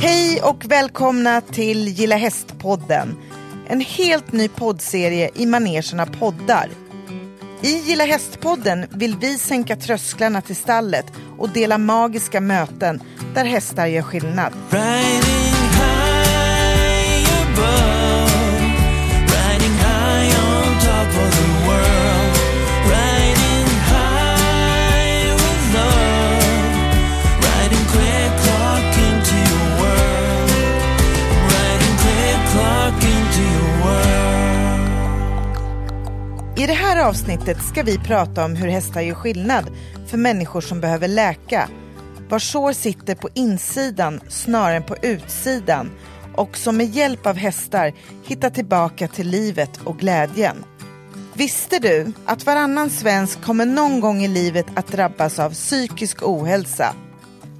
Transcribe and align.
Hej 0.00 0.42
och 0.42 0.64
välkomna 0.64 1.40
till 1.40 1.88
Gilla 1.88 2.16
Hästpodden. 2.16 3.16
En 3.68 3.80
helt 3.80 4.32
ny 4.32 4.48
poddserie 4.48 5.30
i 5.34 5.46
manegen 5.46 6.12
poddar. 6.18 6.70
I 7.62 7.78
Gilla 7.78 8.04
Hästpodden 8.04 8.86
vill 8.90 9.16
vi 9.20 9.38
sänka 9.38 9.76
trösklarna 9.76 10.40
till 10.40 10.56
stallet 10.56 11.06
och 11.38 11.48
dela 11.48 11.78
magiska 11.78 12.40
möten 12.40 13.00
där 13.34 13.44
hästar 13.44 13.86
gör 13.86 14.02
skillnad. 14.02 14.52
Right 14.70 15.23
I 36.64 36.66
det 36.66 36.72
här 36.74 37.08
avsnittet 37.08 37.62
ska 37.62 37.82
vi 37.82 37.98
prata 37.98 38.44
om 38.44 38.56
hur 38.56 38.68
hästar 38.68 39.00
gör 39.00 39.14
skillnad 39.14 39.70
för 40.06 40.18
människor 40.18 40.60
som 40.60 40.80
behöver 40.80 41.08
läka. 41.08 41.68
Var 42.28 42.38
sår 42.38 42.72
sitter 42.72 43.14
på 43.14 43.28
insidan 43.34 44.20
snarare 44.28 44.76
än 44.76 44.82
på 44.82 44.96
utsidan 45.02 45.90
och 46.34 46.56
som 46.56 46.76
med 46.76 46.86
hjälp 46.86 47.26
av 47.26 47.36
hästar 47.36 47.92
hittar 48.26 48.50
tillbaka 48.50 49.08
till 49.08 49.28
livet 49.28 49.80
och 49.84 49.98
glädjen. 49.98 50.64
Visste 51.34 51.78
du 51.78 52.12
att 52.24 52.46
varannan 52.46 52.90
svensk 52.90 53.42
kommer 53.42 53.66
någon 53.66 54.00
gång 54.00 54.24
i 54.24 54.28
livet 54.28 54.66
att 54.74 54.86
drabbas 54.86 55.38
av 55.38 55.50
psykisk 55.50 56.22
ohälsa? 56.22 56.94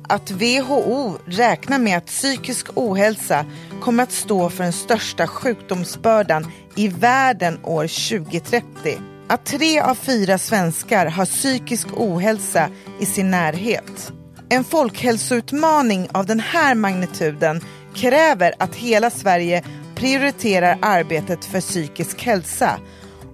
Att 0.08 0.30
WHO 0.30 1.18
räknar 1.27 1.78
med 1.78 1.98
att 1.98 2.06
psykisk 2.06 2.66
ohälsa 2.74 3.44
kommer 3.80 4.02
att 4.02 4.12
stå 4.12 4.50
för 4.50 4.64
den 4.64 4.72
största 4.72 5.27
sjukdomsbördan 5.27 6.47
i 6.75 6.89
världen 6.89 7.58
år 7.64 7.86
2030. 8.20 8.98
Att 9.28 9.47
tre 9.47 9.80
av 9.80 9.94
fyra 9.94 10.39
svenskar 10.39 11.06
har 11.06 11.27
psykisk 11.27 11.86
ohälsa 11.92 12.69
i 13.00 13.06
sin 13.06 13.31
närhet. 13.31 14.12
En 14.48 14.64
folkhälsoutmaning 14.64 16.08
av 16.12 16.27
den 16.27 16.41
här 16.41 16.75
magnituden 16.75 17.61
kräver 17.94 18.55
att 18.58 18.75
hela 18.75 19.11
Sverige 19.11 19.64
prioriterar 19.94 20.78
arbetet 20.83 21.44
för 21.44 21.61
psykisk 21.61 22.22
hälsa. 22.22 22.78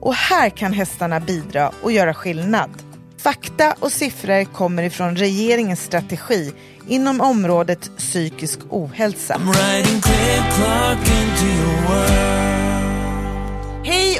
Och 0.00 0.14
här 0.14 0.50
kan 0.50 0.72
hästarna 0.72 1.20
bidra 1.20 1.72
och 1.82 1.92
göra 1.92 2.14
skillnad. 2.14 2.70
Fakta 3.18 3.74
och 3.78 3.92
siffror 3.92 4.44
kommer 4.44 4.82
ifrån 4.82 5.16
regeringens 5.16 5.82
strategi 5.82 6.52
inom 6.88 7.20
området 7.20 7.90
psykisk 7.96 8.58
ohälsa. 8.70 9.40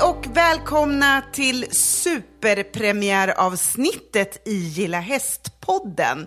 Hej 0.01 0.09
och 0.09 0.27
välkomna 0.37 1.23
till 1.33 1.67
superpremiäravsnittet 1.70 4.48
i 4.48 4.55
Gilla 4.55 5.01
Hästpodden. 5.01 6.27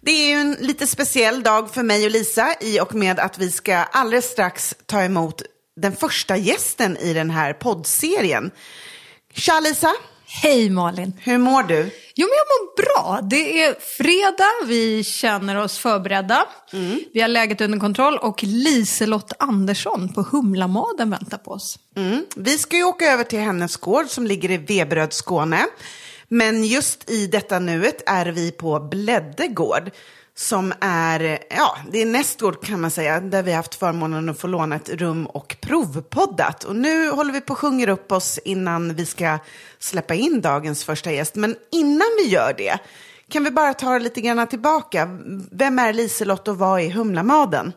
Det 0.00 0.10
är 0.10 0.28
ju 0.28 0.34
en 0.34 0.56
lite 0.60 0.86
speciell 0.86 1.42
dag 1.42 1.74
för 1.74 1.82
mig 1.82 2.04
och 2.04 2.10
Lisa 2.10 2.54
i 2.60 2.80
och 2.80 2.94
med 2.94 3.20
att 3.20 3.38
vi 3.38 3.50
ska 3.50 3.76
alldeles 3.76 4.24
strax 4.24 4.74
ta 4.86 5.02
emot 5.02 5.42
den 5.80 5.96
första 5.96 6.36
gästen 6.36 6.96
i 6.96 7.12
den 7.12 7.30
här 7.30 7.52
poddserien. 7.52 8.50
Tja 9.32 9.60
Lisa, 9.60 9.92
Hej 10.28 10.70
Malin! 10.70 11.12
hur 11.22 11.38
mår 11.38 11.62
du? 11.62 11.90
Jo 12.14 12.26
men 12.26 12.36
jag 12.36 12.46
mår 12.52 12.76
bra. 12.82 13.20
Det 13.22 13.62
är 13.62 13.74
fredag, 13.80 14.66
vi 14.66 15.04
känner 15.04 15.56
oss 15.56 15.78
förberedda. 15.78 16.46
Vi 17.12 17.20
har 17.20 17.28
läget 17.28 17.60
under 17.60 17.78
kontroll 17.78 18.18
och 18.18 18.42
Liselott 18.42 19.32
Andersson 19.38 20.12
på 20.14 20.22
Humlamaden 20.22 21.10
väntar 21.10 21.38
på 21.38 21.50
oss. 21.50 21.78
Mm. 21.96 22.24
Vi 22.36 22.58
ska 22.58 22.76
ju 22.76 22.84
åka 22.84 23.04
över 23.12 23.24
till 23.24 23.38
hennes 23.38 23.76
gård 23.76 24.06
som 24.06 24.26
ligger 24.26 24.50
i 24.50 24.56
Veberöd, 24.56 25.12
Skåne. 25.12 25.66
Men 26.28 26.64
just 26.64 27.10
i 27.10 27.26
detta 27.26 27.58
nuet 27.58 28.02
är 28.06 28.26
vi 28.26 28.52
på 28.52 28.80
Blädde 28.80 29.46
gård. 29.46 29.90
Som 30.38 30.72
är, 30.80 31.38
ja, 31.50 31.76
det 31.92 32.02
är 32.02 32.06
nästgård 32.06 32.64
kan 32.64 32.80
man 32.80 32.90
säga, 32.90 33.20
där 33.20 33.42
vi 33.42 33.50
har 33.50 33.56
haft 33.56 33.74
förmånen 33.74 34.28
att 34.28 34.38
få 34.38 34.46
låna 34.46 34.76
ett 34.76 34.88
rum 34.88 35.26
och 35.26 35.56
provpoddat. 35.60 36.64
Och 36.64 36.76
nu 36.76 37.10
håller 37.10 37.32
vi 37.32 37.40
på 37.40 37.52
och 37.52 37.58
sjunger 37.58 37.88
upp 37.88 38.12
oss 38.12 38.38
innan 38.44 38.94
vi 38.94 39.06
ska 39.06 39.38
släppa 39.78 40.14
in 40.14 40.40
dagens 40.40 40.84
första 40.84 41.12
gäst. 41.12 41.34
Men 41.34 41.56
innan 41.72 42.08
vi 42.18 42.28
gör 42.28 42.54
det, 42.58 42.78
kan 43.30 43.44
vi 43.44 43.50
bara 43.50 43.74
ta 43.74 43.92
det 43.92 43.98
lite 43.98 44.20
grann 44.20 44.46
tillbaka. 44.46 45.08
Vem 45.52 45.78
är 45.78 45.92
Liselott 45.92 46.48
och 46.48 46.58
vad 46.58 46.80
är 46.80 46.90
Humlamaden? 46.90 47.72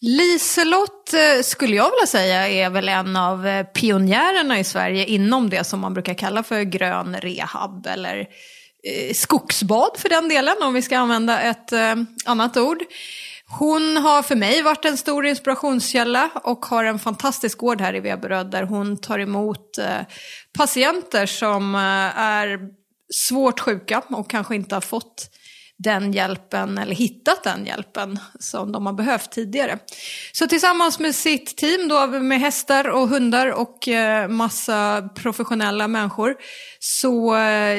Liselott 0.00 1.14
eh, 1.14 1.42
skulle 1.42 1.76
jag 1.76 1.90
vilja 1.90 2.06
säga 2.06 2.48
är 2.48 2.70
väl 2.70 2.88
en 2.88 3.16
av 3.16 3.46
eh, 3.46 3.66
pionjärerna 3.66 4.58
i 4.58 4.64
Sverige 4.64 5.06
inom 5.06 5.50
det 5.50 5.64
som 5.64 5.80
man 5.80 5.94
brukar 5.94 6.14
kalla 6.14 6.42
för 6.42 6.62
grön 6.62 7.16
rehab 7.16 7.86
eller 7.86 8.28
Eh, 8.82 9.14
skogsbad 9.14 9.90
för 9.96 10.08
den 10.08 10.28
delen 10.28 10.56
om 10.62 10.74
vi 10.74 10.82
ska 10.82 10.98
använda 10.98 11.40
ett 11.40 11.72
eh, 11.72 11.94
annat 12.24 12.56
ord. 12.56 12.78
Hon 13.58 13.96
har 13.96 14.22
för 14.22 14.36
mig 14.36 14.62
varit 14.62 14.84
en 14.84 14.96
stor 14.96 15.26
inspirationskälla 15.26 16.30
och 16.44 16.64
har 16.64 16.84
en 16.84 16.98
fantastisk 16.98 17.58
gård 17.58 17.80
här 17.80 17.94
i 17.94 18.00
Veberöd 18.00 18.50
där 18.50 18.62
hon 18.62 19.00
tar 19.00 19.18
emot 19.18 19.78
eh, 19.78 20.00
patienter 20.58 21.26
som 21.26 21.74
är 22.16 22.58
svårt 23.14 23.60
sjuka 23.60 24.02
och 24.08 24.30
kanske 24.30 24.54
inte 24.54 24.74
har 24.76 24.80
fått 24.80 25.30
den 25.82 26.12
hjälpen 26.12 26.78
eller 26.78 26.94
hittat 26.94 27.44
den 27.44 27.66
hjälpen 27.66 28.18
som 28.38 28.72
de 28.72 28.86
har 28.86 28.92
behövt 28.92 29.32
tidigare. 29.32 29.78
Så 30.32 30.46
tillsammans 30.46 30.98
med 30.98 31.14
sitt 31.14 31.56
team 31.56 31.88
då 31.88 32.06
med 32.06 32.40
hästar 32.40 32.88
och 32.88 33.08
hundar 33.08 33.46
och 33.46 33.88
eh, 33.88 34.28
massa 34.28 35.08
professionella 35.14 35.88
människor 35.88 36.36
så 36.78 37.36
eh, 37.36 37.78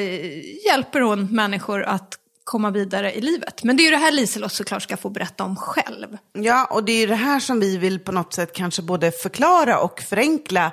hjälper 0.66 1.00
hon 1.00 1.26
människor 1.26 1.82
att 1.82 2.18
komma 2.44 2.70
vidare 2.70 3.12
i 3.12 3.20
livet. 3.20 3.64
Men 3.64 3.76
det 3.76 3.82
är 3.82 3.84
ju 3.84 3.90
det 3.90 3.96
här 3.96 4.12
Liselott 4.12 4.52
såklart 4.52 4.82
ska 4.82 4.96
få 4.96 5.10
berätta 5.10 5.44
om 5.44 5.56
själv. 5.56 6.18
Ja, 6.32 6.66
och 6.70 6.84
det 6.84 6.92
är 6.92 7.00
ju 7.00 7.06
det 7.06 7.14
här 7.14 7.40
som 7.40 7.60
vi 7.60 7.76
vill 7.78 7.98
på 7.98 8.12
något 8.12 8.34
sätt 8.34 8.52
kanske 8.52 8.82
både 8.82 9.12
förklara 9.12 9.78
och 9.78 10.00
förenkla 10.00 10.72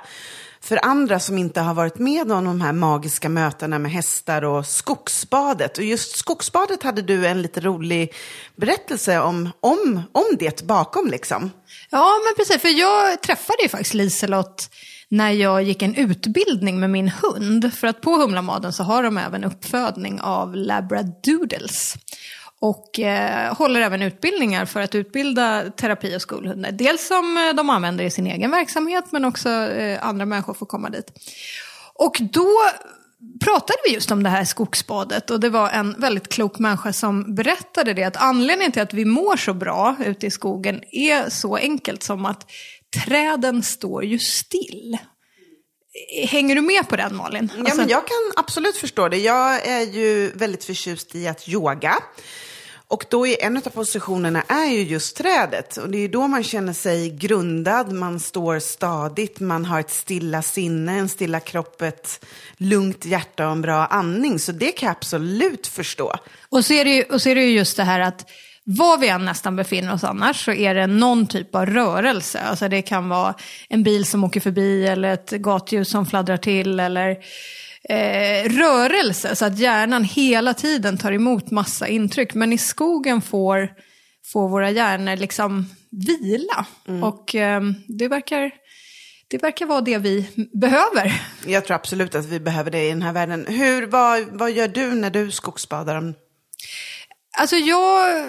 för 0.62 0.84
andra 0.84 1.20
som 1.20 1.38
inte 1.38 1.60
har 1.60 1.74
varit 1.74 1.98
med 1.98 2.32
om 2.32 2.44
de 2.44 2.60
här 2.60 2.72
magiska 2.72 3.28
mötena 3.28 3.78
med 3.78 3.92
hästar 3.92 4.44
och 4.44 4.66
skogsbadet. 4.66 5.78
Och 5.78 5.84
just 5.84 6.16
skogsbadet 6.16 6.82
hade 6.82 7.02
du 7.02 7.26
en 7.26 7.42
lite 7.42 7.60
rolig 7.60 8.14
berättelse 8.56 9.20
om, 9.20 9.48
om, 9.60 10.02
om 10.12 10.24
det 10.38 10.62
bakom 10.62 11.10
liksom. 11.10 11.50
Ja, 11.90 12.12
men 12.24 12.34
precis. 12.36 12.62
För 12.62 12.68
jag 12.68 13.22
träffade 13.22 13.62
ju 13.62 13.68
faktiskt 13.68 13.94
Liselott 13.94 14.70
när 15.08 15.30
jag 15.30 15.62
gick 15.62 15.82
en 15.82 15.94
utbildning 15.94 16.80
med 16.80 16.90
min 16.90 17.08
hund. 17.08 17.74
För 17.74 17.86
att 17.86 18.00
på 18.00 18.16
Humlamaden 18.16 18.72
så 18.72 18.82
har 18.82 19.02
de 19.02 19.18
även 19.18 19.44
uppfödning 19.44 20.20
av 20.20 20.56
labradoodles. 20.56 21.94
Och 22.60 23.00
eh, 23.00 23.54
håller 23.54 23.80
även 23.80 24.02
utbildningar 24.02 24.64
för 24.66 24.80
att 24.80 24.94
utbilda 24.94 25.70
terapi 25.70 26.16
och 26.16 26.22
skolhundar. 26.22 26.72
Dels 26.72 27.06
som 27.06 27.36
eh, 27.36 27.54
de 27.54 27.70
använder 27.70 28.04
i 28.04 28.10
sin 28.10 28.26
egen 28.26 28.50
verksamhet 28.50 29.04
men 29.10 29.24
också 29.24 29.48
eh, 29.48 30.06
andra 30.06 30.26
människor 30.26 30.54
får 30.54 30.66
komma 30.66 30.90
dit. 30.90 31.12
Och 31.94 32.16
då 32.32 32.48
pratade 33.44 33.78
vi 33.86 33.94
just 33.94 34.10
om 34.10 34.22
det 34.22 34.28
här 34.30 34.44
skogsbadet 34.44 35.30
och 35.30 35.40
det 35.40 35.48
var 35.48 35.70
en 35.70 35.94
väldigt 35.98 36.28
klok 36.28 36.58
människa 36.58 36.92
som 36.92 37.34
berättade 37.34 37.94
det 37.94 38.04
att 38.04 38.16
anledningen 38.16 38.72
till 38.72 38.82
att 38.82 38.94
vi 38.94 39.04
mår 39.04 39.36
så 39.36 39.54
bra 39.54 39.96
ute 40.04 40.26
i 40.26 40.30
skogen 40.30 40.80
är 40.92 41.30
så 41.30 41.56
enkelt 41.56 42.02
som 42.02 42.26
att 42.26 42.50
träden 43.04 43.62
står 43.62 44.04
ju 44.04 44.18
still. 44.18 44.98
Hänger 46.28 46.54
du 46.54 46.60
med 46.60 46.88
på 46.88 46.96
den 46.96 47.16
Malin? 47.16 47.52
Ja, 47.56 47.60
Alltså- 47.60 47.76
men 47.76 47.88
jag 47.88 48.06
kan 48.06 48.32
absolut 48.44 48.76
förstå 48.76 49.08
det. 49.08 49.16
Jag 49.16 49.66
är 49.66 49.80
ju 49.80 50.30
väldigt 50.34 50.64
förtjust 50.64 51.14
i 51.14 51.28
att 51.28 51.48
yoga. 51.48 51.96
Och 52.90 53.04
då 53.08 53.26
är 53.26 53.42
en 53.42 53.56
av 53.56 53.60
positionerna 53.60 54.42
är 54.48 54.66
ju 54.66 54.82
just 54.82 55.16
trädet. 55.16 55.76
Och 55.76 55.90
det 55.90 55.98
är 55.98 56.00
ju 56.00 56.08
då 56.08 56.28
man 56.28 56.44
känner 56.44 56.72
sig 56.72 57.10
grundad, 57.10 57.92
man 57.92 58.20
står 58.20 58.58
stadigt, 58.58 59.40
man 59.40 59.64
har 59.64 59.80
ett 59.80 59.90
stilla 59.90 60.42
sinne, 60.42 60.92
en 60.92 61.08
stilla 61.08 61.40
kropp, 61.40 61.82
ett 61.82 62.26
lugnt 62.56 63.04
hjärta 63.04 63.46
och 63.46 63.52
en 63.52 63.62
bra 63.62 63.86
andning. 63.86 64.38
Så 64.38 64.52
det 64.52 64.72
kan 64.72 64.86
jag 64.86 64.96
absolut 64.96 65.66
förstå. 65.66 66.14
Och 66.48 66.64
så, 66.64 66.72
är 66.72 66.84
det 66.84 66.90
ju, 66.90 67.02
och 67.02 67.22
så 67.22 67.28
är 67.28 67.34
det 67.34 67.44
ju 67.44 67.52
just 67.52 67.76
det 67.76 67.84
här 67.84 68.00
att 68.00 68.30
var 68.64 68.98
vi 68.98 69.08
än 69.08 69.24
nästan 69.24 69.56
befinner 69.56 69.94
oss 69.94 70.04
annars 70.04 70.44
så 70.44 70.52
är 70.52 70.74
det 70.74 70.86
någon 70.86 71.26
typ 71.26 71.54
av 71.54 71.66
rörelse. 71.66 72.40
Alltså 72.40 72.68
det 72.68 72.82
kan 72.82 73.08
vara 73.08 73.34
en 73.68 73.82
bil 73.82 74.04
som 74.04 74.24
åker 74.24 74.40
förbi 74.40 74.86
eller 74.86 75.14
ett 75.14 75.30
gatljus 75.30 75.90
som 75.90 76.06
fladdrar 76.06 76.36
till 76.36 76.80
eller 76.80 77.16
eh, 77.88 78.48
rörelse. 78.48 79.36
Så 79.36 79.44
att 79.44 79.58
hjärnan 79.58 80.04
hela 80.04 80.54
tiden 80.54 80.98
tar 80.98 81.12
emot 81.12 81.50
massa 81.50 81.88
intryck. 81.88 82.34
Men 82.34 82.52
i 82.52 82.58
skogen 82.58 83.22
får, 83.22 83.68
får 84.32 84.48
våra 84.48 84.70
hjärnor 84.70 85.16
liksom 85.16 85.66
vila. 85.90 86.66
Och 87.02 87.34
eh, 87.34 87.60
det 87.88 88.08
verkar... 88.08 88.50
Det 89.28 89.42
verkar 89.42 89.66
vara 89.66 89.80
det 89.80 89.98
vi 89.98 90.26
behöver. 90.52 91.22
Jag 91.46 91.64
tror 91.64 91.74
absolut 91.74 92.14
att 92.14 92.26
vi 92.26 92.40
behöver 92.40 92.70
det 92.70 92.86
i 92.86 92.88
den 92.88 93.02
här 93.02 93.12
världen. 93.12 93.46
Hur, 93.48 93.86
vad, 93.86 94.22
vad 94.32 94.50
gör 94.50 94.68
du 94.68 94.94
när 94.94 95.10
du 95.10 95.30
skogsbadar? 95.30 96.14
Alltså 97.38 97.56
jag 97.56 98.26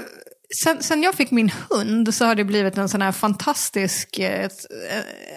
sen, 0.56 0.84
sen 0.84 1.04
jag 1.04 1.16
fick 1.16 1.32
min 1.32 1.52
hund 1.70 2.14
så 2.14 2.26
har 2.26 2.36
det 2.36 2.44
blivit 2.44 2.78
en 2.78 2.90
sån 2.90 3.02
här 3.02 3.12
fantastisk 3.12 4.20
eh, 4.20 4.50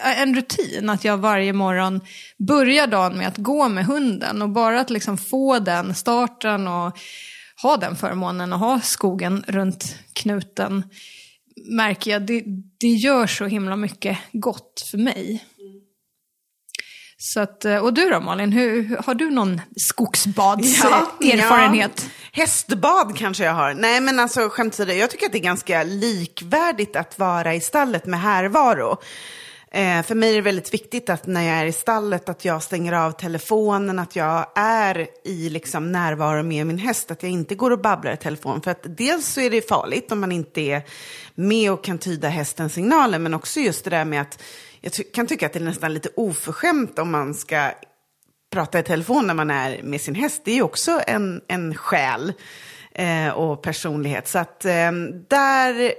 eh, 0.05 0.23
en 0.23 0.35
rutin 0.35 0.91
att 0.91 1.05
jag 1.05 1.17
varje 1.17 1.53
morgon 1.53 2.01
börjar 2.39 2.87
dagen 2.87 3.19
med 3.19 3.29
att 3.29 3.37
gå 3.37 3.69
med 3.69 3.85
hunden 3.87 4.43
och 4.43 4.51
bara 4.51 4.81
att 4.81 4.91
liksom 4.91 5.19
få 5.19 5.59
den 5.59 5.95
starten 5.95 6.69
och 6.69 6.99
ha 7.63 7.77
den 7.77 7.97
förmånen 7.97 8.53
och 8.53 8.59
ha 8.59 8.81
skogen 8.81 9.45
runt 9.49 9.97
knuten 10.13 10.83
märker 11.57 12.11
jag 12.11 12.23
det, 12.23 12.43
det 12.81 12.89
gör 12.89 13.27
så 13.27 13.47
himla 13.47 13.77
mycket 13.77 14.19
gott 14.33 14.87
för 14.91 14.99
mig. 14.99 15.45
Så 17.27 17.41
att, 17.41 17.65
eh, 17.65 17.77
och 17.77 17.95
du 17.95 18.11
då 18.11 18.21
Malin, 18.21 18.53
hur, 18.53 18.97
har 19.07 19.15
du 19.15 19.31
någon 19.31 19.61
skogsbadserfarenhet? 19.77 22.03
Ja, 22.05 22.11
hästbad 22.33 23.17
kanske 23.17 23.45
jag 23.45 23.53
har. 23.53 23.75
Nej 23.75 24.01
men 24.01 24.21
alltså 24.21 24.49
skämt 24.49 24.75
åsido, 24.75 24.93
jag 24.93 25.11
tycker 25.11 25.27
att 25.27 25.33
det 25.33 25.39
är 25.39 25.43
ganska 25.43 25.83
likvärdigt 25.83 26.97
att 26.97 27.19
vara 27.19 27.55
i 27.55 27.61
stallet 27.61 28.07
med 28.07 28.21
härvaro. 28.21 28.99
Eh, 29.75 30.03
för 30.03 30.15
mig 30.15 30.31
är 30.31 30.35
det 30.35 30.41
väldigt 30.41 30.75
viktigt 30.75 31.11
att 31.11 31.27
när 31.27 31.43
jag 31.43 31.57
är 31.57 31.65
i 31.65 31.73
stallet 31.73 32.29
att 32.29 32.45
jag 32.45 32.63
stänger 32.63 32.93
av 32.93 33.13
telefonen, 33.13 33.99
att 33.99 34.17
jag 34.17 34.47
är 34.55 35.09
i 35.25 35.49
liksom, 35.49 35.93
närvaro 35.93 36.43
med 36.43 36.67
min 36.67 36.79
häst, 36.79 37.11
att 37.11 37.23
jag 37.23 37.33
inte 37.33 37.55
går 37.55 37.71
och 37.71 37.81
babblar 37.81 38.13
i 38.13 38.17
telefon. 38.17 38.63
För 38.63 38.71
att 38.71 38.97
dels 38.97 39.27
så 39.27 39.41
är 39.41 39.51
det 39.51 39.69
farligt 39.69 40.13
om 40.13 40.21
man 40.21 40.33
inte 40.33 40.61
är 40.61 40.83
med 41.35 41.73
och 41.73 41.85
kan 41.85 41.99
tyda 41.99 42.29
hästens 42.29 42.75
signaler, 42.75 43.19
men 43.19 43.35
också 43.35 43.61
just 43.61 43.85
det 43.85 43.91
där 43.91 44.05
med 44.05 44.21
att 44.21 44.43
jag 44.81 44.93
ty 44.93 45.03
kan 45.03 45.27
tycka 45.27 45.47
att 45.47 45.53
det 45.53 45.59
är 45.59 45.65
nästan 45.65 45.95
lite 45.95 46.09
oförskämt 46.17 46.99
om 46.99 47.11
man 47.11 47.35
ska 47.35 47.71
prata 48.53 48.79
i 48.79 48.83
telefon 48.83 49.27
när 49.27 49.35
man 49.35 49.51
är 49.51 49.83
med 49.83 50.01
sin 50.01 50.15
häst. 50.15 50.43
Det 50.45 50.51
är 50.51 50.57
ju 50.57 50.63
också 50.63 51.01
en, 51.07 51.41
en 51.49 51.75
själ 51.75 52.33
eh, 52.93 53.29
och 53.29 53.63
personlighet. 53.63 54.29
Så 54.29 54.39
att 54.39 54.65
eh, 54.65 54.93
där 55.29 55.93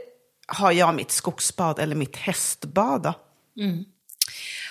har 0.47 0.71
jag 0.71 0.95
mitt 0.95 1.11
skogsbad 1.11 1.79
eller 1.79 1.95
mitt 1.95 2.15
hästbad. 2.15 3.01
Då. 3.01 3.13
Mm. 3.59 3.85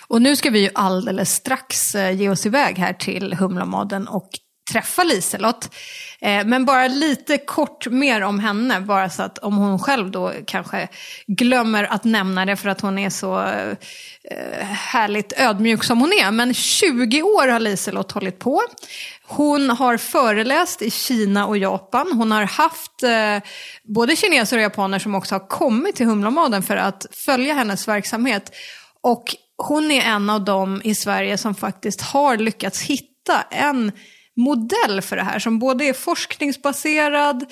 Och 0.06 0.22
nu 0.22 0.36
ska 0.36 0.50
vi 0.50 0.60
ju 0.60 0.70
alldeles 0.74 1.34
strax 1.34 1.94
eh, 1.94 2.10
ge 2.20 2.28
oss 2.28 2.46
iväg 2.46 2.78
här 2.78 2.92
till 2.92 3.34
Humlamaden 3.34 4.08
och 4.08 4.30
träffa 4.72 5.04
Liselott. 5.04 5.74
Eh, 6.20 6.46
men 6.46 6.64
bara 6.64 6.88
lite 6.88 7.38
kort 7.38 7.86
mer 7.86 8.20
om 8.20 8.40
henne, 8.40 8.80
bara 8.80 9.10
så 9.10 9.22
att 9.22 9.38
om 9.38 9.56
hon 9.56 9.78
själv 9.78 10.10
då 10.10 10.32
kanske 10.46 10.88
glömmer 11.26 11.84
att 11.84 12.04
nämna 12.04 12.44
det 12.44 12.56
för 12.56 12.68
att 12.68 12.80
hon 12.80 12.98
är 12.98 13.10
så 13.10 13.40
eh, 13.42 14.66
härligt 14.66 15.32
ödmjuk 15.36 15.84
som 15.84 16.00
hon 16.00 16.12
är. 16.12 16.30
Men 16.30 16.54
20 16.54 17.22
år 17.22 17.48
har 17.48 17.60
Liselott 17.60 18.12
hållit 18.12 18.38
på. 18.38 18.62
Hon 19.26 19.70
har 19.70 19.96
föreläst 19.96 20.82
i 20.82 20.90
Kina 20.90 21.46
och 21.46 21.58
Japan. 21.58 22.12
Hon 22.12 22.30
har 22.30 22.42
haft 22.42 23.02
eh, 23.02 23.50
både 23.84 24.16
kineser 24.16 24.56
och 24.56 24.62
japaner 24.62 24.98
som 24.98 25.14
också 25.14 25.34
har 25.34 25.48
kommit 25.48 25.96
till 25.96 26.06
Humlamaden 26.06 26.62
för 26.62 26.76
att 26.76 27.06
följa 27.12 27.54
hennes 27.54 27.88
verksamhet. 27.88 28.52
Och 29.00 29.36
hon 29.56 29.90
är 29.90 30.00
en 30.00 30.30
av 30.30 30.44
dem 30.44 30.80
i 30.84 30.94
Sverige 30.94 31.38
som 31.38 31.54
faktiskt 31.54 32.00
har 32.00 32.36
lyckats 32.36 32.80
hitta 32.82 33.42
en 33.50 33.92
modell 34.36 35.02
för 35.02 35.16
det 35.16 35.22
här 35.22 35.38
som 35.38 35.58
både 35.58 35.84
är 35.84 35.92
forskningsbaserad, 35.92 37.44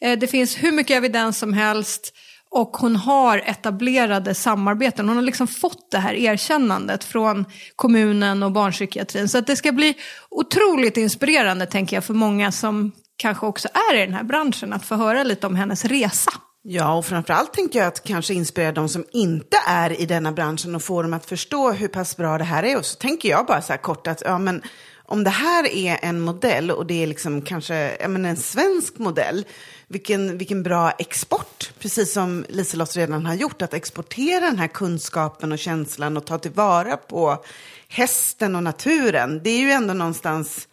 eh, 0.00 0.18
det 0.18 0.26
finns 0.26 0.56
hur 0.56 0.72
mycket 0.72 0.96
evidens 0.96 1.38
som 1.38 1.52
helst 1.52 2.12
och 2.50 2.76
hon 2.76 2.96
har 2.96 3.38
etablerade 3.38 4.34
samarbeten. 4.34 5.08
Hon 5.08 5.16
har 5.16 5.22
liksom 5.22 5.46
fått 5.46 5.90
det 5.90 5.98
här 5.98 6.14
erkännandet 6.14 7.04
från 7.04 7.44
kommunen 7.76 8.42
och 8.42 8.52
barnpsykiatrin. 8.52 9.28
Så 9.28 9.38
att 9.38 9.46
det 9.46 9.56
ska 9.56 9.72
bli 9.72 9.94
otroligt 10.30 10.96
inspirerande 10.96 11.66
tänker 11.66 11.96
jag 11.96 12.04
för 12.04 12.14
många 12.14 12.52
som 12.52 12.92
kanske 13.16 13.46
också 13.46 13.68
är 13.90 13.96
i 13.96 14.00
den 14.00 14.14
här 14.14 14.24
branschen 14.24 14.72
att 14.72 14.84
få 14.84 14.94
höra 14.94 15.22
lite 15.22 15.46
om 15.46 15.56
hennes 15.56 15.84
resa. 15.84 16.30
Ja, 16.62 16.94
och 16.94 17.06
framförallt 17.06 17.52
tänker 17.52 17.78
jag 17.78 17.88
att 17.88 18.04
kanske 18.04 18.34
inspirera 18.34 18.72
de 18.72 18.88
som 18.88 19.04
inte 19.12 19.56
är 19.66 20.00
i 20.00 20.06
denna 20.06 20.32
branschen 20.32 20.74
och 20.74 20.82
få 20.82 21.02
dem 21.02 21.14
att 21.14 21.26
förstå 21.26 21.72
hur 21.72 21.88
pass 21.88 22.16
bra 22.16 22.38
det 22.38 22.44
här 22.44 22.62
är. 22.62 22.78
Och 22.78 22.84
så 22.84 22.96
tänker 22.96 23.28
jag 23.28 23.46
bara 23.46 23.62
så 23.62 23.72
här 23.72 23.80
kort 23.80 24.06
att, 24.06 24.22
ja 24.24 24.38
men 24.38 24.62
om 25.10 25.24
det 25.24 25.30
här 25.30 25.66
är 25.76 25.98
en 26.02 26.20
modell 26.20 26.70
och 26.70 26.86
det 26.86 27.02
är 27.02 27.06
liksom 27.06 27.42
kanske 27.42 27.96
ja, 28.00 28.08
men 28.08 28.24
en 28.24 28.36
svensk 28.36 28.98
modell, 28.98 29.44
vilken, 29.86 30.38
vilken 30.38 30.62
bra 30.62 30.90
export, 30.90 31.72
precis 31.78 32.12
som 32.12 32.44
Liselott 32.48 32.96
redan 32.96 33.26
har 33.26 33.34
gjort, 33.34 33.62
att 33.62 33.74
exportera 33.74 34.40
den 34.40 34.58
här 34.58 34.66
kunskapen 34.66 35.52
och 35.52 35.58
känslan 35.58 36.16
och 36.16 36.26
ta 36.26 36.38
tillvara 36.38 36.96
på 36.96 37.44
hästen 37.88 38.56
och 38.56 38.62
naturen. 38.62 39.40
Det 39.44 39.50
är 39.50 39.58
ju 39.58 39.70
ändå 39.70 39.94
någonstans, 39.94 40.68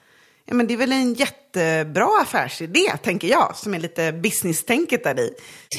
ja 0.46 0.56
men 0.56 0.68
det 0.68 0.74
är 0.74 0.78
väl 0.78 0.92
en 0.92 1.14
jättebra 1.14 2.22
affärsidé, 2.22 2.98
tänker 3.04 3.28
jag, 3.28 3.56
som 3.56 3.74
är 3.74 3.80
lite 3.80 4.12
business-tänket 4.12 5.04
där 5.04 5.20
i. 5.20 5.30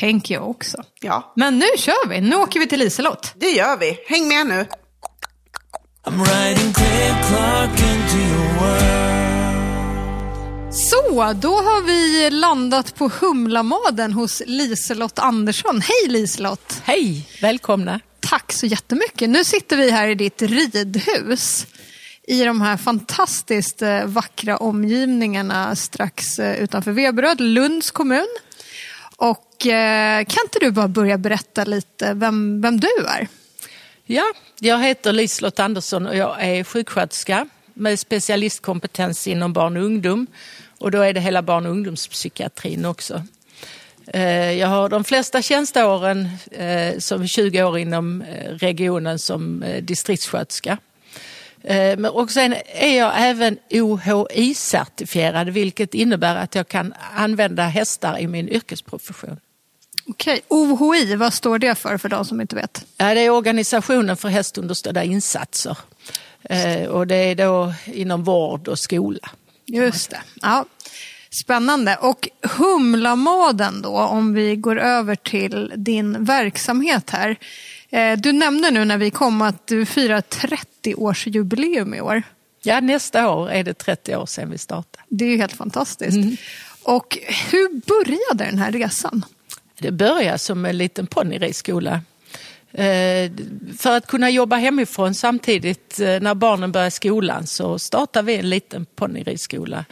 Tänker 0.00 0.34
jag 0.34 0.50
också. 0.50 0.82
Ja. 1.00 1.32
Men 1.36 1.58
nu 1.58 1.66
kör 1.78 2.08
vi, 2.08 2.20
nu 2.20 2.36
åker 2.36 2.60
vi 2.60 2.66
till 2.66 2.78
Liselott. 2.78 3.32
Det 3.36 3.50
gör 3.50 3.76
vi, 3.76 3.98
häng 4.06 4.28
med 4.28 4.46
nu. 4.46 4.66
I'm 6.04 6.18
writing 6.18 6.72
Craig 6.72 7.14
Clark 7.28 7.70
into 7.70 8.16
your 8.16 8.60
world. 8.60 8.86
Så, 10.74 11.32
då 11.32 11.54
har 11.54 11.82
vi 11.82 12.30
landat 12.30 12.94
på 12.94 13.10
Humlamaden 13.20 14.12
hos 14.12 14.42
Liselott 14.46 15.18
Andersson. 15.18 15.80
Hej 15.80 16.08
Liselott! 16.08 16.80
Hej, 16.84 17.28
välkomna. 17.42 18.00
Tack 18.20 18.52
så 18.52 18.66
jättemycket. 18.66 19.30
Nu 19.30 19.44
sitter 19.44 19.76
vi 19.76 19.90
här 19.90 20.08
i 20.08 20.14
ditt 20.14 20.42
ridhus 20.42 21.66
i 22.26 22.44
de 22.44 22.60
här 22.60 22.76
fantastiskt 22.76 23.82
eh, 23.82 24.04
vackra 24.04 24.56
omgivningarna 24.56 25.76
strax 25.76 26.38
eh, 26.38 26.62
utanför 26.62 26.92
Veberöd, 26.92 27.40
Lunds 27.40 27.90
kommun. 27.90 28.26
Och 29.16 29.66
eh, 29.66 30.24
kan 30.24 30.44
inte 30.44 30.58
du 30.60 30.70
bara 30.70 30.88
börja 30.88 31.18
berätta 31.18 31.64
lite 31.64 32.14
vem, 32.14 32.60
vem 32.60 32.80
du 32.80 33.06
är? 33.08 33.28
Ja, 34.04 34.24
jag 34.60 34.82
heter 34.82 35.12
Liselott 35.12 35.58
Andersson 35.58 36.06
och 36.06 36.16
jag 36.16 36.42
är 36.42 36.64
sjuksköterska 36.64 37.48
med 37.74 37.98
specialistkompetens 37.98 39.26
inom 39.26 39.52
barn 39.52 39.76
och 39.76 39.82
ungdom. 39.82 40.26
Och 40.78 40.90
då 40.90 41.00
är 41.00 41.12
det 41.12 41.20
hela 41.20 41.42
barn 41.42 41.66
och 41.66 41.72
ungdomspsykiatrin 41.72 42.84
också. 42.84 43.22
Jag 44.58 44.68
har 44.68 44.88
de 44.88 45.04
flesta 45.04 45.42
tjänsteåren 45.42 46.28
som 46.98 47.28
20 47.28 47.62
år 47.62 47.78
inom 47.78 48.24
regionen 48.60 49.18
som 49.18 49.64
distriktssköterska. 49.82 50.78
Och 52.12 52.30
sen 52.30 52.54
är 52.66 52.98
jag 52.98 53.12
även 53.16 53.58
OHI-certifierad 53.70 55.50
vilket 55.50 55.94
innebär 55.94 56.36
att 56.36 56.54
jag 56.54 56.68
kan 56.68 56.94
använda 57.16 57.62
hästar 57.62 58.18
i 58.18 58.26
min 58.26 58.48
yrkesprofession. 58.48 59.40
Okej, 60.08 60.40
OHI, 60.48 61.16
vad 61.16 61.34
står 61.34 61.58
det 61.58 61.74
för 61.74 61.98
för 61.98 62.08
de 62.08 62.24
som 62.24 62.40
inte 62.40 62.56
vet? 62.56 62.86
Ja, 62.96 63.14
det 63.14 63.20
är 63.20 63.30
Organisationen 63.30 64.16
för 64.16 64.28
hästunderstödda 64.28 65.04
insatser. 65.04 65.78
Eh, 66.42 66.88
och 66.88 67.06
det 67.06 67.16
är 67.16 67.34
då 67.34 67.74
inom 67.84 68.24
vård 68.24 68.68
och 68.68 68.78
skola. 68.78 69.30
Just 69.66 70.10
det. 70.10 70.20
Ja. 70.34 70.64
Spännande. 71.30 71.96
Och 72.00 72.28
Humlamaden 72.42 73.82
då, 73.82 73.98
om 73.98 74.34
vi 74.34 74.56
går 74.56 74.78
över 74.78 75.14
till 75.14 75.72
din 75.76 76.24
verksamhet 76.24 77.10
här. 77.10 77.36
Eh, 77.90 78.18
du 78.18 78.32
nämnde 78.32 78.70
nu 78.70 78.84
när 78.84 78.98
vi 78.98 79.10
kom 79.10 79.42
att 79.42 79.66
du 79.66 79.86
firar 79.86 80.20
30-årsjubileum 80.20 81.96
i 81.96 82.00
år. 82.00 82.22
Ja, 82.62 82.80
nästa 82.80 83.30
år 83.30 83.50
är 83.50 83.64
det 83.64 83.74
30 83.74 84.16
år 84.16 84.26
sedan 84.26 84.50
vi 84.50 84.58
startade. 84.58 85.04
Det 85.08 85.24
är 85.24 85.28
ju 85.28 85.36
helt 85.36 85.52
fantastiskt. 85.52 86.16
Mm. 86.16 86.36
Och 86.82 87.18
hur 87.50 87.80
började 87.80 88.50
den 88.50 88.58
här 88.58 88.72
resan? 88.72 89.24
Det 89.78 89.90
började 89.90 90.38
som 90.38 90.64
en 90.64 90.78
liten 90.78 91.06
ponnyridskola. 91.06 92.00
Eh, 92.76 93.30
för 93.78 93.96
att 93.96 94.06
kunna 94.06 94.30
jobba 94.30 94.56
hemifrån 94.56 95.14
samtidigt 95.14 96.00
eh, 96.00 96.20
när 96.20 96.34
barnen 96.34 96.72
börjar 96.72 96.90
skolan 96.90 97.46
så 97.46 97.78
startade 97.78 98.26
vi 98.26 98.36
en 98.36 98.50
liten 98.50 98.86
ponnyridskola. 98.96 99.84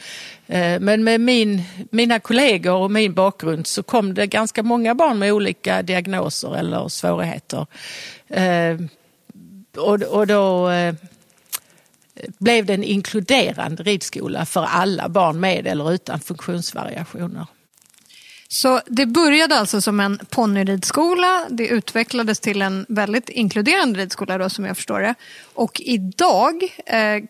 Eh, 0.46 0.80
men 0.80 1.04
med 1.04 1.20
min, 1.20 1.62
mina 1.90 2.20
kollegor 2.20 2.74
och 2.74 2.90
min 2.90 3.14
bakgrund 3.14 3.66
så 3.66 3.82
kom 3.82 4.14
det 4.14 4.26
ganska 4.26 4.62
många 4.62 4.94
barn 4.94 5.18
med 5.18 5.32
olika 5.32 5.82
diagnoser 5.82 6.56
eller 6.56 6.88
svårigheter. 6.88 7.66
Och, 9.76 10.26
då 10.26 10.70
blev 12.38 12.66
det 12.66 12.74
en 12.74 12.84
inkluderande 12.84 13.82
ridskola 13.82 14.46
för 14.46 14.62
alla 14.62 15.08
barn 15.08 15.40
med 15.40 15.66
eller 15.66 15.92
utan 15.92 16.20
funktionsvariationer. 16.20 17.46
Så 18.54 18.80
det 18.86 19.06
började 19.06 19.58
alltså 19.58 19.80
som 19.80 20.00
en 20.00 20.18
ponnyridskola. 20.30 21.46
Det 21.50 21.66
utvecklades 21.66 22.40
till 22.40 22.62
en 22.62 22.86
väldigt 22.88 23.28
inkluderande 23.28 24.00
ridskola 24.00 24.38
då, 24.38 24.50
som 24.50 24.64
jag 24.64 24.76
förstår 24.76 25.00
det. 25.00 25.14
Och 25.54 25.80
idag, 25.84 26.62
eh, 26.86 27.24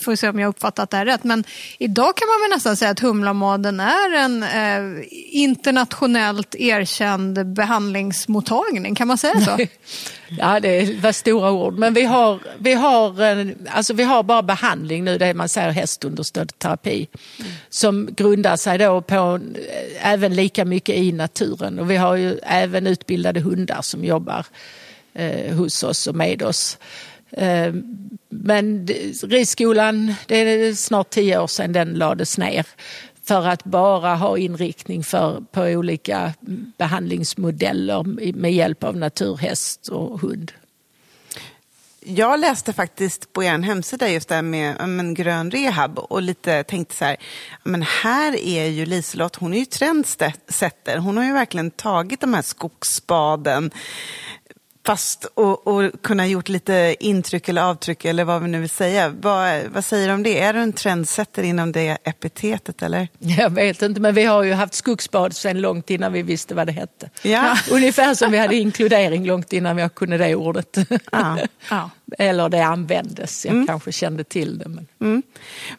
får 0.00 0.16
se 0.16 0.28
om 0.28 0.38
jag 0.38 0.48
uppfattat 0.48 0.90
det 0.90 0.96
här 0.96 1.04
rätt, 1.04 1.24
men 1.24 1.44
idag 1.78 2.16
kan 2.16 2.28
man 2.28 2.40
väl 2.40 2.56
nästan 2.56 2.76
säga 2.76 2.90
att 2.90 3.00
Humlamaden 3.00 3.80
är 3.80 4.14
en 4.14 4.42
eh, 4.42 5.04
internationellt 5.30 6.54
erkänd 6.54 7.46
behandlingsmottagning. 7.46 8.94
Kan 8.94 9.08
man 9.08 9.18
säga 9.18 9.40
så? 9.40 9.58
Ja, 10.28 10.60
det 10.60 11.00
var 11.00 11.12
stora 11.12 11.50
ord. 11.50 11.78
Men 11.78 11.94
vi 11.94 12.04
har, 12.04 12.38
vi 12.58 12.74
har, 12.74 13.22
eh, 13.22 13.46
alltså 13.70 13.94
vi 13.94 14.02
har 14.02 14.22
bara 14.22 14.42
behandling 14.42 15.04
nu, 15.04 15.18
det 15.18 15.34
man 15.34 15.48
säger 15.48 15.70
hästunderstödd 15.70 16.58
terapi. 16.58 17.08
Som 17.68 18.08
grundar 18.16 18.56
sig 18.56 18.78
då 18.78 19.00
på 19.00 19.40
eh, 19.54 20.12
även 20.12 20.34
lika 20.34 20.64
mycket 20.64 20.96
i 20.96 21.12
naturen. 21.12 21.78
Och 21.78 21.90
vi 21.90 21.96
har 21.96 22.16
ju 22.16 22.38
även 22.42 22.86
utbildade 22.86 23.40
hundar 23.40 23.82
som 23.82 24.04
jobbar 24.04 24.46
eh, 25.14 25.54
hos 25.54 25.82
oss 25.82 26.06
och 26.06 26.14
med 26.14 26.42
oss. 26.42 26.78
Eh, 27.30 27.74
men 28.28 28.88
ridskolan, 29.22 30.14
det 30.26 30.36
är 30.36 30.74
snart 30.74 31.10
tio 31.10 31.40
år 31.40 31.46
sedan 31.46 31.72
den 31.72 31.94
lades 31.94 32.38
ner 32.38 32.66
för 33.24 33.46
att 33.46 33.64
bara 33.64 34.14
ha 34.14 34.38
inriktning 34.38 35.04
för, 35.04 35.42
på 35.52 35.62
olika 35.62 36.32
behandlingsmodeller 36.78 38.32
med 38.32 38.52
hjälp 38.52 38.84
av 38.84 38.96
naturhäst 38.96 39.88
och 39.88 40.20
hund. 40.20 40.52
Jag 42.00 42.40
läste 42.40 42.72
faktiskt 42.72 43.32
på 43.32 43.44
er 43.44 43.58
hemsida 43.58 44.08
just 44.08 44.28
det 44.28 44.34
här 44.34 44.42
med 44.42 44.88
men, 44.88 45.14
grön 45.14 45.50
rehab 45.50 45.98
och 45.98 46.22
lite 46.22 46.62
tänkte 46.62 46.94
så 46.94 47.04
här, 47.04 47.16
men 47.64 47.82
här 47.82 48.36
är 48.36 48.66
ju 48.66 48.86
Liselott, 48.86 49.36
hon 49.36 49.54
är 49.54 49.58
ju 49.58 49.64
trendsetter. 49.64 50.98
Hon 50.98 51.16
har 51.16 51.24
ju 51.24 51.32
verkligen 51.32 51.70
tagit 51.70 52.20
de 52.20 52.34
här 52.34 52.42
skogsspaden 52.42 53.70
fast 54.88 55.24
och, 55.24 55.66
och 55.66 56.02
kunna 56.02 56.26
gjort 56.26 56.48
lite 56.48 56.96
intryck 57.00 57.48
eller 57.48 57.62
avtryck 57.62 58.04
eller 58.04 58.24
vad 58.24 58.42
vi 58.42 58.48
nu 58.48 58.60
vill 58.60 58.70
säga. 58.70 59.08
Vad, 59.08 59.62
vad 59.66 59.84
säger 59.84 60.08
du 60.08 60.14
om 60.14 60.22
det? 60.22 60.40
Är 60.40 60.52
du 60.52 60.60
en 60.60 60.72
trendsetter 60.72 61.42
inom 61.42 61.72
det 61.72 61.98
epitetet 62.04 62.82
eller? 62.82 63.08
Jag 63.18 63.50
vet 63.50 63.82
inte, 63.82 64.00
men 64.00 64.14
vi 64.14 64.24
har 64.24 64.42
ju 64.42 64.52
haft 64.52 64.74
skogsbad 64.74 65.36
sedan 65.36 65.60
långt 65.60 65.90
innan 65.90 66.12
vi 66.12 66.22
visste 66.22 66.54
vad 66.54 66.66
det 66.66 66.72
hette. 66.72 67.10
Ja. 67.22 67.58
Ungefär 67.70 68.14
som 68.14 68.32
vi 68.32 68.38
hade 68.38 68.56
inkludering 68.56 69.26
långt 69.26 69.52
innan 69.52 69.78
jag 69.78 69.94
kunde 69.94 70.18
det 70.18 70.34
ordet. 70.34 70.76
Ja. 71.12 71.38
Ja. 71.70 71.90
Eller 72.18 72.48
det 72.48 72.64
användes, 72.64 73.46
jag 73.46 73.66
kanske 73.66 73.92
kände 73.92 74.24
till 74.24 74.58
det. 74.58 74.68
Men... 74.68 74.86
Mm. 75.00 75.22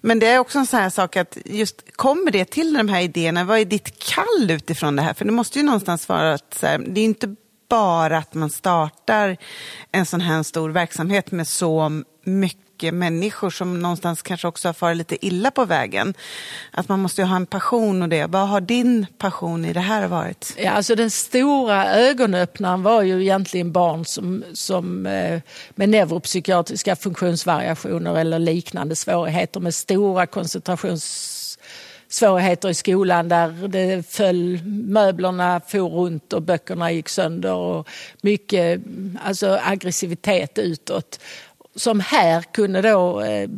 Men 0.02 0.20
det 0.20 0.28
är 0.28 0.40
också 0.40 0.60
en 0.60 0.66
sån 0.66 0.80
här 0.80 0.90
sak 0.90 1.18
att 1.18 1.38
just 1.46 1.96
kommer 1.96 2.32
det 2.32 2.46
till 2.46 2.74
de 2.74 2.90
här 2.90 3.02
idéerna, 3.02 3.44
vad 3.44 3.60
är 3.60 3.66
ditt 3.66 4.00
kall 4.00 4.52
utifrån 4.52 4.96
det 4.96 5.02
här? 5.02 5.14
För 5.14 5.26
det 5.26 5.32
måste 5.32 5.60
ju 5.60 5.66
någonstans 5.66 6.10
vara 6.10 6.34
att 6.34 6.54
så 6.54 6.68
här, 6.68 6.78
det 6.78 7.02
är 7.02 7.06
inte 7.06 7.36
bara 7.70 8.18
att 8.18 8.34
man 8.34 8.50
startar 8.50 9.38
en 9.92 10.06
sån 10.06 10.22
här 10.22 10.44
stor 10.44 10.70
verksamhet 10.70 11.32
med 11.32 11.48
så 11.48 12.02
mycket 12.24 12.94
människor 12.94 13.50
som 13.50 13.82
någonstans 13.82 14.22
kanske 14.22 14.48
också 14.48 14.68
har 14.68 14.74
farit 14.74 14.98
lite 14.98 15.26
illa 15.26 15.52
på 15.52 15.66
vägen. 15.66 16.14
Att 16.72 16.90
man 16.90 17.00
måste 17.00 17.22
ju 17.22 17.28
ha 17.28 17.36
en 17.36 17.46
passion 17.46 18.02
och 18.02 18.10
det. 18.10 18.26
Vad 18.26 18.48
har 18.48 18.62
din 18.62 19.06
passion 19.18 19.66
i 19.66 19.74
det 19.74 19.80
här 19.80 20.08
varit? 20.08 20.56
Ja, 20.58 20.72
alltså 20.72 20.96
den 20.96 21.12
stora 21.12 21.96
ögonöppnaren 21.96 22.84
var 22.84 23.02
ju 23.02 23.22
egentligen 23.22 23.72
barn 23.72 24.06
som, 24.06 24.44
som, 24.54 25.06
eh, 25.06 25.42
med 25.76 25.90
neuropsykiatriska 25.90 26.96
funktionsvariationer 26.96 28.16
eller 28.16 28.40
liknande 28.40 28.96
svårigheter 28.96 29.60
med 29.60 29.76
stora 29.76 30.28
koncentrations 30.28 31.39
Svårigheter 32.10 32.70
i 32.70 32.74
skolan 32.74 33.30
där 33.30 33.68
det 33.68 34.08
föll, 34.08 34.60
möblerna 34.66 35.62
for 35.68 35.90
runt 35.90 36.34
och 36.34 36.42
böckerna 36.42 36.92
gick 36.92 37.10
sönder 37.10 37.54
och 37.54 37.88
mycket 38.22 38.82
alltså 39.24 39.60
aggressivitet 39.64 40.58
utåt. 40.60 41.20
Som 41.76 42.00
här 42.00 42.42
kunde 42.42 42.82
då 42.82 43.22
eh, 43.22 43.50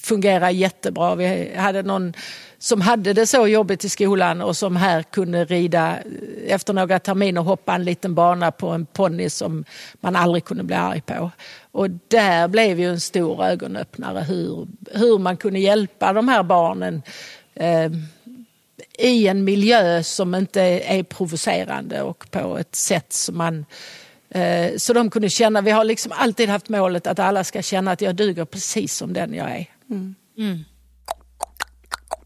fungera 0.00 0.50
jättebra. 0.50 1.14
Vi 1.14 1.54
hade 1.56 1.82
någon 1.82 2.12
som 2.58 2.80
hade 2.80 3.12
det 3.12 3.26
så 3.26 3.46
jobbigt 3.46 3.84
i 3.84 3.88
skolan 3.88 4.42
och 4.42 4.56
som 4.56 4.76
här 4.76 5.02
kunde 5.02 5.44
rida 5.44 5.96
eh, 5.96 6.54
efter 6.54 6.72
några 6.72 6.98
terminer 6.98 7.40
hoppa 7.40 7.74
en 7.74 7.84
liten 7.84 8.14
bana 8.14 8.50
på 8.50 8.68
en 8.68 8.86
ponny 8.86 9.30
som 9.30 9.64
man 10.00 10.16
aldrig 10.16 10.44
kunde 10.44 10.64
bli 10.64 10.76
arg 10.76 11.00
på. 11.00 11.30
Och 11.72 11.90
där 12.08 12.48
blev 12.48 12.80
ju 12.80 12.90
en 12.90 13.00
stor 13.00 13.44
ögonöppnare 13.44 14.20
hur, 14.20 14.66
hur 14.92 15.18
man 15.18 15.36
kunde 15.36 15.58
hjälpa 15.58 16.12
de 16.12 16.28
här 16.28 16.42
barnen 16.42 17.02
eh, 17.56 17.90
i 18.98 19.28
en 19.28 19.44
miljö 19.44 20.02
som 20.02 20.34
inte 20.34 20.62
är 20.62 21.02
provocerande 21.02 22.02
och 22.02 22.30
på 22.30 22.58
ett 22.58 22.74
sätt 22.74 23.12
som 23.12 23.36
man 23.36 23.64
eh, 24.30 24.76
så 24.76 24.92
de 24.92 25.10
kunde 25.10 25.30
känna, 25.30 25.60
vi 25.60 25.70
har 25.70 25.84
liksom 25.84 26.12
alltid 26.14 26.48
haft 26.48 26.68
målet 26.68 27.06
att 27.06 27.18
alla 27.18 27.44
ska 27.44 27.62
känna 27.62 27.92
att 27.92 28.00
jag 28.00 28.14
duger 28.14 28.44
precis 28.44 28.94
som 28.94 29.12
den 29.12 29.34
jag 29.34 29.50
är. 29.50 29.66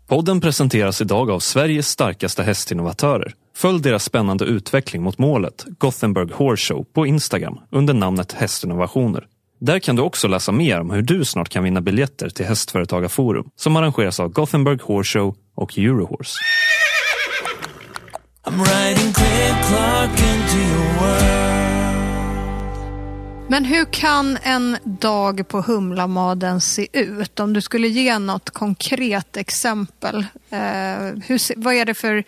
Podden 0.06 0.40
presenteras 0.40 1.00
idag 1.00 1.30
av 1.30 1.40
Sveriges 1.40 1.88
starkaste 1.88 2.42
hästinnovatörer. 2.42 3.34
Följ 3.56 3.82
deras 3.82 4.04
spännande 4.04 4.44
utveckling 4.44 5.02
mot 5.02 5.18
målet, 5.18 5.64
Gothenburg 5.78 6.32
Horse 6.32 6.74
Show, 6.74 6.84
på 6.92 7.06
Instagram 7.06 7.60
under 7.70 7.94
namnet 7.94 8.32
Hästinnovationer. 8.32 9.26
Där 9.62 9.78
kan 9.78 9.96
du 9.96 10.02
också 10.02 10.28
läsa 10.28 10.52
mer 10.52 10.80
om 10.80 10.90
hur 10.90 11.02
du 11.02 11.24
snart 11.24 11.48
kan 11.48 11.64
vinna 11.64 11.80
biljetter 11.80 12.28
till 12.28 12.46
Hästföretagarforum 12.46 13.50
som 13.56 13.76
arrangeras 13.76 14.20
av 14.20 14.28
Gothenburg 14.28 14.82
Horse 14.82 15.18
Show 15.18 15.36
och 15.54 15.78
Eurohorse. 15.78 16.38
I'm 18.44 18.64
riding 18.64 19.12
click 19.12 19.54
clock 19.68 20.10
into 20.10 20.56
your 20.56 21.00
world. 21.00 21.50
Men 23.50 23.64
hur 23.64 23.84
kan 23.84 24.38
en 24.42 24.76
dag 24.84 25.48
på 25.48 25.60
Humlamaden 25.60 26.60
se 26.60 26.88
ut? 26.92 27.40
Om 27.40 27.52
du 27.52 27.60
skulle 27.60 27.88
ge 27.88 28.18
något 28.18 28.50
konkret 28.50 29.36
exempel. 29.36 30.16
Eh, 30.50 30.58
hur, 31.26 31.60
vad 31.60 31.74
är 31.74 31.84
det 31.84 31.94
för 31.94 32.24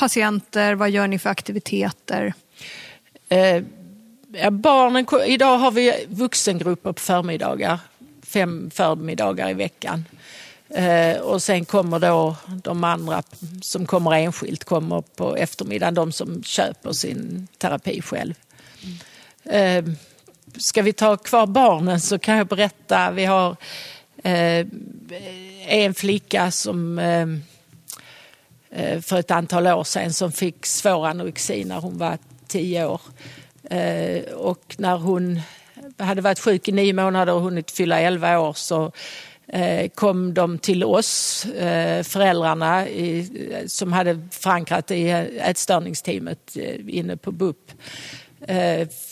patienter? 0.00 0.74
Vad 0.74 0.90
gör 0.90 1.08
ni 1.08 1.18
för 1.18 1.30
aktiviteter? 1.30 2.34
Eh, 3.28 3.62
ja, 4.32 4.50
barnen, 4.50 5.06
idag 5.26 5.58
har 5.58 5.70
vi 5.70 6.06
vuxengrupper 6.08 6.92
på 6.92 7.00
förmiddagar, 7.00 7.78
fem 8.22 8.70
förmiddagar 8.74 9.50
i 9.50 9.54
veckan. 9.54 10.04
Eh, 10.68 11.16
och 11.16 11.42
sen 11.42 11.64
kommer 11.64 11.98
då 11.98 12.36
de 12.62 12.84
andra 12.84 13.22
som 13.62 13.86
kommer 13.86 14.12
enskilt 14.12 14.64
kommer 14.64 15.00
på 15.00 15.36
eftermiddagen, 15.36 15.94
de 15.94 16.12
som 16.12 16.42
köper 16.42 16.92
sin 16.92 17.48
terapi 17.58 18.02
själv. 18.02 18.34
Eh, 19.44 19.84
ska 20.56 20.82
vi 20.82 20.92
ta 20.92 21.16
kvar 21.16 21.46
barnen 21.46 22.00
så 22.00 22.18
kan 22.18 22.36
jag 22.36 22.46
berätta, 22.46 23.10
vi 23.10 23.24
har 23.24 23.56
eh, 24.24 24.66
en 25.66 25.94
flicka 25.94 26.50
som 26.50 26.98
eh, 26.98 27.26
eh 28.70 29.00
för 29.00 29.18
ett 29.18 29.30
antal 29.30 29.66
år 29.66 29.84
sedan 29.84 30.12
som 30.12 30.32
fick 30.32 30.66
svår 30.66 31.06
anorexi 31.06 31.64
när 31.64 31.80
hon 31.80 31.98
var 31.98 32.18
tio 32.46 32.86
år. 32.86 33.00
Eh, 33.70 34.22
Och 34.34 34.74
när 34.78 34.96
hon 34.96 35.40
hade 35.98 36.20
varit 36.22 36.38
sjuk 36.38 36.68
i 36.68 36.72
nio 36.72 36.92
månader 36.92 37.32
och 37.32 37.40
hunnit 37.40 37.70
fylla 37.70 38.00
elva 38.00 38.38
år 38.40 38.52
så 38.52 38.92
eh, 39.48 39.88
kom 39.88 40.34
de 40.34 40.58
till 40.58 40.84
oss, 40.84 41.44
eh, 41.46 42.02
föräldrarna 42.02 42.88
i, 42.88 43.28
som 43.66 43.92
hade 43.92 44.28
förankrat 44.30 44.90
i 44.90 45.08
ätstörningsteamet 45.40 46.56
inne 46.88 47.16
på 47.16 47.32
BUP. 47.32 47.70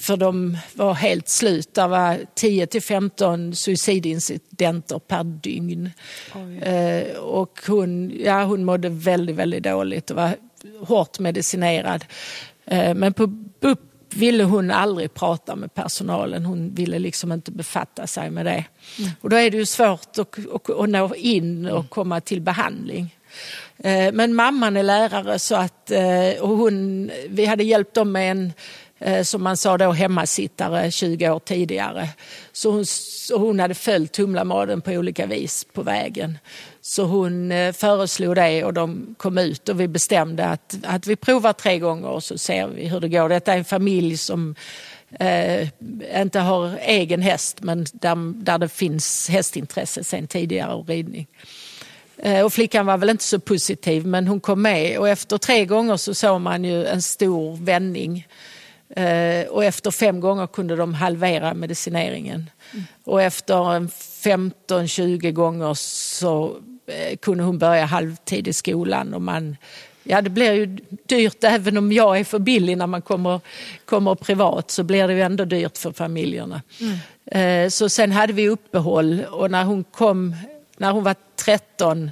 För 0.00 0.16
de 0.16 0.58
var 0.74 0.94
helt 0.94 1.28
slut. 1.28 1.74
Det 1.74 1.86
var 1.86 2.18
10 2.34 2.66
till 2.66 2.82
15 2.82 3.54
suicidincidenter 3.54 4.98
per 4.98 5.24
dygn. 5.24 5.90
Eh, 6.62 7.16
Och 7.18 7.60
hon, 7.66 8.12
ja, 8.24 8.44
hon 8.44 8.64
mådde 8.64 8.88
väldigt, 8.88 9.36
väldigt 9.36 9.62
dåligt 9.62 10.10
och 10.10 10.16
var 10.16 10.36
hårt 10.80 11.18
medicinerad. 11.18 12.04
Men 12.94 13.12
på 13.14 13.26
BUP 13.26 13.80
ville 14.14 14.44
hon 14.44 14.70
aldrig 14.70 15.14
prata 15.14 15.56
med 15.56 15.74
personalen. 15.74 16.44
Hon 16.44 16.74
ville 16.74 16.98
liksom 16.98 17.32
inte 17.32 17.50
befatta 17.50 18.06
sig 18.06 18.30
med 18.30 18.46
det. 18.46 18.64
Och 19.20 19.30
då 19.30 19.36
är 19.36 19.50
det 19.50 19.56
ju 19.56 19.66
svårt 19.66 20.18
att, 20.18 20.38
att, 20.54 20.70
att 20.70 20.88
nå 20.88 21.14
in 21.14 21.66
och 21.66 21.90
komma 21.90 22.20
till 22.20 22.40
behandling. 22.40 23.16
Eh, 23.78 24.12
Men 24.12 24.34
mamman 24.34 24.76
är 24.76 24.82
lärare 24.82 25.38
så 25.38 25.54
att 25.54 25.90
eh, 25.90 26.40
och 26.40 26.56
hon, 26.56 27.10
vi 27.28 27.44
hade 27.44 27.64
hjälpt 27.64 27.94
dem 27.94 28.12
med 28.12 28.30
en 28.30 28.52
eh, 28.98 29.22
som 29.22 29.42
man 29.42 29.56
sa 29.56 29.78
då 29.78 29.92
hemmasittare 29.92 30.90
20 30.90 31.30
år 31.30 31.38
tidigare. 31.38 32.08
Så 32.52 32.70
hon, 32.70 32.84
hon 33.34 33.60
hade 33.60 33.74
följt 33.74 34.16
Humlamaden 34.16 34.80
på 34.80 34.90
olika 34.90 35.26
vis 35.26 35.66
på 35.72 35.82
vägen. 35.82 36.38
Så 36.82 37.04
hon 37.04 37.52
eh, 37.52 37.72
föreslog 37.72 38.34
det 38.34 38.64
och 38.64 38.72
de 38.72 39.14
kom 39.18 39.38
ut 39.38 39.68
och 39.68 39.80
vi 39.80 39.88
bestämde 39.88 40.46
att, 40.46 40.76
att 40.82 41.06
vi 41.06 41.16
provar 41.16 41.52
tre 41.52 41.78
gånger 41.78 42.08
och 42.08 42.24
så 42.24 42.38
ser 42.38 42.66
vi 42.66 42.88
hur 42.88 43.00
det 43.00 43.08
går. 43.08 43.28
Detta 43.28 43.54
är 43.54 43.58
en 43.58 43.64
familj 43.64 44.16
som 44.16 44.54
eh, 45.20 45.68
inte 46.20 46.40
har 46.40 46.78
egen 46.82 47.22
häst 47.22 47.56
men 47.60 47.86
där, 47.92 48.42
där 48.42 48.58
det 48.58 48.68
finns 48.68 49.28
hästintresse 49.28 50.04
sen 50.04 50.26
tidigare 50.26 50.74
och 50.74 50.88
ridning. 50.88 51.26
Eh, 52.18 52.44
Och 52.44 52.52
flickan 52.52 52.86
var 52.86 52.98
väl 52.98 53.10
inte 53.10 53.24
så 53.24 53.40
positiv 53.40 54.06
men 54.06 54.26
hon 54.28 54.40
kom 54.40 54.62
med 54.62 54.98
och 54.98 55.08
efter 55.08 55.38
tre 55.38 55.64
gånger 55.64 55.96
så 55.96 56.14
såg 56.14 56.40
man 56.40 56.64
ju 56.64 56.86
en 56.86 57.02
stor 57.02 57.56
vändning. 57.56 58.26
Eh, 58.96 59.46
Och 59.48 59.64
efter 59.64 59.90
fem 59.90 60.20
gånger 60.20 60.46
kunde 60.46 60.76
de 60.76 60.94
halvera 60.94 61.54
medicineringen. 61.54 62.50
Och 63.04 63.22
efter 63.22 63.72
en 63.74 63.88
15-20 63.88 65.30
gånger 65.32 65.74
så 65.74 66.56
eh, 66.86 67.16
kunde 67.16 67.44
hon 67.44 67.58
börja 67.58 67.84
halvtid 67.84 68.48
i 68.48 68.52
skolan 68.52 69.14
och 69.14 69.22
man 69.22 69.56
Ja, 70.02 70.22
det 70.22 70.30
blir 70.30 70.52
ju 70.52 70.66
dyrt 71.06 71.44
även 71.44 71.76
om 71.76 71.92
jag 71.92 72.18
är 72.20 72.24
för 72.24 72.38
billig 72.38 72.76
när 72.78 72.86
man 72.86 73.02
kommer, 73.02 73.40
kommer 73.84 74.14
privat 74.14 74.70
så 74.70 74.82
blir 74.82 75.08
det 75.08 75.14
ju 75.14 75.20
ändå 75.22 75.44
dyrt 75.44 75.78
för 75.78 75.92
familjerna. 75.92 76.62
Eh, 77.26 77.68
Så 77.68 77.88
sen 77.88 78.12
hade 78.12 78.32
vi 78.32 78.48
uppehåll 78.48 79.24
och 79.30 79.50
när 79.50 79.64
hon 79.64 79.84
kom, 79.84 80.36
när 80.76 80.92
hon 80.92 81.04
var 81.04 81.14
13 81.44 82.10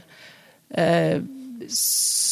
eh, 0.74 1.20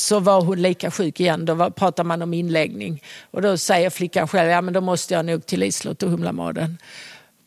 så 0.07 0.21
var 0.21 0.41
hon 0.41 0.63
lika 0.63 0.91
sjuk 0.91 1.21
igen. 1.21 1.45
Då 1.45 1.55
var, 1.55 1.71
pratar 1.71 2.05
man 2.05 2.23
om 2.23 2.35
inläggning. 2.35 3.03
Och 3.31 3.43
då 3.43 3.57
säger 3.59 3.91
flickan 3.91 4.29
själv, 4.29 4.51
ja 4.51 4.61
men 4.61 4.75
då 4.75 4.81
måste 4.81 5.15
jag 5.15 5.25
nog 5.25 5.47
till 5.47 5.61
Liselott 5.61 6.03
och 6.03 6.11
Humlamaden. 6.11 6.79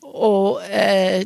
Och 0.02 0.64
eh, 0.64 1.24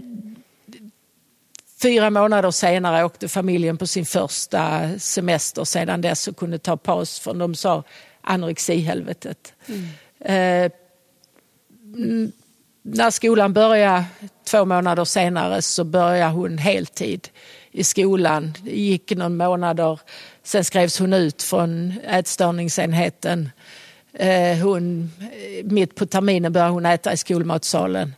Fyra 1.84 2.10
månader 2.10 2.52
senare 2.52 3.06
åkte 3.06 3.28
familjen 3.28 3.78
på 3.78 3.88
sin 3.88 4.06
första 4.06 4.90
semester 5.00 5.64
sedan 5.64 6.02
dess 6.02 6.28
och 6.28 6.38
kunde 6.38 6.60
ta 6.60 6.78
paus 6.78 7.20
för 7.20 7.34
de 7.34 7.56
sa 7.56 7.84
anorexihelvetet. 8.22 9.54
Eh, 10.20 10.72
mm, 11.96 12.32
när 12.82 13.12
skolan 13.12 13.54
började 13.54 14.06
två 14.44 14.66
månader 14.66 15.06
senare 15.06 15.62
så 15.62 15.84
började 15.84 16.34
hon 16.34 16.58
heltid 16.58 17.30
i 17.72 17.84
skolan. 17.84 18.54
Det 18.62 18.80
gick 18.80 19.12
någon 19.12 19.38
månader, 19.38 20.00
sen 20.44 20.64
skrevs 20.64 21.00
hon 21.00 21.14
ut 21.14 21.44
från 21.44 21.94
ätstörningsenheten. 22.08 23.50
Eh, 24.14 24.58
hon, 24.58 25.12
mitt 25.64 25.96
på 25.96 26.06
terminen 26.06 26.54
började 26.54 26.72
hon 26.72 26.86
äta 26.86 27.14
i 27.14 27.18
skolmatsalen. 27.18 28.16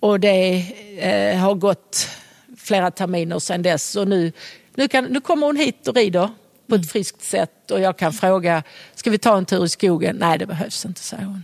Och 0.00 0.20
det 0.20 0.66
eh, 0.98 1.38
har 1.38 1.54
gått 1.54 2.08
flera 2.56 2.90
terminer 2.90 3.38
sedan 3.38 3.62
dess. 3.62 3.96
Och 3.96 4.08
nu, 4.08 4.32
nu, 4.74 4.88
kan, 4.88 5.04
nu 5.04 5.20
kommer 5.20 5.46
hon 5.46 5.56
hit 5.56 5.88
och 5.88 5.96
rider 5.96 6.30
på 6.66 6.74
ett 6.74 6.92
friskt 6.92 7.22
sätt 7.22 7.70
och 7.70 7.80
jag 7.80 7.98
kan 7.98 8.12
fråga, 8.12 8.62
ska 8.94 9.10
vi 9.10 9.18
ta 9.18 9.36
en 9.36 9.46
tur 9.46 9.64
i 9.64 9.68
skogen? 9.68 10.16
Nej, 10.16 10.38
det 10.38 10.46
behövs 10.46 10.84
inte, 10.84 11.00
säger 11.00 11.24
hon. 11.24 11.42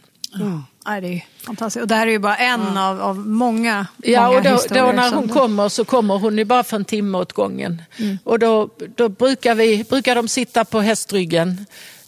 Nej, 0.87 1.01
det 1.01 1.09
är 1.09 1.25
fantastiskt. 1.47 1.83
Och 1.83 1.89
det 1.89 1.95
här 1.95 2.07
är 2.07 2.11
ju 2.11 2.19
bara 2.19 2.37
en 2.37 2.77
av, 2.77 3.01
av 3.01 3.19
många, 3.19 3.87
Ja, 4.03 4.27
många 4.27 4.39
och 4.39 4.45
då, 4.45 4.75
då 4.75 4.93
när 4.93 5.15
hon 5.15 5.29
kommer 5.29 5.69
så 5.69 5.85
kommer 5.85 6.19
hon 6.19 6.39
ju 6.39 6.45
bara 6.45 6.63
för 6.65 6.77
en 6.77 6.85
timme 6.85 7.19
åt 7.19 7.33
gången. 7.33 7.83
Och 8.25 8.39
då, 8.39 8.69
då 8.97 9.09
brukar, 9.09 9.55
vi, 9.55 9.85
brukar 9.85 10.15
de 10.15 10.29
sitta 10.29 10.65
på 10.65 10.81
hästryggen 10.81 11.67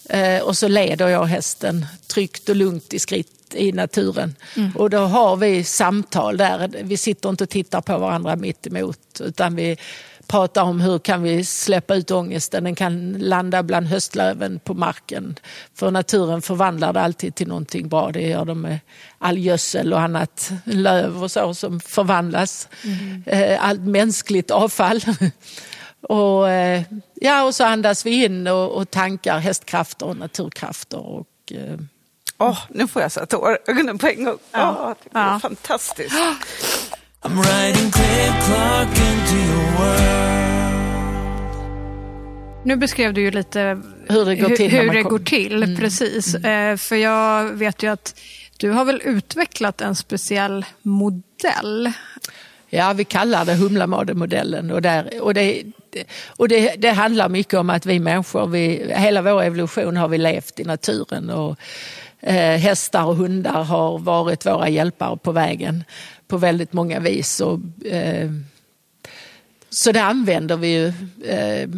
eh, 0.08 0.42
och 0.42 0.56
så 0.56 0.68
leder 0.68 1.08
jag 1.08 1.24
hästen 1.24 1.86
tryggt 2.06 2.48
och 2.48 2.56
lugnt 2.56 2.94
i 2.94 2.98
skritt 2.98 3.28
i 3.54 3.72
naturen. 3.72 4.34
Och 4.74 4.90
då 4.90 4.98
har 4.98 5.36
vi 5.36 5.64
samtal 5.64 6.36
där. 6.36 6.70
Vi 6.82 6.96
sitter 6.96 7.28
inte 7.28 7.44
och 7.44 7.50
tittar 7.50 7.80
på 7.80 7.98
varandra 7.98 8.36
mitt 8.36 8.66
emot 8.66 9.20
utan 9.20 9.56
vi 9.56 9.76
pratar 10.32 10.62
om 10.62 10.80
hur 10.80 10.98
kan 10.98 11.22
vi 11.22 11.44
släppa 11.44 11.94
ut 11.94 12.10
ångesten. 12.10 12.64
Den 12.64 12.74
kan 12.74 13.12
landa 13.18 13.62
bland 13.62 13.86
höstlöven 13.86 14.58
på 14.64 14.74
marken. 14.74 15.38
För 15.74 15.90
naturen 15.90 16.42
förvandlar 16.42 16.92
det 16.92 17.00
alltid 17.00 17.34
till 17.34 17.48
någonting 17.48 17.88
bra. 17.88 18.10
Det 18.12 18.20
gör 18.28 18.44
de 18.44 18.60
med 18.60 18.78
all 19.18 19.38
gödsel 19.38 19.92
och 19.92 20.00
annat 20.00 20.50
löv 20.64 21.22
och 21.22 21.30
så 21.30 21.54
som 21.54 21.80
förvandlas. 21.80 22.68
Eh, 23.26 23.66
Allt 23.68 23.80
mänskligt 23.80 24.50
avfall. 24.50 25.00
och, 26.08 26.48
eh, 26.50 26.82
ja, 27.14 27.42
och 27.44 27.54
så 27.54 27.64
andas 27.64 28.06
vi 28.06 28.24
in 28.24 28.46
och, 28.46 28.70
och 28.76 28.90
tankar 28.90 29.38
hästkrafter 29.38 30.06
och 30.06 30.16
naturkrafter. 30.16 30.98
Och, 30.98 31.26
Åh, 32.38 32.58
nu 32.70 32.88
får 32.88 33.02
jag 33.02 33.12
så 33.12 33.20
i 33.20 33.70
ögonen 33.70 33.98
på 33.98 34.06
en 34.06 34.24
gång. 34.24 34.38
Åh, 34.54 34.92
det 35.04 35.10
var 35.12 35.22
Ja. 35.22 35.38
fantastiskt. 35.42 36.14
I'm 37.22 37.42
riding 37.42 37.90
Craig 37.90 38.32
Clark 38.46 38.88
into 38.88 39.34
your 39.36 39.78
world. 39.78 40.21
Nu 42.64 42.76
beskrev 42.76 43.14
du 43.14 43.20
ju 43.20 43.30
lite 43.30 43.82
Hur 44.08 44.24
det 44.24 44.36
går 44.36 44.56
till 44.56 44.70
hur 44.70 44.92
det 44.92 45.02
går 45.02 45.18
till. 45.18 45.76
Precis. 45.80 46.34
Eh, 46.34 46.76
för 46.76 46.96
jag 46.96 47.52
vet 47.52 47.82
ju 47.82 47.92
att 47.92 48.20
du 48.56 48.70
har 48.70 48.84
väl 48.84 49.02
utvecklat 49.04 49.80
en 49.80 49.94
speciell 49.94 50.64
modell. 50.82 51.92
Ja, 52.68 52.92
vi 52.92 53.04
kallar 53.04 53.44
det 53.44 53.54
Humlamademodellen. 53.54 54.70
Och, 54.70 54.82
där, 54.82 55.22
och, 55.22 55.34
det, 55.34 55.62
och 56.26 56.48
det, 56.48 56.74
det 56.78 56.90
handlar 56.90 57.28
mycket 57.28 57.54
om 57.54 57.70
att 57.70 57.86
vi 57.86 57.98
människor, 57.98 58.46
vi, 58.46 58.92
hela 58.94 59.22
vår 59.22 59.42
evolution 59.42 59.96
har 59.96 60.08
vi 60.08 60.18
levt 60.18 60.60
i 60.60 60.64
naturen. 60.64 61.30
Och, 61.30 61.56
eh, 62.20 62.58
hästar 62.58 63.04
och 63.04 63.16
hundar 63.16 63.62
har 63.64 63.98
varit 63.98 64.46
våra 64.46 64.68
hjälpare 64.68 65.16
på 65.16 65.32
vägen 65.32 65.84
på 66.28 66.36
väldigt 66.36 66.72
många 66.72 67.00
vis. 67.00 67.40
Och, 67.40 67.86
eh, 67.86 68.30
så 69.70 69.92
det 69.92 70.02
använder 70.02 70.56
vi 70.56 70.68
ju 70.68 70.86
eh, 71.24 71.68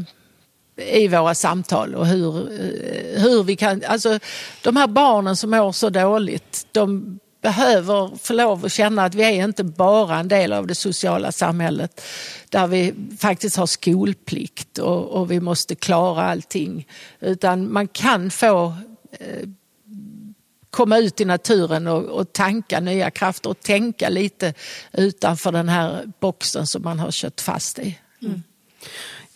i 0.77 1.09
våra 1.09 1.35
samtal 1.35 1.95
och 1.95 2.07
hur, 2.07 2.37
eh, 2.37 3.23
hur 3.23 3.45
vi 3.45 3.57
kan... 3.57 3.83
Alltså, 3.87 4.19
de 4.63 4.77
här 4.77 4.87
barnen 4.87 5.37
som 5.37 5.51
mår 5.51 5.73
så 5.73 5.91
dåligt, 5.91 6.67
de 6.73 7.19
behöver 7.43 8.19
få 8.19 8.33
lov 8.33 8.65
att 8.65 8.73
känna 8.73 9.05
att 9.05 9.15
vi 9.15 9.23
är 9.23 9.45
inte 9.45 9.65
bara 9.65 10.19
en 10.19 10.29
del 10.29 10.53
av 10.53 10.67
det 10.67 10.75
sociala 10.75 11.33
samhället 11.33 12.05
där 12.49 12.67
vi 12.67 12.95
faktiskt 13.19 13.57
har 13.57 13.67
skolplikt 13.67 14.79
och, 14.79 15.05
och 15.05 15.31
vi 15.31 15.41
måste 15.41 15.75
klara 15.75 16.23
allting. 16.23 16.87
Utan 17.21 17.73
man 17.73 17.89
kan 17.89 18.31
få 18.31 18.75
eh, 19.21 19.49
komma 20.71 20.99
ut 20.99 21.21
i 21.21 21.25
naturen 21.25 21.87
och, 21.87 22.05
och 22.05 22.33
tanka 22.33 22.81
nya 22.81 23.11
krafter 23.11 23.51
och 23.51 23.61
tänka 23.61 24.09
lite 24.09 24.55
utanför 24.93 25.53
den 25.53 25.69
här 25.69 26.13
boxen 26.21 26.67
som 26.67 26.83
man 26.83 26.99
har 26.99 27.11
kört 27.11 27.41
fast 27.41 27.79
i. 27.79 27.99
Mm. 28.23 28.43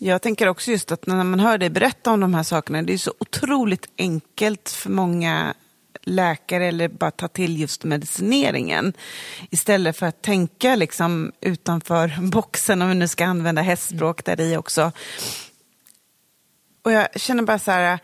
Jag 0.00 0.22
tänker 0.22 0.48
också 0.48 0.70
just 0.70 0.92
att 0.92 1.06
när 1.06 1.24
man 1.24 1.40
hör 1.40 1.58
dig 1.58 1.70
berätta 1.70 2.10
om 2.10 2.20
de 2.20 2.34
här 2.34 2.42
sakerna, 2.42 2.82
det 2.82 2.92
är 2.92 2.98
så 2.98 3.14
otroligt 3.18 3.86
enkelt 3.98 4.68
för 4.68 4.90
många 4.90 5.54
läkare 6.02 6.66
eller 6.66 6.88
bara 6.88 7.10
ta 7.10 7.28
till 7.28 7.60
just 7.60 7.84
medicineringen. 7.84 8.92
Istället 9.50 9.96
för 9.96 10.06
att 10.06 10.22
tänka 10.22 10.76
liksom 10.76 11.32
utanför 11.40 12.30
boxen, 12.30 12.82
om 12.82 12.88
vi 12.88 12.94
nu 12.94 13.08
ska 13.08 13.26
använda 13.26 13.62
hästspråk 13.62 14.24
där 14.24 14.40
i 14.40 14.56
också. 14.56 14.92
Och 16.82 16.92
jag 16.92 17.20
känner 17.20 17.42
bara 17.42 17.58
så 17.58 17.70
här, 17.70 17.98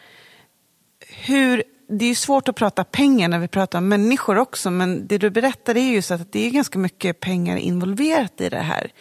hur, 1.09 1.63
det 1.89 2.05
är 2.05 2.09
ju 2.09 2.15
svårt 2.15 2.49
att 2.49 2.57
prata 2.57 2.85
pengar 2.85 3.29
när 3.29 3.39
vi 3.39 3.49
pratar 3.49 3.79
om 3.79 3.89
människor 3.89 4.39
också, 4.39 4.71
men 4.71 5.07
det 5.07 5.19
du 5.19 5.31
berättar 5.31 5.77
är 5.77 5.93
ju 5.93 6.03
så 6.03 6.15
att 6.15 6.33
det 6.33 6.47
är 6.47 6.51
ganska 6.51 6.79
mycket 6.79 7.21
pengar 7.21 7.57
involverat 7.57 8.41
i 8.41 8.49
det 8.49 8.63
här. 8.63 8.93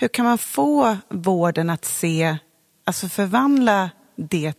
Hur 0.00 0.08
kan 0.08 0.24
man 0.24 0.38
få 0.38 0.96
vården 1.08 1.70
att 1.70 1.84
se, 1.84 2.36
alltså 2.84 3.08
förvandla 3.08 3.90
det, 4.16 4.52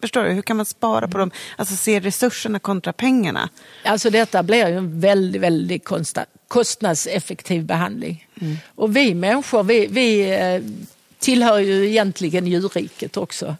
förstår 0.00 0.24
du, 0.24 0.30
hur 0.30 0.42
kan 0.42 0.56
man 0.56 0.66
spara 0.66 1.08
på 1.08 1.18
dem, 1.18 1.30
alltså 1.56 1.76
se 1.76 2.00
resurserna 2.00 2.58
kontra 2.58 2.92
pengarna? 2.92 3.48
Alltså 3.84 4.10
detta 4.10 4.42
blir 4.42 4.68
ju 4.68 4.76
en 4.76 5.00
väldigt, 5.00 5.42
väldigt 5.42 5.88
kostnadseffektiv 6.48 7.64
behandling. 7.64 8.26
Och 8.74 8.96
vi 8.96 9.14
människor, 9.14 9.62
vi, 9.62 9.86
vi 9.86 10.30
eh, 10.30 10.62
tillhör 11.18 11.58
ju 11.58 11.88
egentligen 11.88 12.46
djurriket 12.46 13.16
också. 13.16 13.56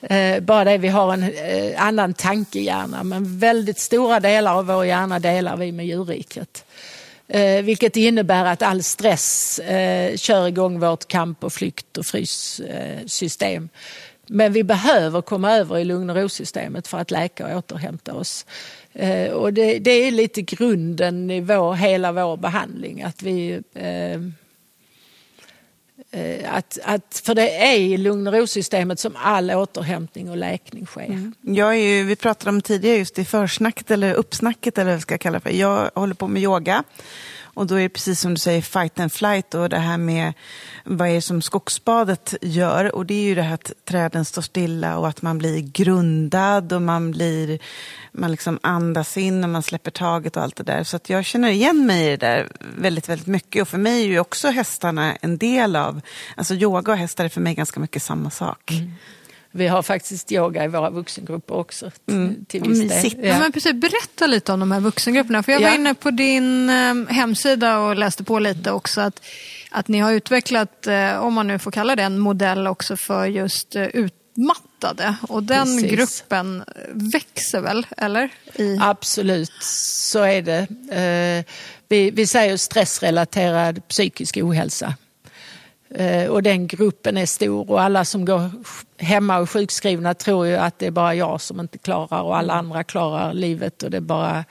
Eh, 0.00 0.40
bara 0.40 0.64
det 0.64 0.78
vi 0.78 0.88
har 0.88 1.12
en 1.12 1.22
eh, 1.22 1.82
annan 1.82 2.14
tankehjärna, 2.14 3.02
men 3.02 3.38
väldigt 3.38 3.78
stora 3.78 4.20
delar 4.20 4.54
av 4.54 4.66
vår 4.66 4.86
hjärna 4.86 5.18
delar 5.18 5.56
vi 5.56 5.72
med 5.72 5.86
djurriket. 5.86 6.63
Eh, 7.34 7.62
vilket 7.62 7.96
innebär 7.96 8.44
att 8.44 8.62
all 8.62 8.82
stress 8.82 9.58
eh, 9.58 10.16
kör 10.16 10.48
igång 10.48 10.80
vårt 10.80 11.08
kamp 11.08 11.44
och 11.44 11.52
flykt 11.52 11.98
och 11.98 12.06
fryssystem. 12.06 13.62
Eh, 13.62 13.68
Men 14.26 14.52
vi 14.52 14.64
behöver 14.64 15.22
komma 15.22 15.52
över 15.52 15.78
i 15.78 15.84
lugn 15.84 16.10
och 16.10 16.16
ro-systemet 16.16 16.86
för 16.88 16.98
att 16.98 17.10
läka 17.10 17.46
och 17.46 17.58
återhämta 17.58 18.14
oss. 18.14 18.46
Eh, 18.92 19.30
och 19.30 19.52
det, 19.52 19.78
det 19.78 19.90
är 19.90 20.10
lite 20.10 20.42
grunden 20.42 21.30
i 21.30 21.40
vår, 21.40 21.74
hela 21.74 22.12
vår 22.12 22.36
behandling. 22.36 23.02
Att 23.02 23.22
vi, 23.22 23.60
eh, 23.74 24.20
Eh, 26.14 26.54
att, 26.54 26.78
att, 26.84 27.22
för 27.24 27.34
det 27.34 27.50
är 27.50 27.76
i 27.76 27.96
lugn 27.96 28.26
och 28.26 28.32
ro-systemet 28.32 29.00
som 29.00 29.16
all 29.16 29.50
återhämtning 29.50 30.30
och 30.30 30.36
läkning 30.36 30.86
sker. 30.86 31.04
Mm. 31.04 31.34
Jag 31.40 31.74
är 31.74 31.78
ju, 31.78 32.04
vi 32.04 32.16
pratade 32.16 32.50
om 32.50 32.60
tidigare 32.60 32.96
just 32.96 33.18
i 33.18 33.24
försnacket 33.24 33.90
eller 33.90 34.14
uppsnacket 34.14 34.78
eller 34.78 34.84
vad 34.84 34.94
jag 34.94 35.02
ska 35.02 35.18
kalla 35.18 35.38
det 35.38 35.42
för. 35.42 35.50
Jag 35.50 35.90
håller 35.94 36.14
på 36.14 36.28
med 36.28 36.42
yoga. 36.42 36.84
Och 37.54 37.66
då 37.66 37.74
är 37.74 37.82
det 37.82 37.88
precis 37.88 38.20
som 38.20 38.34
du 38.34 38.40
säger 38.40 38.62
fight 38.62 39.00
and 39.00 39.12
flight 39.12 39.54
och 39.54 39.68
det 39.68 39.78
här 39.78 39.98
med 39.98 40.32
vad 40.84 41.08
är 41.08 41.14
det 41.14 41.22
som 41.22 41.42
skogsbadet 41.42 42.34
gör. 42.40 42.94
Och 42.94 43.06
det 43.06 43.14
är 43.14 43.22
ju 43.22 43.34
det 43.34 43.42
här 43.42 43.54
att 43.54 43.72
träden 43.84 44.24
står 44.24 44.42
stilla 44.42 44.98
och 44.98 45.08
att 45.08 45.22
man 45.22 45.38
blir 45.38 45.60
grundad 45.60 46.72
och 46.72 46.82
man 46.82 47.10
blir, 47.10 47.58
man 48.12 48.30
liksom 48.30 48.58
andas 48.62 49.16
in 49.16 49.44
och 49.44 49.50
man 49.50 49.62
släpper 49.62 49.90
taget 49.90 50.36
och 50.36 50.42
allt 50.42 50.56
det 50.56 50.62
där. 50.62 50.84
Så 50.84 50.96
att 50.96 51.10
jag 51.10 51.24
känner 51.24 51.48
igen 51.48 51.86
mig 51.86 52.06
i 52.06 52.10
det 52.10 52.26
där 52.26 52.48
väldigt, 52.76 53.08
väldigt 53.08 53.26
mycket. 53.26 53.62
Och 53.62 53.68
för 53.68 53.78
mig 53.78 54.02
är 54.02 54.06
ju 54.06 54.18
också 54.18 54.48
hästarna 54.48 55.16
en 55.16 55.38
del 55.38 55.76
av, 55.76 56.00
alltså 56.36 56.54
yoga 56.54 56.92
och 56.92 56.98
hästar 56.98 57.24
är 57.24 57.28
för 57.28 57.40
mig 57.40 57.54
ganska 57.54 57.80
mycket 57.80 58.02
samma 58.02 58.30
sak. 58.30 58.70
Mm. 58.70 58.92
Vi 59.56 59.66
har 59.68 59.82
faktiskt 59.82 60.32
yoga 60.32 60.64
i 60.64 60.68
våra 60.68 60.90
vuxengrupper 60.90 61.54
också. 61.54 61.90
Mm. 62.08 62.44
Till 62.48 62.62
viss. 62.62 63.14
Ja. 63.22 63.38
Men 63.38 63.52
precis, 63.52 63.72
berätta 63.72 64.26
lite 64.26 64.52
om 64.52 64.60
de 64.60 64.72
här 64.72 64.80
vuxengrupperna. 64.80 65.42
För 65.42 65.52
jag 65.52 65.60
var 65.60 65.68
Ja. 65.68 65.74
inne 65.74 65.94
på 65.94 66.10
din 66.10 66.70
eh, 66.70 66.94
hemsida 67.08 67.78
och 67.78 67.96
läste 67.96 68.24
på 68.24 68.38
lite 68.38 68.70
också 68.70 69.00
att, 69.00 69.20
att 69.70 69.88
ni 69.88 69.98
har 69.98 70.12
utvecklat, 70.12 70.86
eh, 70.86 71.16
om 71.24 71.34
man 71.34 71.46
nu 71.46 71.58
får 71.58 71.70
kalla 71.70 71.96
det 71.96 72.02
en 72.02 72.18
modell 72.18 72.66
också 72.66 72.96
för 72.96 73.26
just 73.26 73.76
eh, 73.76 73.84
utmattade. 73.86 75.14
Och 75.28 75.42
den 75.42 75.66
Precis. 75.82 75.90
gruppen 75.92 76.64
växer 76.92 77.60
väl, 77.60 77.86
eller? 77.96 78.28
I... 78.54 78.78
Absolut, 78.80 79.52
så 79.62 80.18
är 80.22 80.42
det. 80.42 80.66
Eh, 80.96 81.52
Vi, 81.88 82.10
vi 82.10 82.26
säger 82.26 82.56
stressrelaterad 82.56 83.88
psykisk 83.88 84.36
ohälsa. 84.36 84.94
Eh, 85.94 86.26
Och 86.26 86.42
den 86.42 86.66
gruppen 86.66 87.16
är 87.16 87.26
stor 87.26 87.70
och 87.70 87.82
alla 87.82 88.04
som 88.04 88.24
går 88.24 88.50
hemma 88.98 89.36
och 89.36 89.42
är 89.42 89.46
sjukskrivna 89.46 90.14
tror 90.14 90.46
ju 90.46 90.56
att 90.56 90.78
det 90.78 90.86
är 90.86 90.90
bara 90.90 91.14
jag 91.14 91.40
som 91.40 91.60
inte 91.60 91.78
klarar 91.78 92.22
och 92.22 92.36
alla 92.36 92.52
andra 92.52 92.84
klarar 92.84 93.32
livet 93.32 93.82
och 93.82 93.90
det 93.90 94.00
bara 94.00 94.44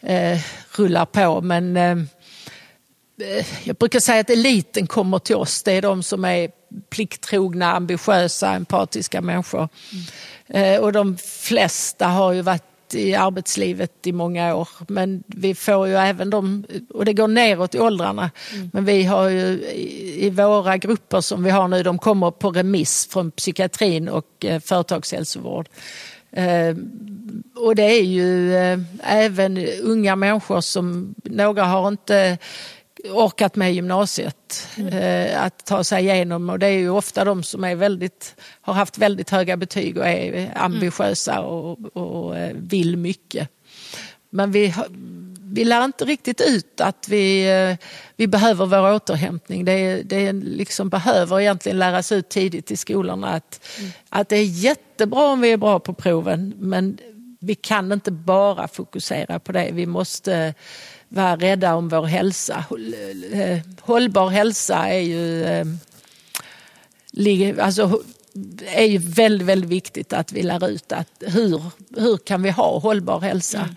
eh, 0.00 0.38
rullar 0.76 1.04
på. 1.04 1.40
Men 1.40 1.76
eh, 1.76 1.98
eh, 3.28 3.46
jag 3.64 3.76
brukar 3.76 4.00
säga 4.00 4.20
att 4.20 4.30
eliten 4.30 4.86
kommer 4.86 5.18
till 5.18 5.36
oss. 5.36 5.62
Det 5.62 5.72
är 5.72 5.82
de 5.82 6.02
som 6.02 6.24
är 6.24 6.50
plikttrogna, 6.90 7.72
ambitiösa, 7.76 8.52
empatiska 8.52 9.20
människor. 9.20 9.68
Eh, 10.46 10.80
och 10.80 10.92
de 10.92 11.16
flesta 11.16 12.06
har 12.06 12.32
ju 12.32 12.42
varit 12.42 12.64
i 12.94 13.14
arbetslivet 13.14 14.06
i 14.06 14.12
många 14.12 14.54
år. 14.54 14.68
Men 14.88 15.22
vi 15.26 15.54
får 15.54 15.88
ju 15.88 15.94
även 15.94 16.30
de, 16.30 16.64
och 16.94 17.04
det 17.04 17.12
går 17.12 17.28
neråt 17.28 17.74
i 17.74 17.80
åldrarna. 17.80 18.30
Men 18.72 18.84
vi 18.84 19.04
har 19.04 19.28
ju 19.28 19.46
i, 19.62 20.26
i 20.26 20.30
våra 20.30 20.76
grupper 20.76 21.20
som 21.20 21.44
vi 21.44 21.50
har 21.50 21.68
nu, 21.68 21.82
de 21.82 21.98
kommer 21.98 22.30
på 22.30 22.50
remiss 22.50 23.08
från 23.10 23.30
psykiatrin 23.30 24.08
och 24.08 24.44
eh, 24.44 24.60
företagshälsovård. 24.60 25.68
Eh, 26.30 26.76
och 27.56 27.74
det 27.74 27.82
är 27.82 28.04
ju 28.04 28.56
eh, 28.56 28.78
även 29.02 29.58
unga 29.82 30.16
människor 30.16 30.60
som, 30.60 31.14
några 31.24 31.64
har 31.64 31.88
inte 31.88 32.38
orkat 33.10 33.56
med 33.56 33.74
gymnasiet 33.74 34.68
eh, 34.92 35.42
att 35.42 35.66
ta 35.66 35.84
sig 35.84 36.04
igenom 36.04 36.50
och 36.50 36.58
det 36.58 36.66
är 36.66 36.78
ju 36.78 36.90
ofta 36.90 37.24
de 37.24 37.42
som 37.42 37.64
är 37.64 37.74
väldigt, 37.74 38.34
har 38.60 38.74
haft 38.74 38.98
väldigt 38.98 39.30
höga 39.30 39.56
betyg 39.56 39.98
och 39.98 40.06
är 40.06 40.52
ambitiösa 40.56 41.40
och, 41.40 41.96
och 41.96 42.38
eh, 42.38 42.52
vill 42.54 42.96
mycket. 42.96 43.48
Men 44.30 44.52
vi, 44.52 44.74
vi 45.52 45.64
lär 45.64 45.84
inte 45.84 46.04
riktigt 46.04 46.40
ut 46.40 46.80
att 46.80 47.08
vi, 47.08 47.50
eh, 47.50 47.86
vi 48.16 48.26
behöver 48.26 48.66
vår 48.66 48.94
återhämtning. 48.94 49.64
Det, 49.64 50.02
det 50.02 50.32
liksom 50.32 50.88
behöver 50.88 51.40
egentligen 51.40 51.78
läras 51.78 52.12
ut 52.12 52.28
tidigt 52.28 52.70
i 52.70 52.76
skolorna 52.76 53.28
att, 53.28 53.68
att 54.08 54.28
det 54.28 54.36
är 54.36 54.44
jättebra 54.44 55.26
om 55.26 55.40
vi 55.40 55.52
är 55.52 55.56
bra 55.56 55.80
på 55.80 55.92
proven 55.92 56.54
men 56.56 56.98
vi 57.40 57.54
kan 57.54 57.92
inte 57.92 58.10
bara 58.10 58.68
fokusera 58.68 59.38
på 59.38 59.52
det. 59.52 59.70
Vi 59.72 59.86
måste 59.86 60.54
vara 61.08 61.36
rädda 61.36 61.74
om 61.74 61.88
vår 61.88 62.06
hälsa. 62.06 62.64
Eh, 63.32 63.58
Hållbar 63.80 64.28
hälsa 64.28 64.88
är 64.88 65.00
ju 65.00 65.44
eh, 65.44 65.66
alltså, 67.64 68.02
är 68.66 68.84
ju 68.84 68.98
väldigt, 68.98 69.48
väldigt 69.48 69.70
viktigt 69.70 70.12
att 70.12 70.32
vi 70.32 70.42
lär 70.42 70.68
ut 70.68 70.92
att 70.92 71.22
hur, 71.26 71.62
hur 71.96 72.16
kan 72.16 72.42
vi 72.42 72.50
ha 72.50 72.78
hållbar 72.78 73.20
hälsa? 73.20 73.68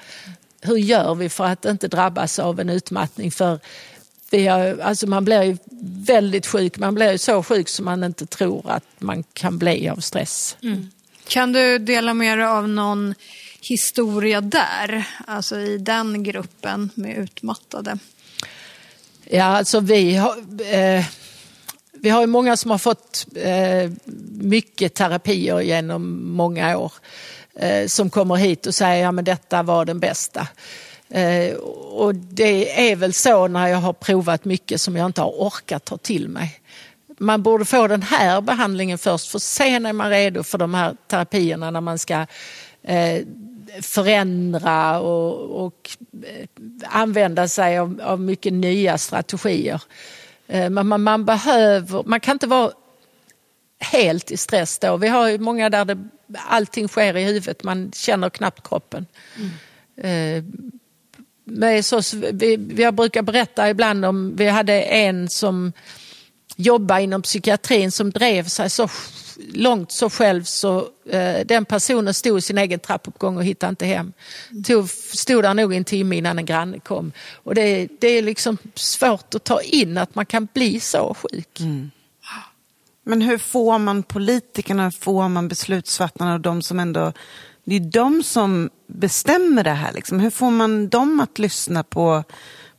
Hur 0.62 0.78
gör 0.78 1.16
vi 1.16 1.30
för 1.30 1.46
att 1.46 1.66
inte 1.66 1.88
drabbas 1.88 2.40
av 2.40 2.60
en 2.60 2.70
utmattning? 2.70 3.32
För 3.32 3.60
vi 4.32 4.48
har, 4.48 4.80
alltså 4.80 5.08
man 5.08 5.26
blir 5.26 5.44
ju 5.44 5.58
väldigt 6.06 6.48
sjuk, 6.48 6.78
man 6.78 6.96
blir 6.96 7.12
ju 7.12 7.18
så 7.18 7.44
sjuk 7.44 7.70
som 7.70 7.86
man 7.86 8.04
inte 8.04 8.26
tror 8.26 8.72
att 8.72 8.84
man 9.00 9.24
kan 9.34 9.58
bli 9.58 9.90
av 9.90 9.96
stress. 9.98 10.58
Kan 11.28 11.54
du 11.54 11.78
dela 11.80 12.14
med 12.14 12.38
dig 12.38 12.48
av 12.48 12.70
någon 12.70 13.16
historia 13.62 14.42
där, 14.42 15.08
alltså 15.28 15.60
i 15.60 15.78
den 15.78 16.24
gruppen 16.24 16.90
med 16.96 17.18
utmattade? 17.18 17.98
Ja, 19.24 19.44
alltså 19.44 19.80
vi 19.80 20.16
har, 20.16 20.38
eh, 20.74 21.06
vi 21.92 22.10
har 22.10 22.22
ju 22.22 22.28
många 22.28 22.58
som 22.58 22.72
har 22.72 22.78
fått 22.78 23.26
eh, 23.36 23.92
mycket 24.32 24.94
terapier 24.94 25.60
genom 25.60 26.32
många 26.32 26.78
år. 26.78 26.94
Eh, 27.56 27.88
som 27.88 28.10
kommer 28.10 28.36
hit 28.36 28.68
och 28.68 28.76
säger 28.76 29.08
att 29.08 29.16
ja, 29.16 29.22
detta 29.22 29.64
var 29.64 29.86
den 29.86 30.00
bästa. 30.00 30.48
Eh, 31.10 31.54
och 31.92 32.16
det 32.16 32.90
är 32.92 32.96
väl 32.96 33.14
så 33.14 33.48
när 33.48 33.68
jag 33.68 33.78
har 33.78 33.94
provat 33.94 34.46
mycket 34.46 34.82
som 34.82 34.96
jag 34.96 35.06
inte 35.06 35.22
har 35.22 35.30
orkat 35.30 35.86
ta 35.86 35.98
till 35.98 36.30
mig. 36.30 36.62
Man 37.18 37.44
borde 37.44 37.66
få 37.66 37.88
den 37.88 38.02
här 38.02 38.42
behandlingen 38.42 38.98
först 38.98 39.32
för 39.32 39.40
sen 39.40 39.86
är 39.86 39.94
man 39.94 40.10
redo 40.10 40.44
för 40.44 40.58
de 40.58 40.74
här 40.74 40.96
terapierna 41.08 41.72
när 41.72 41.82
man 41.82 42.00
ska 42.00 42.26
eh, 42.84 43.22
förändra 43.82 45.00
och, 45.00 45.66
och 45.66 45.90
eh, 46.24 46.48
använda 46.86 47.48
sig 47.48 47.78
av, 47.78 48.02
av 48.04 48.20
mycket 48.20 48.54
nya 48.54 48.98
strategier. 48.98 49.82
Eh, 50.48 50.70
Men 50.70 50.88
man, 50.88 51.04
man 51.04 51.26
behöver, 51.26 52.04
man 52.06 52.20
kan 52.20 52.36
inte 52.36 52.48
vara 52.48 52.72
helt 53.80 54.32
i 54.32 54.38
stress 54.38 54.80
då. 54.80 54.98
Vi 54.98 55.08
har 55.08 55.30
ju 55.30 55.40
många 55.40 55.70
där 55.70 55.86
det, 55.86 55.98
allting 56.48 56.88
sker 56.88 57.18
i 57.18 57.24
huvudet, 57.24 57.64
man 57.64 57.92
känner 57.96 58.30
knappt 58.30 58.68
kroppen. 58.68 59.06
Eh, 59.98 60.44
Men 61.44 61.84
så, 61.84 62.02
vi, 62.32 62.76
jag 62.78 62.94
brukar 62.94 63.22
berätta 63.22 63.70
ibland 63.70 64.06
om, 64.06 64.36
vi 64.36 64.48
hade 64.48 64.82
en 64.82 65.30
som 65.30 65.74
jobbade 66.56 67.02
inom 67.02 67.22
psykiatrin 67.22 67.92
som 67.92 68.12
drev 68.12 68.44
sig 68.48 68.70
så 68.70 68.88
långt 69.54 69.92
så 69.92 70.10
själv 70.10 70.44
så 70.44 70.88
eh, 71.10 71.46
den 71.46 71.66
personen 71.66 72.14
stod 72.14 72.38
i 72.38 72.42
sin 72.42 72.58
egen 72.58 72.80
trappuppgång 72.80 73.38
och 73.38 73.44
hittade 73.44 73.70
inte 73.70 73.86
hem. 73.86 74.14
Tog, 74.66 74.90
stod 74.90 75.44
där 75.44 75.54
nog 75.54 75.74
en 75.74 75.84
timme 75.84 76.16
innan 76.16 76.40
en 76.40 76.46
granne 76.46 76.80
kom. 76.80 77.12
Och 77.44 77.56
det, 77.56 77.88
det 78.00 78.08
är 78.08 78.22
liksom 78.22 78.58
svårt 78.76 79.36
att 79.36 79.44
ta 79.44 79.62
in 79.62 79.98
att 79.98 80.16
man 80.16 80.26
kan 80.26 80.48
bli 80.54 80.80
så 80.80 81.14
sjuk. 81.14 81.60
Mm. 81.60 81.92
Men 83.04 83.22
hur 83.22 83.38
får 83.38 83.80
man 83.80 84.04
politikerna, 84.04 84.84
hur 84.84 84.92
får 84.92 85.30
man 85.30 85.48
beslutsfattarna 85.48 86.34
och 86.34 86.42
de 86.42 86.62
som 86.62 86.80
ändå... 86.80 87.14
Det 87.64 87.76
är 87.76 87.80
de 87.80 88.24
som 88.24 88.70
bestämmer 88.88 89.64
det 89.64 89.72
här. 89.72 89.94
Liksom. 89.94 90.20
Hur 90.20 90.30
får 90.30 90.52
man 90.52 90.90
dem 90.90 91.20
att 91.20 91.40
lyssna 91.40 91.84
på, 91.84 92.24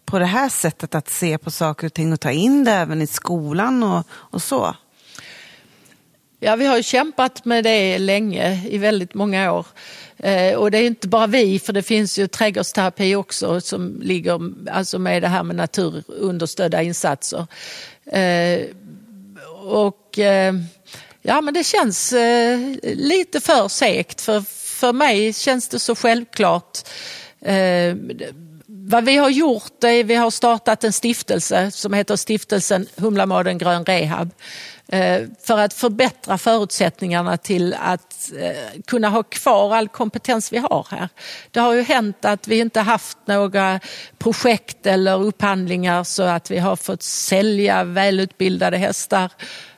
på 0.05 0.19
det 0.19 0.25
här 0.27 0.49
sättet 0.49 0.95
att 0.95 1.09
se 1.09 1.39
på 1.39 1.51
saker 1.51 1.87
och 1.87 1.95
ting 1.95 2.13
och 2.13 2.21
ta 2.21 2.31
in 2.31 2.65
det 2.65 2.73
även 2.73 3.03
i 3.03 3.07
skolan 3.07 3.83
och, 3.83 4.07
och 4.11 4.43
så? 4.43 4.77
Ja, 6.45 6.57
vi 6.57 6.67
har 6.67 6.77
ju 6.77 6.83
kämpat 6.83 7.45
med 7.45 7.65
det 7.65 7.99
länge, 7.99 8.61
i 8.69 8.79
väldigt 8.79 9.15
många 9.15 9.53
år. 9.53 9.67
Eh, 10.19 10.55
och 10.55 10.71
det 10.71 10.79
är 10.79 10.87
inte 10.87 11.09
bara 11.09 11.27
vi, 11.27 11.59
för 11.59 11.73
det 11.73 11.83
finns 11.83 12.19
ju 12.19 12.27
trädgårdsterapi 12.27 13.15
också 13.15 13.61
som 13.61 14.01
ligger 14.03 14.41
alltså 14.71 14.99
med 14.99 15.23
det 15.23 15.29
här 15.29 15.43
med 15.43 15.57
naturunderstödda 15.57 16.83
insatser. 16.83 17.47
Eh, 18.07 18.61
och 19.65 20.19
eh, 20.19 20.55
ja, 21.23 21.41
men 21.41 21.55
det 21.55 21.65
känns 21.65 22.15
lite 22.83 23.41
för 23.41 23.69
segt. 23.69 24.21
För, 24.21 24.41
för 24.79 24.93
mig 24.93 25.33
känns 25.33 25.69
det 25.69 25.79
så 25.79 25.95
självklart. 25.95 26.79
Vad 28.67 29.05
vi 29.05 29.17
har 29.17 29.31
gjort 29.31 29.85
är 29.85 30.05
vi 30.05 30.15
har 30.15 30.31
startat 30.31 30.85
en 30.85 30.93
stiftelse 30.93 31.71
som 31.71 31.93
heter 31.93 32.17
stiftelsen 32.17 32.87
Humlamaden 32.97 33.59
Grön 33.59 33.85
Rehab. 33.85 34.31
Eh, 34.93 35.27
för 35.43 35.59
att 35.59 35.73
förbättra 35.75 36.39
förutsättningarna 36.39 37.37
till 37.37 37.75
att 37.75 38.33
eh, 38.39 38.81
kunna 38.87 39.09
ha 39.09 39.23
kvar 39.23 39.75
all 39.75 39.89
kompetens 39.89 40.53
vi 40.53 40.59
har 40.59 40.87
här. 40.91 41.09
Det 41.51 41.61
har 41.61 41.75
ju 41.75 41.83
hänt 41.83 42.25
att 42.25 42.49
vi 42.49 42.59
inte 42.59 42.81
haft 42.81 43.19
några 43.25 43.81
projekt 44.19 44.87
eller 44.87 45.23
upphandlingar 45.23 46.05
så 46.05 46.23
att 46.23 46.51
vi 46.51 46.59
har 46.59 46.77
fått 46.77 47.03
sälja 47.03 47.85
välutbildade 47.85 48.77
hästar 48.77 49.31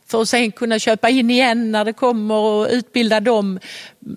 för 0.07 0.23
att 0.23 0.29
sen 0.29 0.53
kunna 0.53 0.79
köpa 0.79 1.09
in 1.09 1.31
igen 1.31 1.73
när 1.73 1.85
det 1.85 1.93
kommer 1.93 2.35
och 2.35 2.69
utbilda 2.71 3.21
dem. 3.21 3.61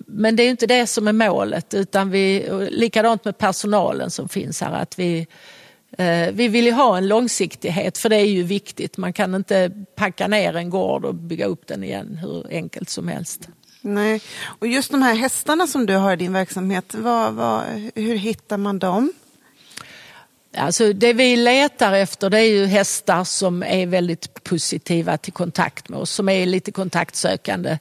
Men 0.06 0.36
det 0.36 0.42
är 0.42 0.50
inte 0.50 0.66
det 0.66 0.86
som 0.86 1.08
är 1.08 1.12
målet 1.12 1.74
utan 1.74 2.10
vi, 2.10 2.48
likadant 2.70 3.24
med 3.24 3.38
personalen 3.38 4.10
som 4.10 4.28
finns 4.28 4.60
här. 4.60 4.72
Att 4.72 4.98
vi, 4.98 5.26
Eh, 5.92 6.32
vi 6.32 6.48
vill 6.48 6.66
ju 6.66 6.72
ha 6.72 6.98
en 6.98 7.08
långsiktighet 7.08 7.98
för 7.98 8.08
det 8.08 8.16
är 8.16 8.26
ju 8.26 8.42
viktigt. 8.42 8.96
Man 8.96 9.12
kan 9.12 9.34
inte 9.34 9.70
packa 9.96 10.28
ner 10.28 10.56
en 10.56 10.70
gård 10.70 11.04
och 11.04 11.14
bygga 11.14 11.46
upp 11.46 11.66
den 11.66 11.84
igen 11.84 12.18
hur 12.22 12.46
enkelt 12.50 12.88
som 12.88 13.08
helst. 13.08 13.48
Nej. 13.80 14.20
Och 14.44 14.66
just 14.66 14.90
de 14.90 15.02
här 15.02 15.14
hästarna 15.14 15.66
som 15.66 15.86
du 15.86 15.96
har 15.96 16.12
i 16.12 16.16
din 16.16 16.32
verksamhet, 16.32 16.94
vad, 16.94 17.34
vad, 17.34 17.64
hur 17.94 18.16
hittar 18.16 18.56
man 18.56 18.78
dem? 18.78 19.12
Alltså 20.58 20.92
det 20.92 21.12
vi 21.12 21.36
letar 21.36 21.92
efter 21.92 22.30
det 22.30 22.38
är 22.38 22.50
ju 22.50 22.66
hästar 22.66 23.24
som 23.24 23.62
är 23.62 23.86
väldigt 23.86 24.44
positiva 24.44 25.16
till 25.16 25.32
kontakt 25.32 25.88
med 25.88 25.98
oss, 25.98 26.10
som 26.10 26.28
är 26.28 26.46
lite 26.46 26.72
kontaktsökande. 26.72 27.78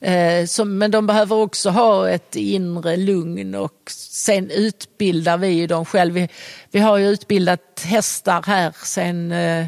Eh, 0.00 0.46
som, 0.46 0.78
men 0.78 0.90
de 0.90 1.06
behöver 1.06 1.36
också 1.36 1.70
ha 1.70 2.08
ett 2.08 2.36
inre 2.36 2.96
lugn 2.96 3.54
och 3.54 3.90
sen 4.10 4.50
utbildar 4.50 5.38
vi 5.38 5.48
ju 5.48 5.66
dem 5.66 5.84
själv. 5.84 6.14
Vi, 6.14 6.28
vi 6.70 6.80
har 6.80 6.96
ju 6.96 7.08
utbildat 7.08 7.82
hästar 7.84 8.42
här 8.46 8.74
sen 8.84 9.32
eh, 9.32 9.66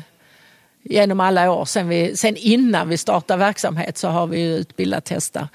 genom 0.82 1.20
alla 1.20 1.52
år. 1.52 1.64
Sen, 1.64 1.88
vi, 1.88 2.16
sen 2.16 2.36
innan 2.36 2.88
vi 2.88 2.96
startade 2.96 3.38
verksamhet 3.38 3.98
så 3.98 4.08
har 4.08 4.26
vi 4.26 4.40
ju 4.40 4.56
utbildat 4.56 5.08
hästar. 5.08 5.48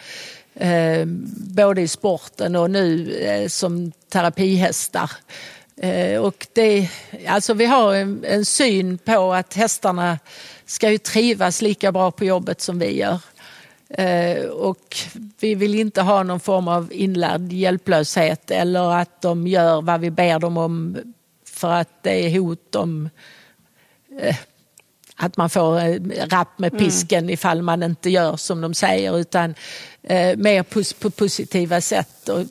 Eh, 0.55 1.05
både 1.55 1.81
i 1.81 1.87
sporten 1.87 2.55
och 2.55 2.71
nu 2.71 3.11
eh, 3.11 3.47
som 3.47 3.91
terapihästar. 4.09 5.11
Eh, 5.83 6.21
och 6.21 6.47
det, 6.53 6.89
alltså 7.27 7.53
vi 7.53 7.65
har 7.65 7.93
en, 7.93 8.23
en 8.27 8.45
syn 8.45 8.97
på 8.97 9.33
att 9.33 9.53
hästarna 9.53 10.19
ska 10.65 10.91
ju 10.91 10.97
trivas 10.97 11.61
lika 11.61 11.91
bra 11.91 12.11
på 12.11 12.25
jobbet 12.25 12.61
som 12.61 12.79
vi 12.79 12.97
gör. 12.97 13.19
Eh, 13.89 14.45
och 14.45 14.97
vi 15.39 15.55
vill 15.55 15.75
inte 15.75 16.01
ha 16.01 16.23
någon 16.23 16.39
form 16.39 16.67
av 16.67 16.93
inlärd 16.93 17.51
hjälplöshet 17.51 18.51
eller 18.51 18.89
att 18.89 19.21
de 19.21 19.47
gör 19.47 19.81
vad 19.81 20.01
vi 20.01 20.11
ber 20.11 20.39
dem 20.39 20.57
om 20.57 20.97
för 21.45 21.71
att 21.71 22.03
det 22.03 22.25
är 22.25 22.39
hot 22.39 22.75
om 22.75 23.09
eh, 24.19 24.35
att 25.15 25.37
man 25.37 25.49
får 25.49 25.99
rapp 26.29 26.59
med 26.59 26.77
pisken 26.77 27.29
ifall 27.29 27.61
man 27.61 27.83
inte 27.83 28.09
gör 28.09 28.35
som 28.35 28.61
de 28.61 28.73
säger 28.73 29.19
utan 29.19 29.55
eh, 30.03 30.37
mer 30.37 30.63
pos 30.63 30.93
på 30.93 31.09
positiva 31.09 31.81
sätt. 31.81 32.29
Och, 32.29 32.45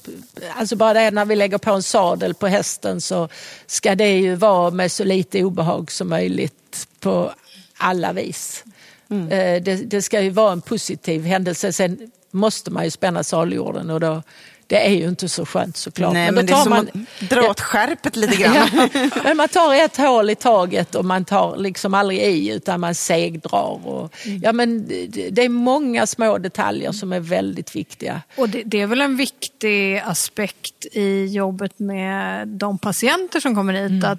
alltså 0.56 0.76
bara 0.76 0.92
det 0.92 1.10
när 1.10 1.24
vi 1.24 1.36
lägger 1.36 1.58
på 1.58 1.72
en 1.72 1.82
sadel 1.82 2.34
på 2.34 2.46
hästen 2.46 3.00
så 3.00 3.28
ska 3.66 3.94
det 3.94 4.18
ju 4.18 4.34
vara 4.34 4.70
med 4.70 4.92
så 4.92 5.04
lite 5.04 5.44
obehag 5.44 5.92
som 5.92 6.08
möjligt 6.08 6.88
på 7.00 7.32
alla 7.76 8.12
vis. 8.12 8.64
Eh, 9.10 9.62
det, 9.62 9.90
det 9.90 10.02
ska 10.02 10.20
ju 10.20 10.30
vara 10.30 10.52
en 10.52 10.60
positiv 10.60 11.24
händelse. 11.24 11.72
Sen 11.72 12.10
måste 12.30 12.70
man 12.70 12.84
ju 12.84 12.90
spänna 12.90 13.24
saljorden 13.24 13.90
och 13.90 14.00
då, 14.00 14.22
det 14.72 14.86
är 14.86 14.90
ju 14.90 15.08
inte 15.08 15.28
så 15.28 15.46
skönt 15.46 15.76
såklart. 15.76 16.12
Nej, 16.12 16.28
då 16.28 16.34
men 16.34 16.46
det 16.46 16.52
är 16.52 16.54
tar 16.54 16.62
som 16.62 16.70
man- 16.70 17.06
att 17.20 17.30
dra 17.30 17.50
åt 17.50 17.60
skärpet 17.60 18.16
lite 18.16 18.36
grann. 18.42 18.68
Ja, 18.92 19.08
men 19.24 19.36
man 19.36 19.48
tar 19.48 19.74
ett 19.74 19.96
hål 19.96 20.30
i 20.30 20.34
taget 20.34 20.94
och 20.94 21.04
man 21.04 21.24
tar 21.24 21.56
liksom 21.56 21.94
aldrig 21.94 22.20
i 22.20 22.50
utan 22.52 22.80
man 22.80 22.94
segdrar. 22.94 23.86
Och, 23.86 24.14
ja, 24.42 24.52
men 24.52 24.88
det, 25.30 25.44
är 25.44 25.48
många 25.48 26.06
små 26.06 26.38
detaljer 26.38 26.92
som 26.92 27.12
är 27.12 27.20
väldigt 27.20 27.76
viktiga. 27.76 28.22
Och 28.36 28.48
det, 28.48 28.62
det 28.62 28.80
är 28.80 28.86
väl 28.86 29.00
en 29.00 29.16
viktig 29.16 29.98
aspekt 29.98 30.86
i 30.92 31.24
jobbet 31.26 31.78
med 31.78 32.48
de 32.48 32.78
patienter 32.78 33.40
som 33.40 33.54
kommer 33.54 33.88
hit. 33.88 34.04
Att, 34.04 34.18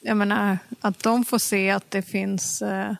jag 0.00 0.16
menar, 0.16 0.58
att 0.80 1.02
de 1.02 1.24
får 1.24 1.38
se 1.38 1.70
att 1.70 1.90
det 1.90 2.02
finns 2.02 2.62
eh, 2.62 2.92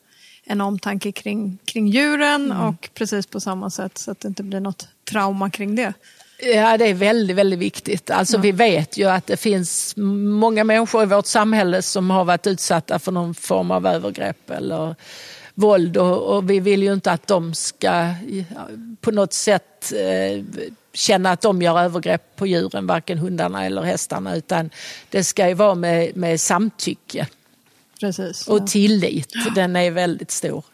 en 0.45 0.61
omtanke 0.61 1.12
kring, 1.12 1.59
kring 1.64 1.88
djuren 1.88 2.53
och 2.53 2.90
precis 2.95 3.27
på 3.27 3.40
samma 3.40 3.71
sätt 3.71 3.99
så 3.99 4.11
att 4.11 4.21
det 4.21 4.29
inte 4.29 4.42
blir 4.42 4.61
något 4.61 4.88
trauma 5.11 5.51
kring 5.51 5.77
det. 5.77 5.92
Ja, 6.44 6.78
det 6.78 6.88
är 6.88 6.94
väldigt, 6.94 7.37
väldigt 7.37 7.59
viktigt. 7.59 8.11
Alltså, 8.11 8.38
Vi 8.38 8.52
vet 8.52 8.96
ju 8.96 9.09
att 9.09 9.26
det 9.26 9.37
finns 9.37 9.94
många 9.96 10.64
människor 10.64 11.02
i 11.02 11.07
vårt 11.07 11.26
samhälle 11.26 11.83
som 11.83 12.11
har 12.11 12.24
varit 12.24 12.46
utsatta 12.46 12.98
för 12.98 13.12
någon 13.12 13.35
form 13.35 13.70
av 13.70 13.87
övergrepp 13.87 14.50
eller 14.50 14.94
våld 15.55 15.96
och, 15.96 16.37
och 16.37 16.50
vi 16.50 16.61
vill 16.61 16.83
ju 16.83 16.92
inte 16.92 17.12
att 17.12 17.26
de 17.26 17.55
ska 17.55 18.14
ja, 18.28 18.68
på 19.00 19.11
något 19.11 19.33
sätt 19.33 19.92
eh, 19.92 20.44
känna 20.92 21.31
att 21.31 21.40
de 21.40 21.62
gör 21.62 21.81
övergrepp 21.81 22.37
på 22.37 22.46
djuren, 22.46 22.87
varken 22.87 23.18
hundarna 23.18 23.66
eller 23.66 23.83
hästarna, 23.83 24.37
utan 24.37 24.70
det 25.11 25.24
ska 25.24 25.48
ju 25.48 25.55
vara 25.55 25.74
med, 25.74 26.16
med 26.16 26.40
samtycke 26.40 27.26
Precis. 28.00 28.48
och 28.48 28.66
tillit. 28.66 29.33
Den 29.55 29.76
är 29.76 29.90
väldigt 29.90 30.31
stor. 30.31 30.64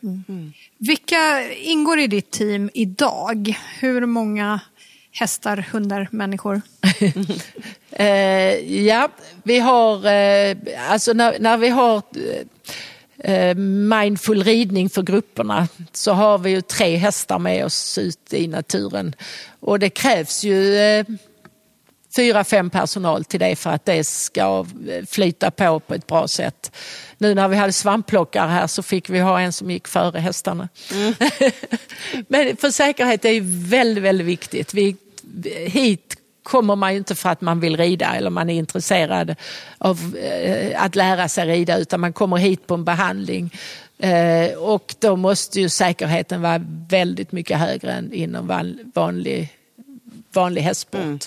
Vilka 0.78 1.52
ingår 1.52 1.98
i 1.98 2.06
ditt 2.06 2.30
team 2.30 2.70
idag? 2.74 3.58
Hur 3.80 4.06
många 4.06 4.60
hästar, 5.18 5.66
hundar, 5.72 6.08
människor? 6.10 6.62
Eh, 7.90 8.84
ja, 8.86 9.08
vi 9.42 9.58
har, 9.58 10.06
eh, 10.06 10.56
alltså 10.90 11.12
när, 11.12 11.38
när 11.38 11.56
vi 11.56 11.68
har 11.68 12.02
eh, 13.18 13.54
mindful 13.54 14.44
ridning 14.44 14.90
för 14.90 15.02
grupperna 15.02 15.68
så 15.92 16.12
har 16.12 16.38
vi 16.38 16.50
ju 16.50 16.60
tre 16.60 16.96
hästar 16.96 17.38
med 17.38 17.64
oss 17.64 17.98
ut 17.98 18.32
i 18.32 18.46
naturen. 18.46 19.14
Och 19.60 19.78
det 19.78 19.90
krävs 19.90 20.44
ju 20.44 20.76
eh, 20.76 21.06
fyra, 22.16 22.44
fem 22.44 22.70
personal 22.70 23.24
till 23.24 23.40
det 23.40 23.56
för 23.56 23.70
att 23.70 23.84
det 23.84 24.04
ska 24.04 24.66
eh, 24.88 25.04
flyta 25.06 25.50
på 25.50 25.80
på 25.80 25.94
ett 25.94 26.06
bra 26.06 26.28
sätt. 26.28 26.72
Nu 27.18 27.34
när 27.34 27.48
vi 27.48 27.56
hade 27.56 27.72
svampplockare 27.72 28.48
här 28.48 28.66
så 28.66 28.82
fick 28.82 29.10
vi 29.10 29.18
ha 29.18 29.40
en 29.40 29.52
som 29.52 29.70
gick 29.70 29.88
före 29.88 30.18
hästarna. 30.18 30.68
Men 32.28 32.56
för 32.56 32.70
säkerhet 32.70 33.24
är 33.24 33.32
ju 33.32 33.42
väldigt, 33.68 34.04
väldigt 34.04 34.26
viktigt. 34.26 34.74
Vi, 34.74 34.96
hit 35.66 36.16
kommer 36.42 36.76
man 36.76 36.92
ju 36.92 36.98
inte 36.98 37.14
för 37.14 37.28
att 37.28 37.40
man 37.40 37.60
vill 37.60 37.76
rida 37.76 38.16
eller 38.16 38.30
man 38.30 38.50
är 38.50 38.54
intresserad 38.54 39.34
av 39.78 40.16
eh, 40.16 40.82
att 40.82 40.94
lära 40.96 41.28
sig 41.28 41.46
rida 41.46 41.78
utan 41.78 42.00
man 42.00 42.12
kommer 42.12 42.36
hit 42.36 42.66
på 42.66 42.74
en 42.74 42.84
behandling. 42.84 43.54
Eh, 43.98 44.58
och 44.58 44.94
då 44.98 45.16
måste 45.16 45.60
ju 45.60 45.68
säkerheten 45.68 46.42
vara 46.42 46.60
väldigt 46.88 47.32
mycket 47.32 47.58
högre 47.58 47.92
än 47.92 48.12
inom 48.12 48.72
vanlig, 48.94 49.58
vanlig 50.32 50.62
hästsport. 50.62 51.00
Mm. 51.00 51.18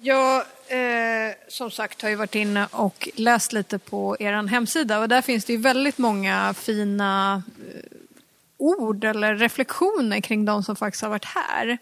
Jag 0.00 0.36
eh, 0.68 1.34
som 1.48 1.70
sagt 1.70 2.02
har 2.02 2.08
ju 2.08 2.16
varit 2.16 2.34
inne 2.34 2.68
och 2.70 3.08
läst 3.14 3.52
lite 3.52 3.78
på 3.78 4.16
er 4.20 4.48
hemsida 4.48 4.98
och 4.98 5.08
där 5.08 5.22
finns 5.22 5.44
det 5.44 5.52
ju 5.52 5.58
väldigt 5.58 5.98
många 5.98 6.54
fina 6.54 7.42
eh, 7.74 7.82
ord 8.56 9.04
eller 9.04 9.34
reflektioner 9.34 10.20
kring 10.20 10.44
de 10.44 10.62
som 10.62 10.76
faktiskt 10.76 11.02
har 11.02 11.10
varit 11.10 11.24
här. 11.24 11.78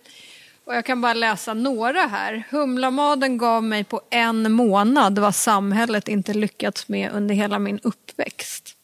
Och 0.66 0.74
jag 0.74 0.84
kan 0.84 1.00
bara 1.00 1.14
läsa 1.14 1.54
några 1.54 2.00
här. 2.00 2.42
Humlamaden 2.50 3.38
gav 3.38 3.64
mig 3.64 3.84
på 3.84 4.00
en 4.10 4.52
månad 4.52 5.18
vad 5.18 5.34
samhället 5.34 6.08
inte 6.08 6.34
lyckats 6.34 6.88
med 6.88 7.12
under 7.12 7.34
hela 7.34 7.58
min 7.58 7.80
uppväxt. 7.82 8.76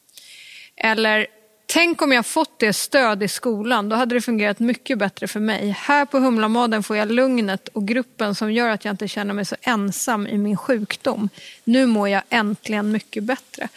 Eller 0.75 1.27
Tänk 1.65 2.01
om 2.01 2.11
jag 2.11 2.25
fått 2.25 2.59
det 2.59 2.73
stöd 2.73 3.23
i 3.23 3.27
skolan, 3.27 3.89
då 3.89 3.95
hade 3.95 4.15
det 4.15 4.21
fungerat 4.21 4.59
mycket 4.59 4.97
bättre 4.97 5.27
för 5.27 5.39
mig. 5.39 5.69
Här 5.69 6.05
på 6.05 6.19
Humlamaden 6.19 6.83
får 6.83 6.97
jag 6.97 7.11
lugnet 7.11 7.67
och 7.67 7.87
gruppen 7.87 8.35
som 8.35 8.53
gör 8.53 8.69
att 8.69 8.85
jag 8.85 8.93
inte 8.93 9.07
känner 9.07 9.33
mig 9.33 9.45
så 9.45 9.55
ensam 9.61 10.27
i 10.27 10.37
min 10.37 10.57
sjukdom. 10.57 11.29
Nu 11.63 11.85
mår 11.85 12.09
jag 12.09 12.21
äntligen 12.29 12.91
mycket 12.91 13.23
bättre. 13.23 13.67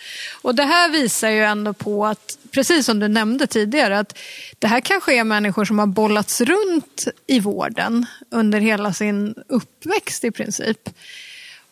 Och 0.42 0.55
det 0.55 0.64
här 0.64 0.88
visar 0.88 1.31
ju 1.31 1.44
ändå 1.44 1.72
på 1.72 2.07
att, 2.07 2.38
precis 2.51 2.87
som 2.87 2.99
du 2.99 3.09
nämnde 3.09 3.46
tidigare, 3.46 3.99
att 3.99 4.18
det 4.59 4.66
här 4.66 4.81
kanske 4.81 5.14
är 5.14 5.25
människor 5.25 5.64
som 5.64 5.79
har 5.79 5.87
bollats 5.87 6.40
runt 6.40 7.05
i 7.27 7.40
vården 7.40 8.07
under 8.31 8.61
hela 8.61 8.92
sin 8.92 9.35
uppväxt 9.49 10.25
i 10.25 10.31
princip. 10.31 10.88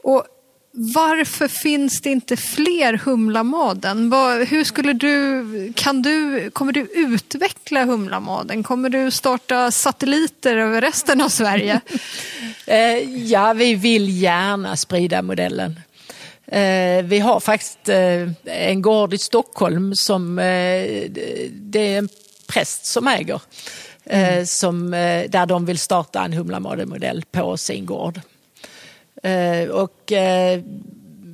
Och 0.03 0.27
varför 0.77 1.49
finns 1.49 2.01
det 2.01 2.11
inte 2.11 2.37
fler 2.37 3.01
Humlamaden? 3.05 4.13
Hur 4.49 4.65
skulle 4.65 4.93
du, 4.93 5.73
kan 5.77 6.03
du, 6.03 6.51
kommer 6.51 6.73
du 6.73 6.81
utveckla 6.81 7.85
Humlamaden? 7.85 8.63
Kommer 8.63 8.89
du 8.89 9.11
starta 9.11 9.71
satelliter 9.71 10.57
över 10.57 10.81
resten 10.81 11.21
av 11.21 11.29
Sverige? 11.29 11.81
Eh, 12.67 12.99
ja, 13.31 13.53
vi 13.53 13.75
vill 13.75 14.23
gärna 14.23 14.77
sprida 14.77 15.23
modellen. 15.23 15.81
Eh, 16.47 17.05
vi 17.05 17.19
har 17.19 17.41
faktiskt 17.41 17.89
eh, 17.89 18.29
en 18.45 18.83
gård 18.83 19.15
i 19.15 19.19
Stockholm 19.19 19.95
som 19.95 20.37
det 20.37 21.79
är 21.79 21.99
en 21.99 22.09
präst 22.47 22.87
som 22.87 23.09
äger. 23.09 23.41
Eh, 24.05 24.45
som, 24.45 24.91
där 25.29 25.47
de 25.47 25.67
vill 25.67 25.79
starta 25.79 26.25
en 26.25 26.33
Humlamademodell 26.33 27.25
på 27.33 27.57
sin 27.57 27.87
gård. 27.87 28.21
Eh, 29.25 29.69
och 29.69 30.13
eh, 30.13 30.61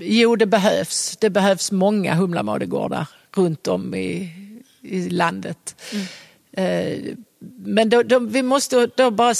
jo, 0.00 0.37
det 0.37 0.46
behövs. 0.46 1.16
Det 1.20 1.31
behövs 1.31 1.72
många 1.72 2.14
Humlamadegårdar 2.14 3.07
runt 3.37 3.66
om 3.66 3.94
i, 3.94 4.33
i 4.83 5.11
landet. 5.11 5.76
Eh, 6.53 6.98
men 7.64 7.88
då, 7.88 8.03
då, 8.03 8.18
vi 8.18 8.42
måste 8.42 8.87
då 8.96 9.11
bara 9.11 9.35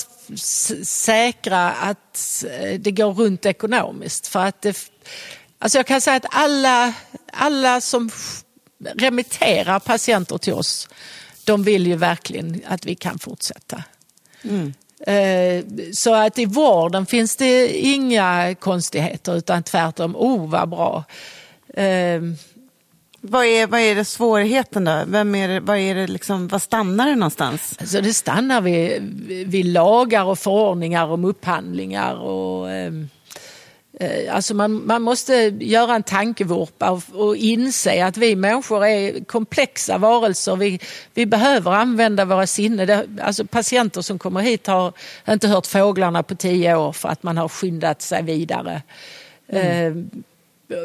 säkra 0.85 1.73
att 1.73 2.45
det 2.79 2.91
går 2.91 3.13
runt 3.13 3.47
ekonomiskt. 3.47 4.27
För 4.27 4.47
att 4.47 4.63
det, 4.63 4.91
alltså 5.59 5.79
jag 5.79 5.87
kan 5.87 6.01
säga 6.01 6.17
att 6.17 6.27
alla, 6.31 6.95
alla 7.33 7.81
som 7.81 8.11
remitterar 8.95 9.81
patienter 9.81 10.39
till 10.39 10.53
oss, 10.53 10.89
de 11.45 11.63
vill 11.63 11.87
ju 11.87 11.97
verkligen 11.97 12.63
att 12.67 12.87
vi 12.87 12.95
kan 12.95 13.19
fortsätta. 13.19 13.85
Eh, 14.43 14.69
Så 15.93 16.15
att 16.15 16.39
i 16.39 16.45
vården 16.47 17.07
finns 17.07 17.37
det 17.37 17.79
inga 17.79 18.55
konstigheter 18.55 19.37
utan 19.37 19.63
tvärtom, 19.63 20.17
oh 20.17 20.51
vad 20.51 20.69
bra. 20.69 21.05
Eh, 21.75 22.21
Vad 23.23 23.45
är, 23.45 23.67
vad 23.67 23.81
är 23.81 23.95
det 23.95 24.05
svårigheten 24.05 24.85
då? 24.85 25.03
Vem 25.07 25.35
är 25.35 25.49
det, 25.49 25.61
vad, 25.61 25.77
är 25.79 25.95
det 25.95 26.07
liksom, 26.07 26.49
vad 26.49 26.63
stannar 26.63 27.07
det 27.09 27.15
någonstans? 27.17 27.91
Så 27.91 28.01
det 28.01 28.15
stannar 28.15 28.61
vid, 28.61 29.03
vid 29.47 29.67
lagar 29.67 30.25
och 30.25 30.39
förordningar 30.39 31.07
om 31.07 31.25
upphandlingar. 31.25 32.15
Och, 32.15 32.71
eh, 32.71 32.87
eh, 32.87 32.93
alltså 34.31 34.55
man, 34.55 34.87
man 34.87 35.03
måste 35.03 35.35
göra 35.61 35.95
en 35.95 36.03
tankevurpa 36.03 36.91
och, 36.91 37.03
och 37.13 37.37
inse 37.37 38.05
att 38.05 38.17
vi 38.17 38.37
människor 38.37 38.87
är 38.87 39.25
komplexa 39.25 39.99
varelser. 39.99 40.57
Vi, 40.57 40.81
vi 41.15 41.27
behöver 41.27 41.71
använda 41.71 42.25
våra 42.25 42.47
sinnen. 42.47 43.19
Alltså 43.23 43.45
patienter 43.45 44.01
som 44.01 44.19
kommer 44.19 44.41
hit 44.41 44.67
har 44.67 44.93
inte 45.29 45.49
hört 45.49 45.67
fåglarna 45.67 46.23
på 46.23 46.35
tio 46.35 46.77
år 46.77 46.93
för 46.93 47.09
att 47.09 47.23
man 47.23 47.39
har 47.39 47.49
skyndat 47.49 48.03
sig 48.03 48.23
vidare. 48.23 48.83
Eh, 49.49 49.93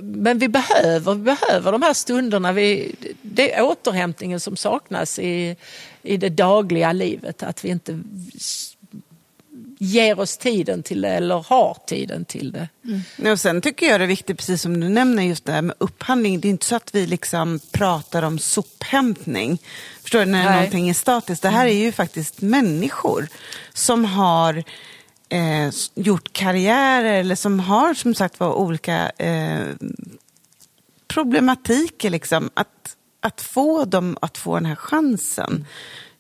men 0.02 0.38
vi 0.38 0.48
behöver, 0.48 1.14
vi 1.14 1.22
behöver 1.22 1.72
de 1.72 1.82
här 1.82 1.94
stunderna. 1.94 2.52
Vi, 2.52 2.96
det 3.22 3.54
är 3.54 3.64
återhämtningen 3.64 4.40
som 4.40 4.56
saknas 4.56 5.20
i, 5.20 5.56
i 6.02 6.18
det 6.18 6.30
dagliga 6.30 6.92
livet. 6.92 7.44
Att 7.44 7.66
vi 7.66 7.70
inte 7.70 8.00
ger 9.80 10.20
oss 10.20 10.38
tiden 10.38 10.84
till 10.84 11.02
det 11.02 11.10
eller 11.10 11.36
har 11.36 11.78
tiden 11.88 12.26
till 12.26 12.52
det. 12.52 12.70
Nej, 13.18 13.32
Och 13.32 13.40
sen 13.40 13.62
tycker 13.62 13.86
jag 13.86 14.00
det 14.00 14.06
är 14.06 14.08
viktigt, 14.08 14.38
precis 14.38 14.62
som 14.62 14.80
du 14.80 14.90
nämner, 14.90 15.24
just 15.24 15.46
det 15.46 15.52
här 15.52 15.62
med 15.62 15.76
upphandling. 15.78 16.40
Det 16.40 16.48
är 16.48 16.50
inte 16.50 16.66
så 16.66 16.76
att 16.76 16.96
vi 16.96 17.08
liksom 17.08 17.60
pratar 17.72 18.24
om 18.24 18.40
sophämtning. 18.40 19.62
Förstår 20.02 20.20
du? 20.20 20.26
När 20.26 20.46
Nej. 20.46 20.56
någonting 20.56 20.90
är 20.90 20.94
statiskt. 20.94 21.42
Det 21.42 21.50
här 21.50 21.66
är 21.66 21.74
ju 21.74 21.92
faktiskt 21.92 22.42
människor 22.42 23.28
som 23.74 24.06
har 24.06 24.64
eh, 25.30 25.74
gjort 25.96 26.34
karriärer 26.34 27.14
eller 27.14 27.36
som 27.36 27.60
har 27.60 27.94
som 27.94 28.16
sagt 28.16 28.40
var 28.40 28.54
olika 28.54 29.10
eh, 29.10 29.66
problematiker. 31.08 32.10
Liksom. 32.10 32.50
Att, 32.54 32.96
att 33.20 33.42
få 33.42 33.86
dem 33.86 34.18
att 34.22 34.38
få 34.38 34.56
den 34.56 34.66
här 34.66 34.76
chansen 34.76 35.66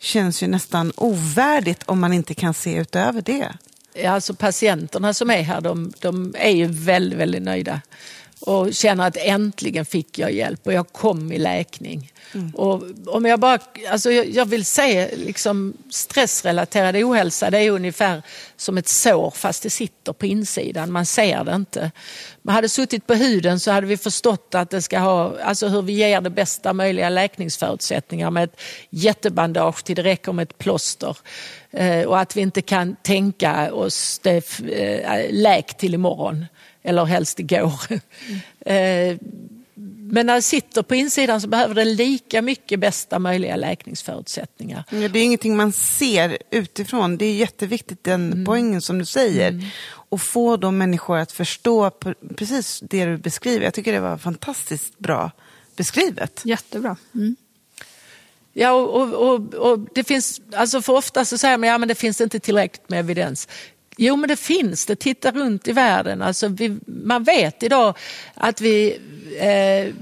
känns 0.05 0.43
ju 0.43 0.47
nästan 0.47 0.91
ovärdigt 0.95 1.83
om 1.85 1.99
man 1.99 2.13
inte 2.13 2.33
kan 2.33 2.53
se 2.53 2.75
utöver 2.75 3.21
det. 3.21 3.53
Ja, 3.93 4.11
Alltså 4.11 4.33
patienterna 4.33 5.13
som 5.13 5.29
är 5.29 5.41
här, 5.41 5.61
de, 5.61 5.93
de 5.99 6.35
är 6.37 6.51
ju 6.51 6.67
väldigt, 6.67 7.19
väldigt 7.19 7.41
nöjda. 7.41 7.81
Och 8.39 8.73
känner 8.73 9.07
att 9.07 9.17
äntligen 9.17 9.85
fick 9.85 10.19
jag 10.19 10.31
hjälp 10.31 10.67
och 10.67 10.73
jag 10.73 10.93
kom 10.93 11.31
i 11.31 11.37
läkning. 11.37 12.11
Och 12.53 12.83
om 13.05 13.25
jag, 13.25 13.39
bara, 13.39 13.59
alltså 13.91 14.11
jag, 14.11 14.29
jag 14.29 14.45
vill 14.45 14.65
se 14.65 15.15
liksom 15.15 15.73
stressrelaterad 15.89 16.95
ohälsa, 16.95 17.49
det 17.49 17.59
är 17.59 17.71
ungefär 17.71 18.21
som 18.57 18.77
ett 18.77 18.87
sår 18.87 19.31
fast 19.31 19.63
det 19.63 19.69
sitter 19.69 20.13
på 20.13 20.25
insidan, 20.25 20.91
man 20.91 21.05
ser 21.05 21.43
det 21.43 21.55
inte. 21.55 21.91
Man 22.41 22.55
hade 22.55 22.69
suttit 22.69 23.07
på 23.07 23.13
huden 23.13 23.59
så 23.59 23.71
hade 23.71 23.87
vi 23.87 23.97
förstått 23.97 24.55
att 24.55 24.69
det 24.69 24.81
ska 24.81 24.99
ha, 24.99 25.39
alltså 25.41 25.67
hur 25.67 25.81
vi 25.81 25.93
ger 25.93 26.21
det 26.21 26.29
bästa 26.29 26.73
möjliga 26.73 27.09
läkningsförutsättningar 27.09 28.31
med 28.31 28.43
ett 28.43 28.61
jättebandage 28.89 29.83
till 29.83 29.95
det 29.95 30.03
räcker 30.03 30.31
med 30.31 30.43
ett 30.43 30.57
plåster. 30.57 31.17
Eh, 31.71 32.01
och 32.01 32.19
att 32.19 32.37
vi 32.37 32.41
inte 32.41 32.61
kan 32.61 32.95
tänka 33.01 33.73
oss 33.73 34.19
det 34.23 34.59
eh, 34.59 35.25
läk 35.31 35.77
till 35.77 35.93
imorgon 35.93 36.45
eller 36.85 37.05
helst 37.05 37.39
igår. 37.39 37.81
Eh, 38.65 39.17
men 40.11 40.25
när 40.25 40.35
det 40.35 40.41
sitter 40.41 40.81
på 40.83 40.95
insidan 40.95 41.41
så 41.41 41.47
behöver 41.47 41.75
det 41.75 41.85
lika 41.85 42.41
mycket 42.41 42.79
bästa 42.79 43.19
möjliga 43.19 43.55
läkningsförutsättningar. 43.55 44.83
Ja, 44.89 45.07
det 45.07 45.19
är 45.19 45.23
ingenting 45.23 45.55
man 45.57 45.71
ser 45.71 46.37
utifrån. 46.51 47.17
Det 47.17 47.25
är 47.25 47.33
jätteviktigt 47.33 48.03
den 48.03 48.31
Mm. 48.31 48.45
poängen 48.45 48.81
som 48.81 48.99
du 48.99 49.05
säger. 49.05 49.71
Och 49.87 50.21
få 50.21 50.57
de 50.57 50.77
människor 50.77 51.17
att 51.17 51.31
förstå 51.31 51.91
precis 52.35 52.79
det 52.89 53.05
du 53.05 53.17
beskriver. 53.17 53.65
Jag 53.65 53.73
tycker 53.73 53.93
det 53.93 53.99
var 53.99 54.17
fantastiskt 54.17 54.99
bra 54.99 55.31
beskrivet. 55.75 56.41
Jättebra. 56.45 56.97
Mm. 57.15 57.35
Ja, 58.53 58.71
och, 58.71 59.13
och, 59.13 59.33
och, 59.33 59.53
och 59.53 59.79
det 59.95 60.03
finns, 60.03 60.41
alltså 60.53 60.81
för 60.81 60.93
ofta 60.93 61.25
så 61.25 61.37
säger 61.37 61.57
man 61.57 61.69
ja, 61.69 61.77
men 61.77 61.87
det 61.87 61.95
finns 61.95 62.21
inte 62.21 62.39
tillräckligt 62.39 62.89
med 62.89 62.99
evidens. 62.99 63.47
Jo, 63.97 64.15
men 64.15 64.27
det 64.27 64.35
finns 64.35 64.85
det. 64.85 64.95
Titta 64.95 65.31
runt 65.31 65.67
i 65.67 65.71
världen. 65.71 66.21
Alltså 66.21 66.47
vi, 66.47 66.77
man 66.85 67.23
vet 67.23 67.63
idag 67.63 67.97
att 68.33 68.61
vi... 68.61 68.99
Eh, 69.39 69.95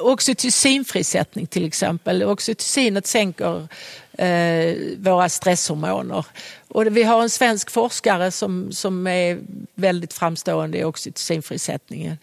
oxytocinfrisättning 0.00 1.46
till 1.46 1.64
exempel. 1.64 2.22
Oxytocinet 2.22 3.06
sänker 3.06 3.68
eh, 4.12 4.76
våra 4.98 5.28
stresshormoner. 5.28 6.26
Och 6.68 6.96
vi 6.96 7.02
har 7.02 7.22
en 7.22 7.30
svensk 7.30 7.70
forskare 7.70 8.30
som, 8.30 8.72
som 8.72 9.06
är 9.06 9.38
väldigt 9.74 10.12
framstående 10.12 10.78
i 10.78 10.84
oxytocinfrisättningen. 10.84 12.16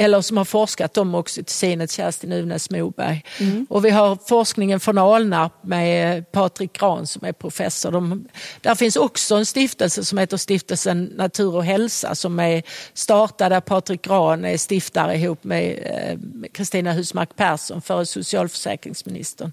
Eller 0.00 0.20
som 0.20 0.36
har 0.36 0.44
forskat 0.44 0.98
om 0.98 1.14
oxytocinet, 1.14 1.90
Kerstin 1.90 2.32
Uvnäs 2.32 2.70
Moberg. 2.70 3.24
Och 3.68 3.84
vi 3.84 3.90
har 3.90 4.18
forskningen 4.26 4.80
från 4.80 4.98
Alnarp 4.98 5.52
med 5.62 6.32
Patrik 6.32 6.72
Gran 6.72 7.06
som 7.06 7.24
är 7.24 7.32
professor. 7.32 7.90
De, 7.90 8.28
där 8.60 8.74
finns 8.74 8.96
också 8.96 9.34
en 9.34 9.46
stiftelse 9.46 10.04
som 10.04 10.18
heter 10.18 10.36
Stiftelsen 10.36 11.04
Natur 11.04 11.54
och 11.54 11.64
hälsa 11.64 12.14
som 12.14 12.40
är 12.40 12.62
startad 12.94 13.52
där 13.52 13.60
Patrik 13.60 14.02
Gran 14.02 14.44
är 14.44 14.56
stiftare 14.56 15.16
ihop 15.16 15.44
med 15.44 15.78
eh, 15.84 16.48
Kristina 16.52 16.92
Husmark 16.92 17.36
Persson, 17.36 17.82
före 17.82 18.06
socialförsäkringsministern 18.06 19.52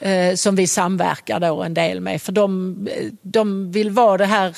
eh, 0.00 0.34
som 0.34 0.56
vi 0.56 0.66
samverkar 0.66 1.40
då 1.40 1.62
en 1.62 1.74
del 1.74 2.00
med. 2.00 2.22
För 2.22 2.32
de, 2.32 2.88
de 3.22 3.72
vill 3.72 3.90
vara 3.90 4.16
det 4.16 4.26
här 4.26 4.56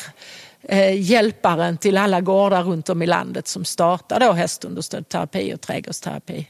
eh, 0.63 1.01
hjälparen 1.01 1.79
till 1.79 1.97
alla 1.97 2.21
gårdar 2.21 2.63
runt 2.63 2.89
om 2.89 3.03
i 3.03 3.07
landet 3.07 3.49
som 3.49 3.65
startar 3.65 4.21
då 4.21 4.33
hästunderstödd 4.33 5.09
terapi 5.09 5.55
och 5.55 5.61
trädgårdsterapi. 5.61 6.47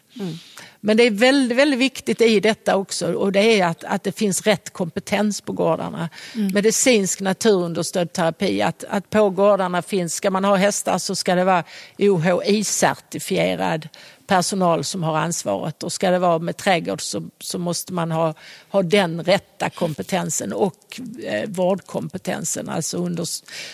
Men 0.81 0.97
det 0.97 1.03
är 1.03 1.11
väldigt, 1.11 1.59
väldigt 1.59 1.81
viktigt 1.81 2.21
i 2.21 2.41
detta 2.41 2.77
också 2.77 3.15
och 3.15 3.33
det 3.33 3.61
är 3.61 3.67
att, 3.67 3.85
att 3.85 4.03
det 4.03 4.13
finns 4.13 4.43
rätt 4.43 4.73
kompetens 4.73 5.41
på 5.41 5.53
gårdarna. 5.53 6.09
Medicinsk 6.55 7.21
naturunderstödd 7.21 8.13
terapi, 8.13 8.63
att, 8.63 8.85
att 8.89 9.11
på 9.11 9.31
gårdarna 9.31 9.83
finns, 9.83 10.15
ska 10.15 10.31
man 10.31 10.45
ha 10.45 10.57
hästar 10.57 10.99
så 10.99 11.15
ska 11.15 11.35
det 11.35 11.45
vara 11.45 11.65
OHI-certifierad 11.99 13.89
personal 14.27 14.85
som 14.85 15.03
har 15.03 15.17
ansvaret 15.17 15.83
och 15.83 15.93
ska 15.93 16.11
det 16.11 16.19
vara 16.19 16.39
med 16.39 16.57
trädgård 16.57 17.03
så, 17.03 17.23
så 17.39 17.59
måste 17.59 17.93
man 17.93 18.11
ha, 18.11 18.35
ha 18.69 18.83
den 18.83 19.25
rätta 19.25 19.71
kompetensen 19.71 20.53
och 20.53 21.01
eh, 21.25 21.49
vårdkompetensen. 21.49 22.69
Alltså 22.69 22.97
under, 22.97 23.25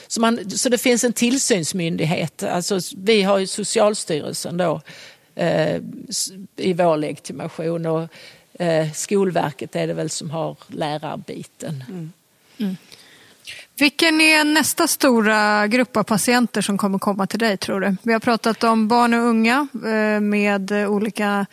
så, 0.08 0.20
man, 0.20 0.50
så 0.50 0.68
det 0.68 0.78
finns 0.78 1.04
en 1.04 1.12
tillsynsmyndighet. 1.12 2.42
Alltså, 2.42 2.80
vi 2.96 3.22
har 3.22 3.38
ju 3.38 3.46
Socialstyrelsen 3.46 4.56
då 4.56 4.80
eh, 5.34 5.80
i 6.56 6.72
vår 6.72 6.96
legitimation 6.96 7.86
och 7.86 8.08
eh, 8.58 8.92
Skolverket 8.92 9.76
är 9.76 9.86
det 9.86 9.94
väl 9.94 10.10
som 10.10 10.30
har 10.30 10.56
lärarbiten. 10.66 11.84
Vilken 13.78 14.20
är 14.20 14.44
nästa 14.44 14.88
stora 14.88 15.66
grupp 15.66 15.96
av 15.96 16.02
patienter 16.02 16.60
som 16.62 16.78
kommer 16.78 16.98
komma 16.98 17.26
till 17.26 17.38
dig 17.38 17.56
tror 17.56 17.80
du? 17.80 17.96
Vi 18.02 18.12
har 18.12 18.20
pratat 18.20 18.64
om 18.64 18.88
barn 18.88 19.14
och 19.14 19.20
unga 19.20 19.66
eh, 19.86 20.20
med 20.20 20.72
olika 20.72 21.46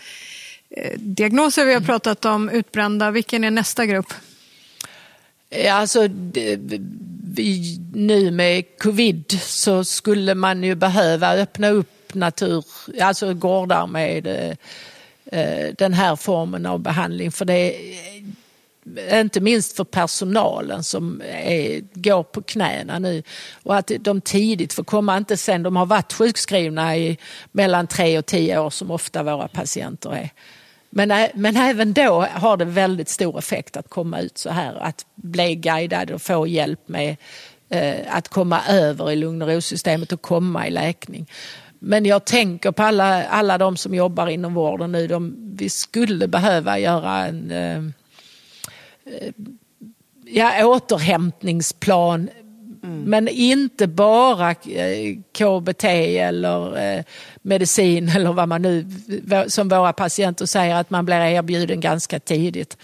eh, 0.69 0.99
diagnoser. 0.99 1.65
Vi 1.65 1.73
har 1.73 1.81
pratat 1.81 2.25
om 2.25 2.49
utbrända. 2.49 3.11
Vilken 3.11 3.43
är 3.43 3.51
nästa 3.51 3.85
grupp? 3.85 4.13
Alltså, 5.71 6.07
vi- 7.35 7.79
nu 7.93 8.31
med 8.31 8.63
covid 8.79 9.39
så 9.41 9.83
skulle 9.83 10.35
man 10.35 10.63
ju 10.63 10.75
behöva 10.75 11.33
öppna 11.33 11.69
upp 11.69 12.13
natur, 12.13 12.65
alltså 13.01 13.33
gårdar 13.33 13.87
med 13.87 14.27
eh, 15.31 15.73
den 15.77 15.93
här 15.93 16.15
formen 16.15 16.65
av 16.65 16.79
behandling. 16.79 17.31
För 17.31 17.45
det 17.45 17.75
inte 19.11 19.39
minst 19.39 19.75
för 19.75 19.83
personalen 19.83 20.83
som 20.83 21.21
är, 21.25 21.81
går 21.93 22.23
på 22.23 22.41
knäna 22.41 22.99
nu. 22.99 23.23
Och 23.63 23.75
att 23.75 23.91
de 23.99 24.21
tidigt 24.21 24.73
får 24.73 24.83
komma, 24.83 25.17
inte 25.17 25.37
sen 25.37 25.63
de 25.63 25.75
har 25.75 25.85
varit 25.85 26.13
sjukskrivna 26.13 26.97
i 26.97 27.17
mellan 27.51 27.87
tre 27.87 28.17
och 28.17 28.25
tio 28.25 28.59
år 28.59 28.69
som 28.69 28.91
ofta 28.91 29.23
våra 29.23 29.47
patienter 29.47 30.13
är. 30.13 30.29
Men, 30.89 31.29
men 31.33 31.57
även 31.57 31.93
då 31.93 32.27
har 32.31 32.57
det 32.57 32.65
väldigt 32.65 33.09
stor 33.09 33.39
effekt 33.39 33.77
att 33.77 33.89
komma 33.89 34.19
ut 34.19 34.37
så 34.37 34.49
här, 34.49 34.75
att 34.75 35.05
bli 35.15 35.55
guidad 35.55 36.11
och 36.11 36.21
få 36.21 36.47
hjälp 36.47 36.87
med 36.87 37.15
eh, 37.69 37.95
att 38.09 38.27
komma 38.27 38.61
över 38.69 39.11
i 39.11 39.15
lugn 39.15 39.41
och 39.41 39.47
ro-systemet 39.47 40.11
och 40.11 40.21
komma 40.21 40.67
i 40.67 40.71
läkning. 40.71 41.29
Men 41.79 42.05
jag 42.05 42.25
tänker 42.25 42.71
på 42.71 42.83
alla, 42.83 43.23
alla 43.23 43.57
de 43.57 43.77
som 43.77 43.95
jobbar 43.95 44.27
inom 44.27 44.53
vården 44.53 44.91
nu, 44.91 45.07
de, 45.07 45.35
vi 45.57 45.69
skulle 45.69 46.27
behöva 46.27 46.79
göra 46.79 47.25
en 47.25 47.51
eh, 47.51 48.04
ja, 50.25 50.65
återhämtningsplan 50.65 52.29
Men 53.05 53.27
inte 53.27 53.87
bara 53.87 54.51
eh, 54.51 55.17
KBT 55.37 55.83
eller 56.19 56.77
eh, 56.97 57.03
medicin 57.41 58.09
eller 58.09 58.33
vad 58.33 58.47
man 58.49 58.61
nu, 58.61 58.85
som 59.47 59.69
våra 59.69 59.93
patienter 59.93 60.45
säger, 60.45 60.75
att 60.75 60.89
man 60.89 61.05
blir 61.05 61.15
erbjuden 61.15 61.79
ganska 61.79 62.19
tidigt. 62.19 62.77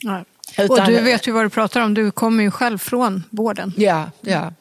Ja. 0.00 0.24
Utan- 0.58 0.70
Och 0.80 0.86
du 0.86 1.00
vet 1.00 1.28
ju 1.28 1.32
vad 1.32 1.44
du 1.44 1.50
pratar 1.50 1.80
om. 1.80 1.94
Du 1.94 2.10
kommer 2.10 2.44
ju 2.44 2.50
själv 2.50 2.78
från 2.78 3.22
vården. 3.30 3.72
Ja, 3.76 4.10
ja. 4.20 4.52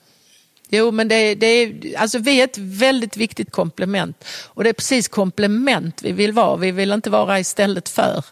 Jo, 0.71 0.91
men 0.91 1.07
det, 1.07 1.35
det 1.35 1.47
är, 1.47 1.97
alltså 1.97 2.19
vi 2.19 2.39
är 2.39 2.43
ett 2.43 2.57
väldigt 2.57 3.17
viktigt 3.17 3.51
komplement. 3.51 4.25
Och 4.45 4.63
det 4.63 4.69
är 4.69 4.73
precis 4.73 5.07
komplement 5.07 6.01
vi 6.01 6.11
vill 6.11 6.31
vara. 6.31 6.55
Vi 6.55 6.71
vill 6.71 6.91
inte 6.91 7.09
vara 7.09 7.39
istället 7.39 7.89
för. 7.89 8.23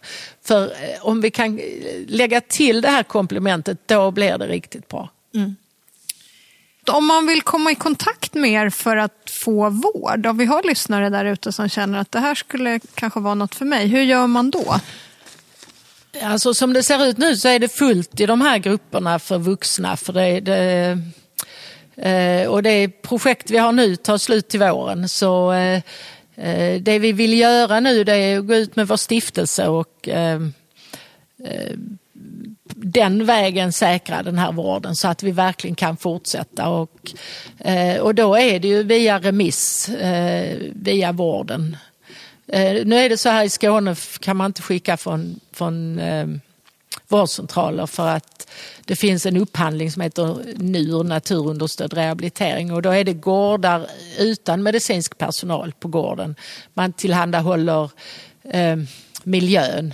För 0.44 0.64
eh, 0.64 1.06
om 1.06 1.22
vi 1.22 1.32
kan 1.32 1.60
eh, 1.60 1.66
lägga 2.08 2.42
till 2.42 2.82
det 2.82 2.90
här 2.90 3.04
komplementet, 3.04 3.78
då 3.86 4.12
blir 4.12 4.38
det 4.38 4.48
riktigt 4.48 4.88
bra. 4.88 5.10
Om 6.92 7.06
man 7.06 7.28
vill 7.28 7.42
komma 7.42 7.72
i 7.72 7.76
kontakt 7.76 8.34
med 8.34 8.52
er 8.52 8.70
för 8.70 8.98
att 8.98 9.30
få 9.30 9.70
vård, 9.70 10.26
om 10.26 10.38
vi 10.38 10.46
har 10.46 10.64
lyssnare 10.64 11.10
där 11.10 11.26
ute 11.26 11.52
som 11.52 11.70
känner 11.70 12.00
att 12.00 12.12
det 12.12 12.20
här 12.20 12.36
skulle 12.36 12.80
kanske 12.94 13.20
vara 13.20 13.36
något 13.36 13.56
för 13.56 13.66
mig, 13.66 13.88
hur 13.88 14.02
gör 14.02 14.28
man 14.28 14.52
då? 14.52 14.76
Alltså 16.24 16.54
som 16.54 16.74
det 16.74 16.84
ser 16.84 17.06
ut 17.06 17.18
nu 17.18 17.36
så 17.36 17.48
är 17.48 17.60
det 17.60 17.70
fullt 17.70 18.20
i 18.20 18.26
de 18.26 18.42
här 18.42 18.58
grupperna 18.58 19.20
för 19.20 19.38
vuxna. 19.38 19.98
För 19.98 20.14
det, 20.14 20.40
det, 20.40 21.00
Eh, 21.98 22.48
och 22.48 22.64
det 22.64 22.88
projekt 22.88 23.52
vi 23.52 23.58
har 23.58 23.72
nu 23.72 23.96
tar 23.96 24.18
slut 24.18 24.48
till 24.48 24.60
våren. 24.60 25.10
Så 25.10 25.52
eh, 25.52 25.82
eh, 26.36 26.82
det 26.82 27.00
vi 27.00 27.12
vill 27.12 27.40
göra 27.40 27.80
nu 27.80 28.04
det 28.04 28.16
är 28.16 28.40
att 28.40 28.48
gå 28.48 28.56
ut 28.56 28.76
med 28.76 28.88
vår 28.88 28.98
stiftelse 28.98 29.68
och 29.68 30.10
den 32.76 33.26
vägen 33.26 33.74
säkra 33.74 34.24
den 34.24 34.38
här 34.38 34.52
vården 34.52 34.96
så 34.96 35.08
att 35.08 35.24
vi 35.24 35.32
verkligen 35.32 35.76
kan 35.76 35.98
fortsätta. 35.98 36.70
Och, 36.70 37.14
och 38.02 38.16
då 38.16 38.36
är 38.36 38.60
det 38.60 38.68
ju 38.68 38.84
via 38.84 39.20
remiss, 39.20 39.90
via 40.74 41.12
vården. 41.12 41.78
Nu 42.86 42.96
är 42.96 43.10
det 43.10 43.18
så 43.18 43.30
här 43.30 43.44
i 43.44 43.50
Skåne 43.50 43.96
kan 44.20 44.38
man 44.38 44.46
inte 44.46 44.62
skicka 44.62 44.98
från, 44.98 45.40
från 45.52 46.00
eh, 46.00 46.28
vårdcentraler 47.08 47.86
för 47.86 48.08
att 48.08 48.50
det 48.86 48.96
finns 48.96 49.26
en 49.26 49.38
upphandling 49.38 49.92
som 49.92 50.02
heter 50.02 50.38
NUR, 50.58 51.04
naturunderstödd 51.04 51.94
rehabilitering 51.94 52.74
och 52.74 52.82
då 52.82 52.90
är 52.90 53.04
det 53.04 53.14
gårdar 53.14 53.88
utan 54.20 54.64
medicinsk 54.64 55.18
personal 55.18 55.74
på 55.80 55.88
gården. 55.88 56.36
Man 56.74 56.94
tillhandahåller 56.94 57.92
eh, 58.44 58.78
miljön 59.24 59.94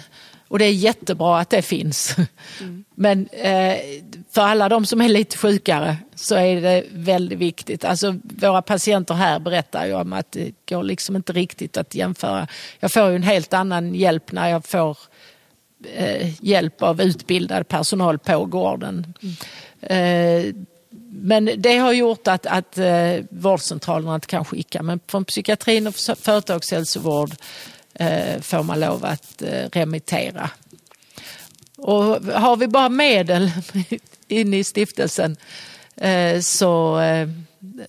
och 0.54 0.60
det 0.60 0.66
är 0.66 0.72
jättebra 0.72 1.40
att 1.40 1.50
det 1.50 1.62
finns. 1.62 2.16
Mm. 2.60 2.84
Men 2.96 3.28
eh, 3.28 3.78
för 4.32 4.42
alla 4.42 4.70
de 4.70 4.86
som 4.86 5.02
är 5.02 5.10
lite 5.10 5.38
sjukare 5.38 5.98
så 6.16 6.36
är 6.36 6.62
det 6.62 6.84
väldigt 6.92 7.40
viktigt. 7.40 7.86
Alltså, 7.86 8.16
våra 8.24 8.62
patienter 8.62 9.14
här 9.14 9.40
berättar 9.40 9.86
ju 9.86 9.94
om 9.94 10.14
att 10.14 10.32
det 10.32 10.52
går 10.70 10.84
liksom 10.84 11.16
inte 11.16 11.34
riktigt 11.34 11.78
att 11.78 11.96
jämföra. 11.96 12.48
Jag 12.80 12.92
får 12.92 13.10
ju 13.10 13.16
en 13.16 13.24
helt 13.24 13.54
annan 13.54 13.96
hjälp 13.96 14.32
när 14.32 14.50
jag 14.50 14.66
får 14.66 14.98
Eh, 15.96 16.30
hjälp 16.42 16.82
av 16.82 17.02
utbildad 17.02 17.68
personal 17.68 18.20
på 18.20 18.46
gården. 18.46 19.14
Mm. 19.22 19.36
Eh, 19.82 20.56
men 21.16 21.50
det 21.58 21.78
har 21.78 21.92
gjort 21.92 22.28
att, 22.28 22.46
att 22.46 22.78
eh, 22.78 23.16
vårdcentralerna 23.30 24.16
inte 24.16 24.28
kan 24.28 24.46
skicka. 24.46 24.84
Men 24.84 25.00
från 25.08 25.26
psykiatrin 25.26 25.88
och 25.88 25.96
företagshälsovård 25.96 27.32
eh, 27.94 28.42
får 28.42 28.64
man 28.64 28.80
lov 28.80 29.06
att 29.06 29.42
eh, 29.42 29.70
remittera. 29.72 30.50
Och 31.78 32.04
har 32.34 32.56
vi 32.56 32.68
bara 32.68 32.90
medel 32.90 33.52
in 34.28 34.54
i 34.54 34.64
stiftelsen 34.64 35.38
eh, 35.96 36.40
så, 36.40 37.00
eh, 37.00 37.30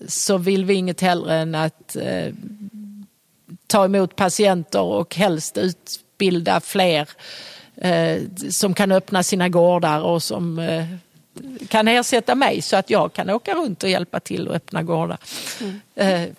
så 0.08 0.38
vill 0.38 0.64
vi 0.64 0.74
inget 0.74 1.00
hellre 1.00 1.36
än 1.36 1.54
att 1.54 1.96
eh, 1.96 2.32
ta 3.66 3.84
emot 3.84 4.16
patienter 4.16 4.80
och 4.80 5.16
helst 5.16 5.58
utbilda 5.58 6.60
fler 6.60 7.08
eh, 7.76 8.22
som 8.50 8.74
kan 8.74 8.92
öppna 8.92 9.22
sina 9.22 9.48
gårdar 9.48 10.00
och 10.00 10.22
som 10.22 10.58
eh, 10.58 10.86
kan 11.68 11.88
ersätta 11.88 12.34
mig 12.34 12.62
så 12.62 12.76
att 12.76 12.90
jag 12.90 13.12
kan 13.12 13.30
åka 13.30 13.54
runt 13.54 13.82
och 13.82 13.90
hjälpa 13.90 14.20
till 14.20 14.48
att 14.48 14.54
öppna 14.54 14.82
gårdar. 14.82 15.18
Mm. 15.60 15.80
Eh, 15.94 16.30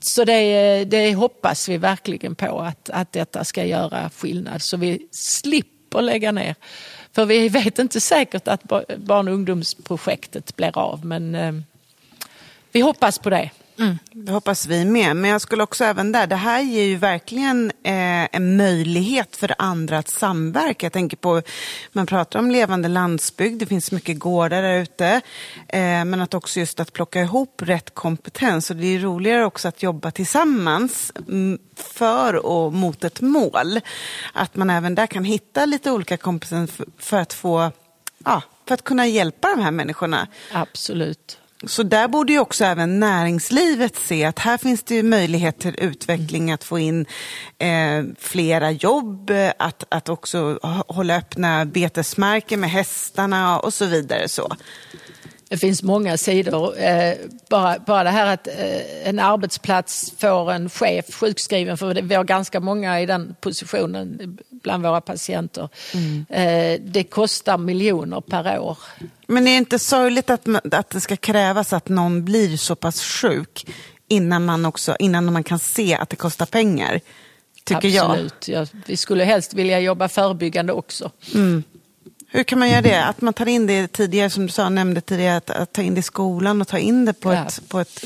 så 0.00 0.24
det, 0.24 0.84
det, 0.84 1.14
hoppas 1.14 1.68
vi 1.68 1.78
verkligen 1.78 2.34
på 2.34 2.60
att, 2.60 2.90
att 2.90 3.12
detta 3.12 3.44
ska 3.44 3.64
göra 3.64 4.10
skillnad 4.10 4.62
så 4.62 4.76
vi 4.76 5.08
slipper 5.10 6.02
lägga 6.02 6.32
ner. 6.32 6.54
För 7.12 7.24
vi 7.24 7.48
vet 7.48 7.78
inte 7.78 8.00
säkert 8.00 8.48
att 8.48 8.62
barn 8.96 9.28
och 9.28 9.34
ungdomsprojektet 9.34 10.56
blir 10.56 10.78
av 10.78 11.04
men 11.04 11.34
eh, 11.34 11.52
vi 12.72 12.80
hoppas 12.80 13.18
på 13.18 13.30
det. 13.30 13.50
Mm. 13.78 13.98
Det 14.12 14.32
hoppas 14.32 14.66
vi 14.66 14.84
med. 14.84 15.16
Men 15.16 15.30
jag 15.30 15.40
skulle 15.40 15.62
också 15.62 15.84
även 15.84 16.12
där, 16.12 16.26
det 16.26 16.36
här 16.36 16.60
ger 16.60 16.84
ju 16.84 16.96
verkligen 16.96 17.70
eh, 17.70 18.36
en 18.36 18.56
möjlighet 18.56 19.36
för 19.36 19.54
andra 19.58 19.98
att 19.98 20.08
samverka. 20.08 20.86
Jag 20.86 20.92
tänker 20.92 21.16
på, 21.16 21.42
man 21.92 22.06
pratar 22.06 22.38
om 22.38 22.50
levande 22.50 22.88
landsbygd, 22.88 23.60
det 23.60 23.66
finns 23.66 23.92
mycket 23.92 24.18
gårdar 24.18 24.62
där 24.62 24.82
ute. 24.82 25.20
Eh, 25.68 26.04
men 26.04 26.20
att 26.20 26.34
också 26.34 26.60
just 26.60 26.80
att 26.80 26.92
plocka 26.92 27.20
ihop 27.20 27.62
rätt 27.62 27.94
kompetens. 27.94 28.70
Och 28.70 28.76
det 28.76 28.86
är 28.86 28.98
roligare 28.98 29.44
också 29.44 29.68
att 29.68 29.82
jobba 29.82 30.10
tillsammans 30.10 31.12
mm, 31.28 31.58
för 31.76 32.46
och 32.46 32.72
mot 32.72 33.04
ett 33.04 33.20
mål. 33.20 33.80
Att 34.32 34.56
man 34.56 34.70
även 34.70 34.94
där 34.94 35.06
kan 35.06 35.24
hitta 35.24 35.66
lite 35.66 35.90
olika 35.90 36.16
kompetens 36.16 36.70
för 36.98 37.16
att 37.16 37.32
få, 37.32 37.70
ja, 38.24 38.42
för 38.68 38.74
att 38.74 38.84
kunna 38.84 39.06
hjälpa 39.06 39.48
de 39.48 39.62
här 39.62 39.70
människorna. 39.70 40.26
Absolut. 40.52 41.38
Så 41.68 41.82
där 41.82 42.08
borde 42.08 42.32
ju 42.32 42.38
också 42.38 42.64
även 42.64 43.00
näringslivet 43.00 43.96
se 43.96 44.24
att 44.24 44.38
här 44.38 44.58
finns 44.58 44.82
det 44.82 44.94
ju 44.94 45.02
möjlighet 45.02 45.58
till 45.58 45.74
utveckling, 45.78 46.52
att 46.52 46.64
få 46.64 46.78
in 46.78 47.06
eh, 47.58 48.04
flera 48.18 48.70
jobb, 48.70 49.30
att, 49.58 49.84
att 49.88 50.08
också 50.08 50.58
hålla 50.88 51.16
öppna 51.16 51.64
betesmarker 51.64 52.56
med 52.56 52.70
hästarna 52.70 53.58
och 53.58 53.74
så 53.74 53.86
vidare. 53.86 54.28
Så. 54.28 54.56
Det 55.54 55.58
finns 55.58 55.82
många 55.82 56.16
sidor. 56.16 56.78
Eh, 56.78 57.14
bara, 57.48 57.78
bara 57.86 58.04
det 58.04 58.10
här 58.10 58.34
att 58.34 58.46
eh, 58.46 59.08
en 59.08 59.18
arbetsplats 59.18 60.12
får 60.18 60.52
en 60.52 60.70
chef 60.70 61.14
sjukskriven, 61.14 61.78
för 61.78 61.94
vi 62.02 62.14
har 62.14 62.24
ganska 62.24 62.60
många 62.60 63.00
i 63.00 63.06
den 63.06 63.36
positionen 63.40 64.38
bland 64.50 64.86
våra 64.86 65.00
patienter. 65.00 65.68
Mm. 65.92 66.26
Eh, 66.28 66.80
det 66.86 67.04
kostar 67.04 67.58
miljoner 67.58 68.20
per 68.20 68.58
år. 68.58 68.78
Men 69.26 69.46
är 69.46 69.50
det 69.50 69.56
inte 69.56 69.78
sorgligt 69.78 70.30
att, 70.30 70.48
att 70.74 70.90
det 70.90 71.00
ska 71.00 71.16
krävas 71.16 71.72
att 71.72 71.88
någon 71.88 72.24
blir 72.24 72.56
så 72.56 72.76
pass 72.76 73.02
sjuk 73.02 73.66
innan 74.08 74.44
man, 74.44 74.64
också, 74.64 74.96
innan 74.98 75.32
man 75.32 75.44
kan 75.44 75.58
se 75.58 75.94
att 75.94 76.10
det 76.10 76.16
kostar 76.16 76.46
pengar? 76.46 77.00
Tycker 77.64 78.02
Absolut. 78.02 78.48
jag. 78.48 78.62
Ja, 78.62 78.66
vi 78.86 78.96
skulle 78.96 79.24
helst 79.24 79.54
vilja 79.54 79.80
jobba 79.80 80.08
förebyggande 80.08 80.72
också. 80.72 81.10
Mm. 81.34 81.62
Hur 82.34 82.42
kan 82.42 82.58
man 82.58 82.70
göra 82.70 82.82
det? 82.82 83.04
Att 83.04 83.20
man 83.20 83.34
tar 83.34 83.48
in 83.48 83.66
det 83.66 83.92
tidigare, 83.92 84.30
som 84.30 84.46
du 84.46 84.52
sa, 84.52 84.68
nämnde 84.68 85.00
tidigare, 85.00 85.36
att, 85.36 85.50
att 85.50 85.72
ta 85.72 85.82
in 85.82 85.94
det 85.94 85.98
i 85.98 86.02
skolan 86.02 86.60
och 86.60 86.68
ta 86.68 86.78
in 86.78 87.04
det 87.04 87.12
på, 87.12 87.32
ja. 87.32 87.46
ett, 87.46 87.68
på 87.68 87.80
ett 87.80 88.04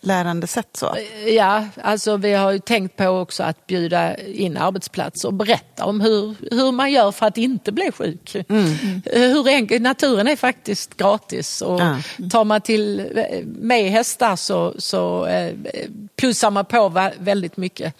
lärande 0.00 0.46
sätt? 0.46 0.68
Så? 0.72 0.96
Ja, 1.26 1.66
alltså 1.82 2.16
vi 2.16 2.32
har 2.32 2.52
ju 2.52 2.58
tänkt 2.58 2.96
på 2.96 3.08
också 3.08 3.42
att 3.42 3.66
bjuda 3.66 4.16
in 4.16 4.56
arbetsplatser 4.56 5.28
och 5.28 5.34
berätta 5.34 5.84
om 5.84 6.00
hur, 6.00 6.34
hur 6.50 6.72
man 6.72 6.92
gör 6.92 7.12
för 7.12 7.26
att 7.26 7.38
inte 7.38 7.72
bli 7.72 7.92
sjuk. 7.92 8.36
Mm. 8.48 9.02
Hur 9.04 9.48
enkelt, 9.48 9.82
naturen 9.82 10.28
är 10.28 10.36
faktiskt 10.36 10.96
gratis 10.96 11.60
och 11.60 11.80
ja. 11.80 11.96
tar 12.30 12.44
man 12.44 12.60
till 12.60 13.08
med 13.44 13.90
hästar 13.90 14.36
så, 14.36 14.74
så 14.78 15.26
eh, 15.26 15.54
plussar 16.16 16.50
man 16.50 16.64
på 16.64 17.10
väldigt 17.18 17.56
mycket. 17.56 17.94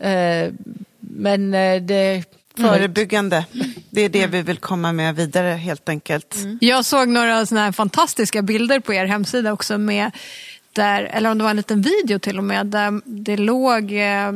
Eh, 0.00 0.52
men 0.98 1.54
eh, 1.54 1.82
det 1.82 2.24
Förebyggande. 2.56 3.44
Det 3.90 4.00
är 4.00 4.08
det 4.08 4.26
vi 4.26 4.42
vill 4.42 4.56
komma 4.56 4.92
med 4.92 5.16
vidare 5.16 5.48
helt 5.48 5.88
enkelt. 5.88 6.36
Mm. 6.36 6.58
Jag 6.60 6.84
såg 6.84 7.08
några 7.08 7.46
såna 7.46 7.60
här 7.60 7.72
fantastiska 7.72 8.42
bilder 8.42 8.80
på 8.80 8.94
er 8.94 9.06
hemsida 9.06 9.52
också 9.52 9.78
med 9.78 10.10
där, 10.72 11.02
eller 11.02 11.30
om 11.30 11.38
det 11.38 11.44
var 11.44 11.50
en 11.50 11.56
liten 11.56 11.82
video 11.82 12.18
till 12.18 12.38
och 12.38 12.44
med, 12.44 12.66
där 12.66 13.00
det 13.04 13.36
låg 13.36 13.92
eh, 13.92 14.32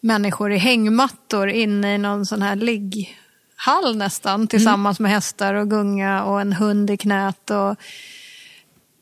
människor 0.00 0.52
i 0.52 0.56
hängmattor 0.56 1.48
inne 1.48 1.94
i 1.94 1.98
någon 1.98 2.26
sån 2.26 2.42
här 2.42 2.56
ligghall 2.56 3.96
nästan 3.96 4.46
tillsammans 4.46 5.00
mm. 5.00 5.08
med 5.08 5.14
hästar 5.16 5.54
och 5.54 5.70
gunga 5.70 6.24
och 6.24 6.40
en 6.40 6.52
hund 6.52 6.90
i 6.90 6.96
knät. 6.96 7.50
Och, 7.50 7.76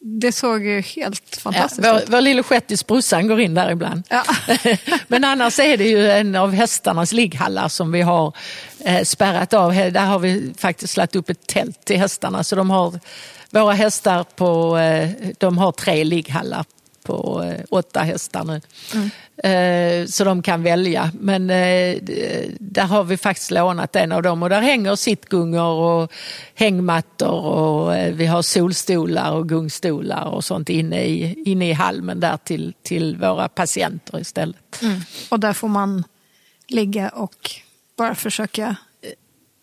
det 0.03 0.33
såg 0.33 0.65
ju 0.65 0.81
helt 0.81 1.37
fantastiskt 1.37 1.87
ja, 1.87 2.01
ut. 2.01 2.09
Vår, 2.09 2.13
vår 2.13 2.21
lille 2.21 2.43
shettis 2.43 2.87
brorsan 2.87 3.27
går 3.27 3.41
in 3.41 3.55
där 3.55 3.71
ibland. 3.71 4.03
Ja. 4.09 4.25
Men 5.09 5.25
annars 5.25 5.59
är 5.59 5.77
det 5.77 5.85
ju 5.85 6.11
en 6.11 6.37
av 6.37 6.53
hästarnas 6.53 7.13
ligghallar 7.13 7.69
som 7.69 7.93
vi 7.93 8.03
har 8.03 8.33
eh, 8.85 9.05
spärrat 9.05 9.55
av. 9.55 9.75
Där 9.75 10.07
har 10.07 10.19
vi 10.19 10.53
faktiskt 10.59 10.97
lagt 10.97 11.17
upp 11.17 11.31
ett 11.31 11.47
tält 11.47 11.85
till 11.85 11.99
hästarna. 11.99 12.45
Så 12.45 12.57
de 12.57 12.71
har, 12.71 13.01
våra 13.51 13.73
hästar 13.73 14.25
på, 14.37 14.79
eh, 14.79 15.11
de 15.39 15.59
har 15.59 15.73
tre 15.73 16.05
ligghallar 16.05 16.65
på 17.11 17.43
eh, 17.43 17.65
åtta 17.71 18.01
hästar 18.01 18.45
nu. 18.45 18.61
Mm. 18.95 19.11
Eh, 19.37 20.07
så 20.07 20.25
de 20.25 20.43
kan 20.43 20.63
välja. 20.63 21.11
Men 21.21 21.51
eh, 21.51 21.97
där 22.61 22.85
har 22.85 23.05
vi 23.05 23.17
faktiskt 23.17 23.51
lånat 23.51 23.97
en 23.97 24.13
av 24.13 24.23
dem 24.23 24.43
och 24.43 24.49
där 24.49 24.61
hänger 24.61 24.97
sittgungor 24.97 25.73
och 25.73 26.13
hängmattor 26.55 27.45
och 27.45 27.95
vi 28.13 28.27
har 28.27 28.43
solstolar 28.43 29.33
och 29.33 29.49
gungstolar 29.49 30.25
och 30.25 30.45
sånt 30.45 30.69
inne 30.69 31.03
i, 31.03 31.43
inne 31.47 31.71
i 31.71 31.73
halmen 31.73 32.21
där 32.21 32.37
till, 32.45 32.75
till 32.83 33.17
våra 33.17 33.49
patienter 33.49 34.21
istället. 34.21 34.83
Mm. 34.83 35.01
Och 35.29 35.41
där 35.41 35.53
får 35.53 35.69
man 35.69 36.05
ligga 36.69 37.09
och 37.09 37.51
bara 37.97 38.15
försöka 38.15 38.77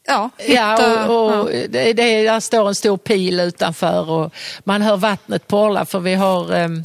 Ja, 0.09 0.29
ja 0.47 1.07
och, 1.07 1.25
och 1.25 1.53
ja. 1.53 1.67
Det, 1.69 1.93
det, 1.93 2.23
där 2.23 2.39
står 2.39 2.67
en 2.67 2.75
stor 2.75 2.97
pil 2.97 3.39
utanför 3.39 4.09
och 4.09 4.33
man 4.63 4.81
hör 4.81 4.97
vattnet 4.97 5.47
porla 5.47 5.85
för 5.85 5.99
vi 5.99 6.15
har 6.15 6.55
um, 6.55 6.83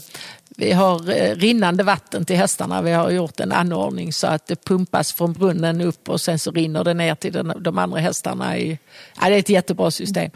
vi 0.57 0.73
har 0.73 1.11
eh, 1.11 1.35
rinnande 1.37 1.83
vatten 1.83 2.25
till 2.25 2.37
hästarna. 2.37 2.83
Vi 2.83 2.93
har 2.93 3.11
gjort 3.11 3.41
en 3.41 3.53
anordning 3.53 4.13
så 4.13 4.27
att 4.27 4.47
det 4.47 4.65
pumpas 4.65 5.13
från 5.13 5.33
brunnen 5.33 5.81
upp 5.81 6.09
och 6.09 6.21
sen 6.21 6.39
så 6.39 6.51
rinner 6.51 6.85
det 6.85 6.95
ner 6.95 7.15
till 7.15 7.33
den, 7.33 7.53
de 7.61 7.79
andra 7.79 8.01
hästarna. 8.01 8.59
I, 8.59 8.79
ja, 9.21 9.29
det 9.29 9.35
är 9.35 9.39
ett 9.39 9.49
jättebra 9.49 9.91
system. 9.91 10.31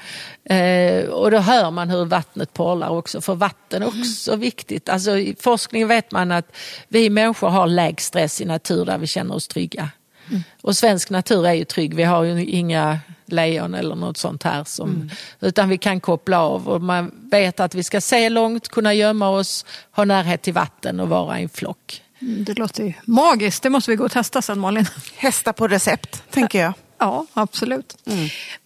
Eh, 0.44 1.04
och 1.04 1.30
då 1.30 1.38
hör 1.38 1.70
man 1.70 1.90
hur 1.90 2.04
vattnet 2.04 2.52
porlar 2.52 2.88
också, 2.88 3.20
för 3.20 3.34
vatten 3.34 3.82
är 3.82 3.86
också 3.86 4.30
mm. 4.30 4.40
viktigt. 4.40 4.88
Alltså, 4.88 5.18
I 5.18 5.36
forskning 5.40 5.86
vet 5.86 6.12
man 6.12 6.32
att 6.32 6.56
vi 6.88 7.10
människor 7.10 7.48
har 7.48 7.66
lägst 7.66 8.06
stress 8.06 8.40
i 8.40 8.44
natur 8.44 8.84
där 8.84 8.98
vi 8.98 9.06
känner 9.06 9.34
oss 9.34 9.48
trygga. 9.48 9.90
Mm. 10.30 10.42
Och 10.62 10.76
svensk 10.76 11.10
natur 11.10 11.46
är 11.46 11.52
ju 11.52 11.64
trygg. 11.64 11.94
Vi 11.94 12.02
har 12.02 12.24
ju 12.24 12.44
inga 12.44 12.98
lejon 13.26 13.74
eller 13.74 13.94
något 13.94 14.16
sånt 14.16 14.42
här. 14.42 14.64
Som, 14.64 14.90
mm. 14.90 15.10
Utan 15.40 15.68
vi 15.68 15.78
kan 15.78 16.00
koppla 16.00 16.40
av 16.40 16.68
och 16.68 16.82
man 16.82 17.10
vet 17.30 17.60
att 17.60 17.74
vi 17.74 17.82
ska 17.82 18.00
se 18.00 18.28
långt, 18.28 18.68
kunna 18.68 18.94
gömma 18.94 19.28
oss, 19.28 19.64
ha 19.90 20.04
närhet 20.04 20.42
till 20.42 20.52
vatten 20.52 21.00
och 21.00 21.08
vara 21.08 21.40
i 21.40 21.42
en 21.42 21.48
flock. 21.48 22.02
Mm, 22.18 22.44
det 22.44 22.58
låter 22.58 22.84
ju 22.84 22.92
magiskt. 23.04 23.62
Det 23.62 23.70
måste 23.70 23.90
vi 23.90 23.96
gå 23.96 24.04
och 24.04 24.12
testa 24.12 24.42
sen 24.42 24.58
Malin. 24.58 24.86
Hästa 25.16 25.52
på 25.52 25.68
recept, 25.68 26.22
tänker 26.30 26.62
jag. 26.62 26.72
Ja, 26.98 27.26
absolut. 27.32 27.96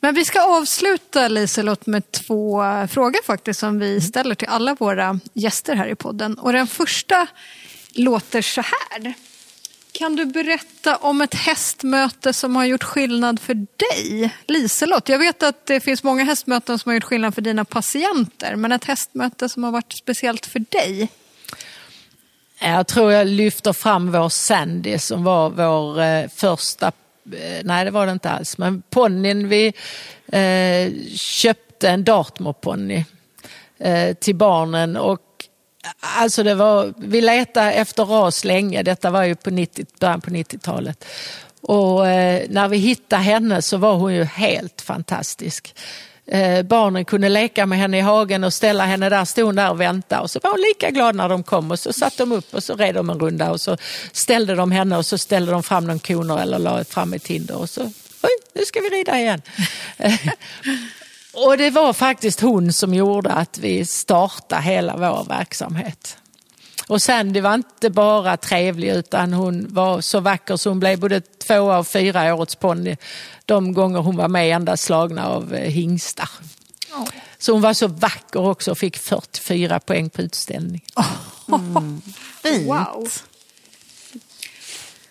Men 0.00 0.14
vi 0.14 0.24
ska 0.24 0.58
avsluta 0.58 1.28
Liselott 1.28 1.86
med 1.86 2.12
två 2.12 2.64
eh, 2.64 2.86
frågor 2.86 3.22
faktiskt 3.26 3.61
som 3.61 3.78
vi 3.78 4.00
ställer 4.00 4.34
till 4.34 4.48
alla 4.48 4.74
våra 4.74 5.20
gäster 5.32 5.74
här 5.74 5.88
i 5.88 5.94
podden. 5.94 6.38
Och 6.38 6.52
den 6.52 6.66
första 6.66 7.26
låter 7.94 8.42
så 8.42 8.61
här. 8.61 9.14
Kan 10.01 10.16
du 10.16 10.26
berätta 10.26 10.96
om 10.96 11.20
ett 11.20 11.34
hästmöte 11.34 12.32
som 12.32 12.57
har 12.57 12.64
gjort 12.64 12.82
skillnad 12.82 13.40
för 13.40 13.55
dig? 13.55 14.34
Liselott, 14.46 15.09
jag 15.09 15.18
vet 15.18 15.42
att 15.42 15.66
det 15.66 15.80
finns 15.80 16.03
många 16.03 16.24
hästmöten 16.24 16.78
som 16.78 16.90
har 16.90 16.94
gjort 16.94 17.05
skillnad 17.05 17.34
för 17.34 17.42
dina 17.42 17.64
patienter, 17.64 18.57
men 18.57 18.72
ett 18.72 18.84
hästmöte 18.84 19.48
som 19.48 19.64
har 19.64 19.70
varit 19.70 19.92
speciellt 19.92 20.46
för 20.46 20.64
dig? 20.68 21.09
Jag 22.61 22.86
tror 22.86 23.12
jag 23.12 23.26
lyfter 23.26 23.72
fram 23.72 24.12
vår 24.12 24.28
Sandy 24.28 24.98
som 24.98 25.24
var 25.24 25.51
vår 25.51 26.01
eh, 26.01 26.28
första, 26.28 26.86
eh, 27.32 27.61
nej 27.64 27.84
det 27.84 27.90
var 27.90 28.07
det 28.07 28.12
inte 28.12 28.30
alls, 28.30 28.59
men 28.59 28.82
ponnyn 28.90 29.48
vi 29.48 29.66
eh, 30.32 30.92
köpte 31.16 31.88
en 31.88 32.05
Dartmoor-ponny 32.05 33.05
till 34.20 34.36
barnen 34.36 34.96
och 34.96 35.30
Alltså 36.01 36.43
det 36.43 36.55
var, 36.55 36.95
vi 36.97 37.20
letade 37.20 37.72
efter 37.72 38.05
ras 38.05 38.45
länge, 38.45 38.83
detta 38.83 39.11
var 39.11 39.24
ju 39.24 39.35
på 39.35 39.51
90, 39.51 39.87
början 40.01 40.20
på 40.20 40.31
90-talet. 40.31 41.05
Och 41.61 42.07
eh, 42.07 42.43
när 42.49 42.68
vi 42.68 42.76
hittade 42.76 43.22
henne 43.22 43.62
så 43.62 43.76
var 43.76 43.95
hon 43.95 44.14
ju 44.14 44.24
helt 44.24 44.81
fantastisk. 44.81 45.74
Eh, 46.26 46.62
barnen 46.62 47.05
kunde 47.05 47.28
leka 47.28 47.66
med 47.66 47.78
henne 47.78 47.99
i 47.99 48.01
hagen 48.01 48.45
och 48.45 48.55
ställa 48.55 48.85
henne 48.85 49.09
där, 49.09 49.24
stod 49.24 49.45
hon 49.45 49.55
där 49.55 49.70
och 49.70 49.81
väntade. 49.81 50.22
Och 50.22 50.31
så 50.31 50.41
var 50.43 50.51
hon 50.51 50.61
lika 50.61 50.91
glad 50.91 51.14
när 51.14 51.28
de 51.28 51.43
kom 51.43 51.70
och 51.70 51.78
så 51.78 51.93
satt 51.93 52.16
de 52.16 52.33
upp 52.33 52.55
och 52.55 52.64
så 52.64 52.74
red 52.74 52.95
de 52.95 53.11
en 53.11 53.20
runda 53.20 53.51
och 53.51 53.61
så 53.61 53.76
ställde 54.12 54.55
de 54.55 54.72
henne 54.72 54.97
och 54.97 55.07
så 55.07 55.18
ställde 55.18 55.53
de 55.53 55.62
fram 55.62 55.87
någon 55.87 55.99
koner 55.99 56.39
eller 56.39 56.59
la 56.59 56.85
fram 56.85 57.12
ett 57.12 57.26
hinder 57.26 57.57
och 57.57 57.70
så, 57.70 57.83
oj, 58.22 58.31
nu 58.55 58.64
ska 58.64 58.81
vi 58.81 58.89
rida 58.89 59.20
igen. 59.20 59.43
och 61.33 61.59
det 61.59 61.70
var 61.70 61.93
faktiskt 61.93 62.41
hon 62.41 62.72
som 62.72 62.95
gjorde 62.95 63.31
att 63.31 63.59
vi 63.59 63.85
startade 63.85 64.62
hela 64.62 64.97
vår 64.97 65.24
verksamhet. 65.24 66.16
Och 66.89 67.03
Sandy 67.03 67.41
var 67.41 67.55
inte 67.55 67.91
bara 67.91 68.37
trevlig 68.37 68.89
utan 68.89 69.33
hon 69.33 69.66
var 69.70 70.01
så 70.01 70.20
vacker 70.20 70.57
så 70.57 70.68
hon 70.70 70.81
blev 70.81 71.01
både 71.01 71.20
tvåa 71.20 71.78
och 71.78 71.87
fyra 71.87 72.35
årets 72.35 72.55
ponny 72.55 72.97
de 73.45 73.72
gånger 73.72 73.99
hon 73.99 74.16
var 74.16 74.28
med 74.28 74.57
ända 74.57 74.76
slagna 74.76 75.26
av 75.26 75.55
eh, 75.55 75.70
hingstar. 75.70 76.28
Så 77.39 77.53
hon 77.53 77.62
var 77.62 77.74
så 77.74 77.87
vacker 77.87 78.41
också 78.41 78.70
och 78.70 78.78
fick 78.78 78.99
44 78.99 79.81
poäng 79.81 80.11
på 80.11 80.22
utställning. 80.22 80.85
Fint. 82.43 82.66
Wow. 82.68 83.09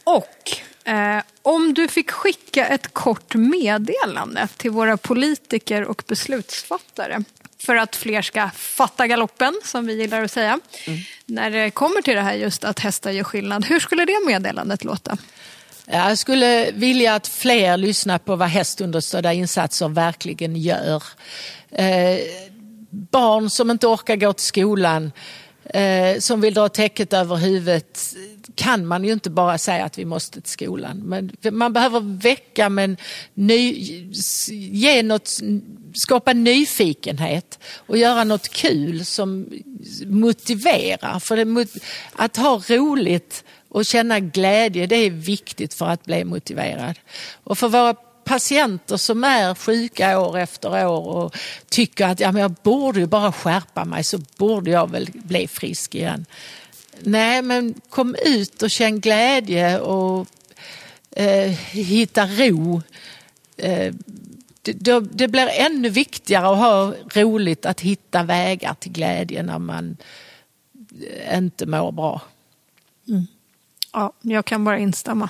Och 0.03 0.89
eh, 0.89 1.21
om 1.49 1.73
du 1.73 1.87
fick 1.87 2.11
skicka 2.11 2.67
ett 2.67 2.93
kort 2.93 3.35
meddelande 3.35 4.47
till 4.57 4.71
våra 4.71 4.97
politiker 4.97 5.83
och 5.83 6.03
beslutsfattare 6.07 7.23
för 7.57 7.75
att 7.75 7.95
fler 7.95 8.21
ska 8.21 8.49
fatta 8.49 9.07
galoppen, 9.07 9.61
som 9.63 9.85
vi 9.85 9.93
gillar 9.93 10.23
att 10.23 10.31
säga, 10.31 10.59
när 11.25 11.49
det 11.49 11.71
kommer 11.71 12.01
till 12.01 12.15
det 12.15 12.21
här 12.21 12.33
just 12.33 12.63
att 12.63 12.79
hästar 12.79 13.11
gör 13.11 13.23
skillnad. 13.23 13.65
Hur 13.65 13.79
skulle 13.79 14.05
det 14.05 14.25
meddelandet 14.25 14.83
låta? 14.83 15.17
Jag 15.85 16.17
skulle 16.17 16.71
vilja 16.71 17.15
att 17.15 17.27
fler 17.27 17.77
lyssnar 17.77 18.17
på 18.17 18.35
vad 18.35 18.47
hästunderstödda 18.47 19.33
insatser 19.33 19.87
verkligen 19.87 20.55
gör. 20.55 21.03
Eh, 21.71 22.19
barn 22.89 23.49
som 23.49 23.71
inte 23.71 23.87
orkar 23.87 24.15
gå 24.15 24.33
till 24.33 24.45
skolan, 24.45 25.11
eh, 25.73 26.19
som 26.19 26.41
vill 26.41 26.53
dra 26.53 26.69
täcket 26.69 27.13
över 27.13 27.35
huvudet, 27.35 28.15
kan 28.55 28.85
man 28.85 29.03
ju 29.03 29.13
inte 29.13 29.29
bara 29.29 29.57
säga 29.57 29.85
att 29.85 29.97
vi 29.97 30.05
måste 30.05 30.41
till 30.41 30.51
skolan. 30.51 30.97
Men 30.97 31.31
man 31.51 31.73
behöver 31.73 31.99
väcka 31.99 32.69
men 32.69 32.97
ny, 33.33 33.73
ge 34.51 35.03
något, 35.03 35.39
skapa 35.93 36.33
nyfikenhet 36.33 37.59
och 37.75 37.97
göra 37.97 38.23
något 38.23 38.49
kul 38.49 39.05
som 39.05 39.47
motiverar. 40.05 41.19
För 41.19 41.37
det, 41.37 41.67
att 42.13 42.37
ha 42.37 42.61
roligt 42.69 43.43
och 43.69 43.85
känna 43.85 44.19
glädje, 44.19 44.87
det 44.87 44.95
är 44.95 45.09
viktigt 45.11 45.73
för 45.73 45.85
att 45.85 46.05
bli 46.05 46.23
motiverad. 46.23 46.99
Och 47.43 47.57
för 47.57 47.67
våra 47.67 47.95
patienter 48.29 48.97
som 48.97 49.23
är 49.23 49.55
sjuka 49.55 50.19
år 50.19 50.37
efter 50.37 50.87
år 50.87 51.07
och 51.07 51.37
tycker 51.69 52.07
att 52.07 52.19
ja, 52.19 52.31
men 52.31 52.41
jag 52.41 52.51
borde 52.51 52.99
ju 52.99 53.05
bara 53.05 53.31
skärpa 53.31 53.85
mig 53.85 54.03
så 54.03 54.17
borde 54.37 54.71
jag 54.71 54.91
väl 54.91 55.09
bli 55.13 55.47
frisk 55.47 55.95
igen. 55.95 56.25
Nej, 56.99 57.41
men 57.41 57.73
kom 57.89 58.15
ut 58.25 58.63
och 58.63 58.69
känn 58.69 58.99
glädje 58.99 59.79
och 59.79 60.27
eh, 61.11 61.51
hitta 61.71 62.25
ro. 62.25 62.81
Eh, 63.57 63.93
det, 64.61 64.99
det, 64.99 65.27
blir 65.27 65.49
ännu 65.53 65.89
viktigare 65.89 66.47
att 66.47 66.57
ha 66.57 66.93
roligt 67.13 67.65
att 67.65 67.81
hitta 67.81 68.23
vägar 68.23 68.73
till 68.73 68.91
glädje 68.91 69.43
när 69.43 69.59
man 69.59 69.97
eh, 71.01 71.37
inte 71.37 71.65
mår 71.65 71.91
bra. 71.91 72.21
Mm. 73.07 73.27
Ja, 73.93 74.13
jag 74.21 74.45
kan 74.45 74.63
bara 74.63 74.79
instämma. 74.79 75.29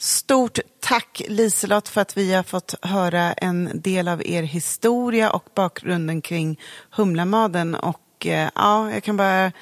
Stort 0.00 0.58
tack 0.80 1.22
Liselott 1.28 1.88
för 1.88 2.00
att 2.00 2.16
vi 2.16 2.34
har 2.34 2.42
fått 2.42 2.74
höra 2.82 3.32
en 3.32 3.70
del 3.74 4.08
av 4.08 4.26
er 4.26 4.42
historia 4.42 5.30
och 5.30 5.44
bakgrunden 5.54 6.22
kring 6.22 6.60
Humlamaden. 6.90 7.74
Och 7.74 8.26
eh, 8.26 8.50
ja, 8.54 8.92
jag 8.92 9.04
kan 9.04 9.16
bara 9.16 9.52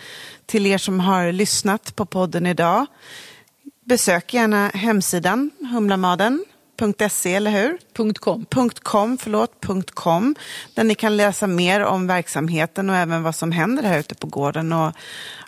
till 0.47 0.67
er 0.67 0.79
som 0.79 1.01
har 1.01 1.33
lyssnat 1.33 1.97
på 1.97 2.07
podden 2.07 2.47
idag, 2.47 2.87
besök 3.85 4.35
gärna 4.35 4.69
hemsidan 4.69 5.51
humlamaden.se, 5.73 7.35
eller 7.35 7.51
hur? 7.51 7.79
.com. 8.15 8.45
.com, 8.83 9.19
förlåt, 9.19 9.67
.com, 9.95 10.35
där 10.75 10.85
ni 10.85 10.95
kan 10.95 11.17
läsa 11.17 11.47
mer 11.47 11.81
om 11.81 12.07
verksamheten 12.07 12.91
och 12.91 12.97
även 12.97 13.23
vad 13.23 13.35
som 13.35 13.53
händer 13.53 13.83
här 13.83 13.99
ute 13.99 14.15
på 14.15 14.27
gården. 14.27 14.73
Och, 14.73 14.93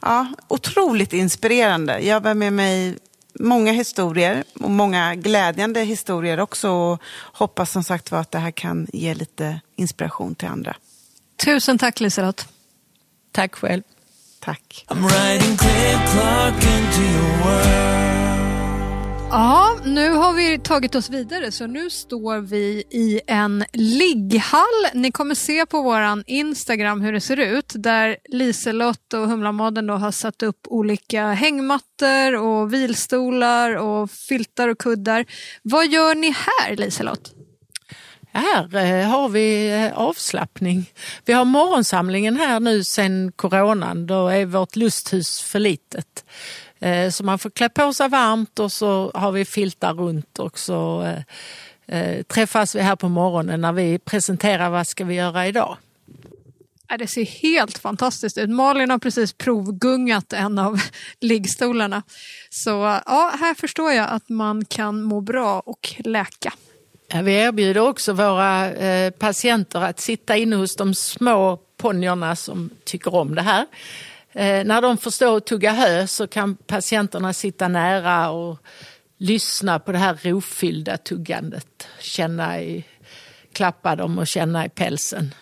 ja, 0.02 0.26
otroligt 0.48 1.12
inspirerande. 1.12 2.00
Jag 2.00 2.20
var 2.20 2.34
med 2.34 2.52
mig 2.52 2.98
många 3.38 3.72
historier 3.72 4.44
och 4.60 4.70
många 4.70 5.14
glädjande 5.14 5.80
historier 5.80 6.40
också 6.40 6.70
och 6.70 7.02
hoppas 7.32 7.70
som 7.70 7.84
sagt 7.84 8.10
var 8.10 8.20
att 8.20 8.30
det 8.30 8.38
här 8.38 8.50
kan 8.50 8.86
ge 8.92 9.14
lite 9.14 9.60
inspiration 9.76 10.34
till 10.34 10.48
andra. 10.48 10.76
Tusen 11.44 11.78
tack 11.78 12.00
Liselott. 12.00 12.48
Tack 13.32 13.54
själv. 13.54 13.82
Tack. 14.40 14.84
Ja, 19.30 19.78
nu 19.84 20.10
har 20.10 20.32
vi 20.32 20.58
tagit 20.58 20.94
oss 20.94 21.10
vidare 21.10 21.52
så 21.52 21.66
nu 21.66 21.90
står 21.90 22.38
vi 22.38 22.84
i 22.90 23.20
en 23.26 23.64
ligghall. 23.72 24.86
Ni 24.94 25.12
kommer 25.12 25.34
se 25.34 25.66
på 25.66 25.82
vår 25.82 26.22
Instagram 26.26 27.00
hur 27.00 27.12
det 27.12 27.20
ser 27.20 27.36
ut 27.36 27.72
där 27.74 28.16
Liselott 28.28 29.14
och 29.14 29.28
Humlamodden 29.28 29.86
då 29.86 29.94
har 29.94 30.10
satt 30.10 30.42
upp 30.42 30.66
olika 30.68 31.26
hängmattor 31.26 32.36
och 32.36 32.72
vilstolar 32.72 33.76
och 33.76 34.10
filtar 34.10 34.68
och 34.68 34.78
kuddar. 34.78 35.24
Vad 35.62 35.86
gör 35.86 36.14
ni 36.14 36.30
här 36.30 36.76
Liselott? 36.76 37.34
Här 38.32 38.76
eh, 38.76 39.08
har 39.08 39.28
vi 39.28 39.70
eh, 39.70 39.98
avslappning. 39.98 40.90
Vi 41.24 41.32
har 41.32 41.44
morgonsamlingen 41.44 42.36
här 42.36 42.60
nu 42.60 42.84
sen 42.84 43.32
coronan. 43.36 44.06
Då 44.06 44.28
är 44.28 44.46
vårt 44.46 44.76
lusthus 44.76 45.40
för 45.40 45.58
litet. 45.58 46.24
Eh, 46.80 47.10
Så 47.10 47.24
man 47.24 47.38
får 47.38 47.50
klä 47.50 47.68
på 47.68 47.92
sig 47.92 48.08
varmt 48.08 48.58
och 48.58 48.72
så 48.72 49.10
har 49.14 49.32
vi 49.32 49.44
filtar 49.44 49.94
runt 49.94 50.38
och 50.38 50.58
så 50.58 51.02
eh, 51.02 51.98
eh, 51.98 52.22
träffas 52.22 52.74
vi 52.74 52.80
här 52.80 52.96
på 52.96 53.08
morgonen 53.08 53.60
när 53.60 53.72
vi 53.72 53.98
presenterar 53.98 54.70
vad 54.70 54.86
ska 54.86 55.04
vi 55.04 55.14
göra 55.14 55.46
idag. 55.46 55.76
Det 56.98 57.06
ser 57.06 57.24
helt 57.24 57.78
fantastiskt 57.78 58.38
ut. 58.38 58.50
Malin 58.50 58.90
har 58.90 58.98
precis 58.98 59.32
provgungat 59.32 60.32
en 60.32 60.58
av 60.58 60.80
liggstolarna. 61.20 62.02
Så 62.50 62.70
ja, 63.06 63.32
här 63.40 63.54
förstår 63.54 63.92
jag 63.92 64.08
att 64.10 64.28
man 64.28 64.64
kan 64.64 65.02
må 65.02 65.20
bra 65.20 65.60
och 65.60 65.94
läka. 65.98 66.52
Vi 67.22 67.34
erbjuder 67.34 67.80
också 67.80 68.12
våra 68.12 68.70
patienter 69.18 69.80
att 69.80 70.00
sitta 70.00 70.36
inne 70.36 70.56
hos 70.56 70.76
de 70.76 70.94
små 70.94 71.58
ponnyerna 71.76 72.36
som 72.36 72.70
tycker 72.84 73.14
om 73.14 73.34
det 73.34 73.42
här. 73.42 73.66
Eh, 74.38 74.64
när 74.64 74.82
de 74.82 74.98
förstår 74.98 75.36
att 75.36 75.46
tugga 75.46 75.72
hö 75.72 76.06
så 76.06 76.26
kan 76.26 76.56
patienterna 76.56 77.32
sitta 77.32 77.68
nära 77.68 78.30
och 78.30 78.58
lyssna 79.16 79.78
på 79.78 79.92
det 79.92 79.98
här 79.98 80.18
rofyllda 80.22 80.96
tuggandet. 80.96 81.86
Känna 82.00 82.60
i, 82.60 82.84
klappa 83.52 83.96
dem 83.96 84.18
och 84.18 84.26
känna 84.26 84.66
i 84.66 84.68
pälsen. 84.68 85.34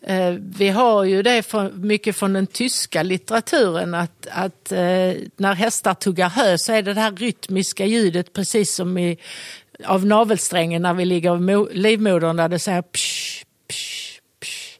Eh, 0.00 0.30
vi 0.38 0.68
har 0.68 1.04
ju 1.04 1.22
det 1.22 1.44
mycket 1.72 2.16
från 2.16 2.32
den 2.32 2.46
tyska 2.46 3.02
litteraturen 3.02 3.94
att, 3.94 4.26
att 4.30 4.72
eh, 4.72 5.12
när 5.36 5.54
hästar 5.54 5.94
tuggar 5.94 6.28
hö 6.28 6.58
så 6.58 6.72
är 6.72 6.82
det 6.82 6.94
det 6.94 7.00
här 7.00 7.12
rytmiska 7.12 7.86
ljudet 7.86 8.32
precis 8.32 8.74
som 8.74 8.98
i, 8.98 9.18
av 9.84 10.06
navelsträngen 10.06 10.82
när 10.82 10.94
vi 10.94 11.04
ligger 11.04 11.30
av 11.30 11.68
livmodern 11.72 12.36
där 12.36 12.48
det 12.48 12.58
säger 12.58 12.82
psh, 12.82 13.44
psh, 13.68 14.20
psh. 14.40 14.78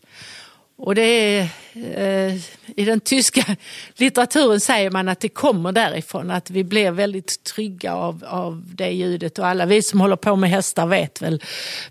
Och 0.76 0.94
det 0.94 1.02
är 1.02 1.48
Eh, 1.74 2.34
I 2.76 2.84
den 2.84 3.00
tyska 3.00 3.56
litteraturen 3.96 4.60
säger 4.60 4.90
man 4.90 5.08
att 5.08 5.20
det 5.20 5.28
kommer 5.28 5.72
därifrån, 5.72 6.30
att 6.30 6.50
vi 6.50 6.64
blir 6.64 6.90
väldigt 6.90 7.44
trygga 7.44 7.94
av, 7.94 8.24
av 8.26 8.62
det 8.74 8.90
ljudet. 8.90 9.38
Och 9.38 9.46
alla 9.46 9.66
vi 9.66 9.82
som 9.82 10.00
håller 10.00 10.16
på 10.16 10.36
med 10.36 10.50
hästar 10.50 10.86
vet 10.86 11.22
väl 11.22 11.42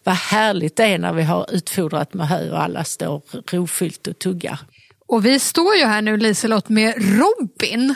vad 0.04 0.16
härligt 0.16 0.76
det 0.76 0.84
är 0.84 0.98
när 0.98 1.14
vi 1.14 1.24
har 1.24 1.54
utfodrat 1.54 2.14
med 2.14 2.28
hö 2.28 2.52
och 2.52 2.62
alla 2.62 2.84
står 2.84 3.22
rofyllt 3.52 4.08
och 4.08 4.20
tuggar. 4.20 4.60
Och 5.08 5.26
vi 5.26 5.40
står 5.40 5.76
ju 5.76 5.86
här 5.86 6.02
nu 6.02 6.18
Liselott 6.18 6.70
med 6.70 6.94
Robin 6.98 7.96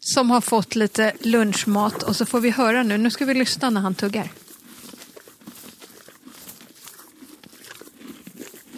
som 0.00 0.30
har 0.30 0.40
fått 0.40 0.74
lite 0.74 1.12
lunchmat 1.20 2.02
och 2.02 2.16
så 2.16 2.26
får 2.26 2.40
vi 2.40 2.50
höra 2.50 2.82
nu, 2.82 2.98
nu 2.98 3.10
ska 3.10 3.24
vi 3.24 3.34
lyssna 3.34 3.70
när 3.70 3.80
han 3.80 3.94
tuggar. 3.94 4.28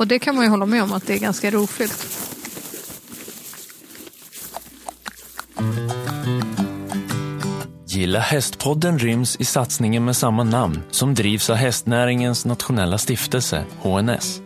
Och 0.00 0.06
det 0.06 0.18
kan 0.18 0.34
man 0.34 0.44
ju 0.44 0.50
hålla 0.50 0.66
med 0.66 0.82
om 0.82 0.92
att 0.92 1.06
det 1.06 1.14
är 1.14 1.18
ganska 1.18 1.50
rofyllt. 1.50 2.06
Gilla 7.88 8.18
hästpodden 8.18 8.98
ryms 8.98 9.36
i 9.36 9.44
satsningen 9.44 10.04
med 10.04 10.16
samma 10.16 10.44
namn 10.44 10.82
som 10.90 11.14
drivs 11.14 11.50
av 11.50 11.56
hästnäringens 11.56 12.44
nationella 12.44 12.98
stiftelse, 12.98 13.64
HNS. 13.82 14.40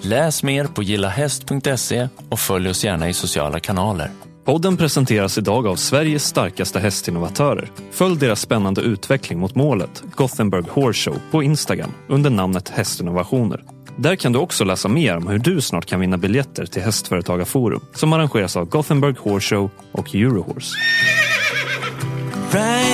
Läs 0.00 0.42
mer 0.42 0.64
på 0.64 0.82
gillahäst.se 0.82 2.08
och 2.28 2.38
följ 2.38 2.68
oss 2.68 2.84
gärna 2.84 3.08
i 3.08 3.12
sociala 3.12 3.60
kanaler. 3.60 4.10
Podden 4.44 4.76
presenteras 4.76 5.38
idag 5.38 5.66
av 5.66 5.76
Sveriges 5.76 6.24
starkaste 6.24 6.80
hästinnovatörer. 6.80 7.70
Följ 7.90 8.18
deras 8.18 8.40
spännande 8.40 8.80
utveckling 8.80 9.38
mot 9.38 9.54
målet, 9.54 10.02
Gothenburg 10.14 10.66
Horse 10.68 11.10
Show, 11.10 11.20
på 11.30 11.42
Instagram 11.42 11.90
under 12.08 12.30
namnet 12.30 12.68
Hästinnovationer. 12.68 13.79
Där 14.02 14.16
kan 14.16 14.32
du 14.32 14.38
också 14.38 14.64
läsa 14.64 14.88
mer 14.88 15.16
om 15.16 15.26
hur 15.26 15.38
du 15.38 15.60
snart 15.60 15.86
kan 15.86 16.00
vinna 16.00 16.16
biljetter 16.16 16.66
till 16.66 16.82
Hästföretagarforum 16.82 17.80
som 17.94 18.12
arrangeras 18.12 18.56
av 18.56 18.64
Gothenburg 18.64 19.18
Horse 19.18 19.54
Show 19.54 19.70
och 19.92 20.14
Eurohorse. 20.14 20.76
Right 22.52 22.89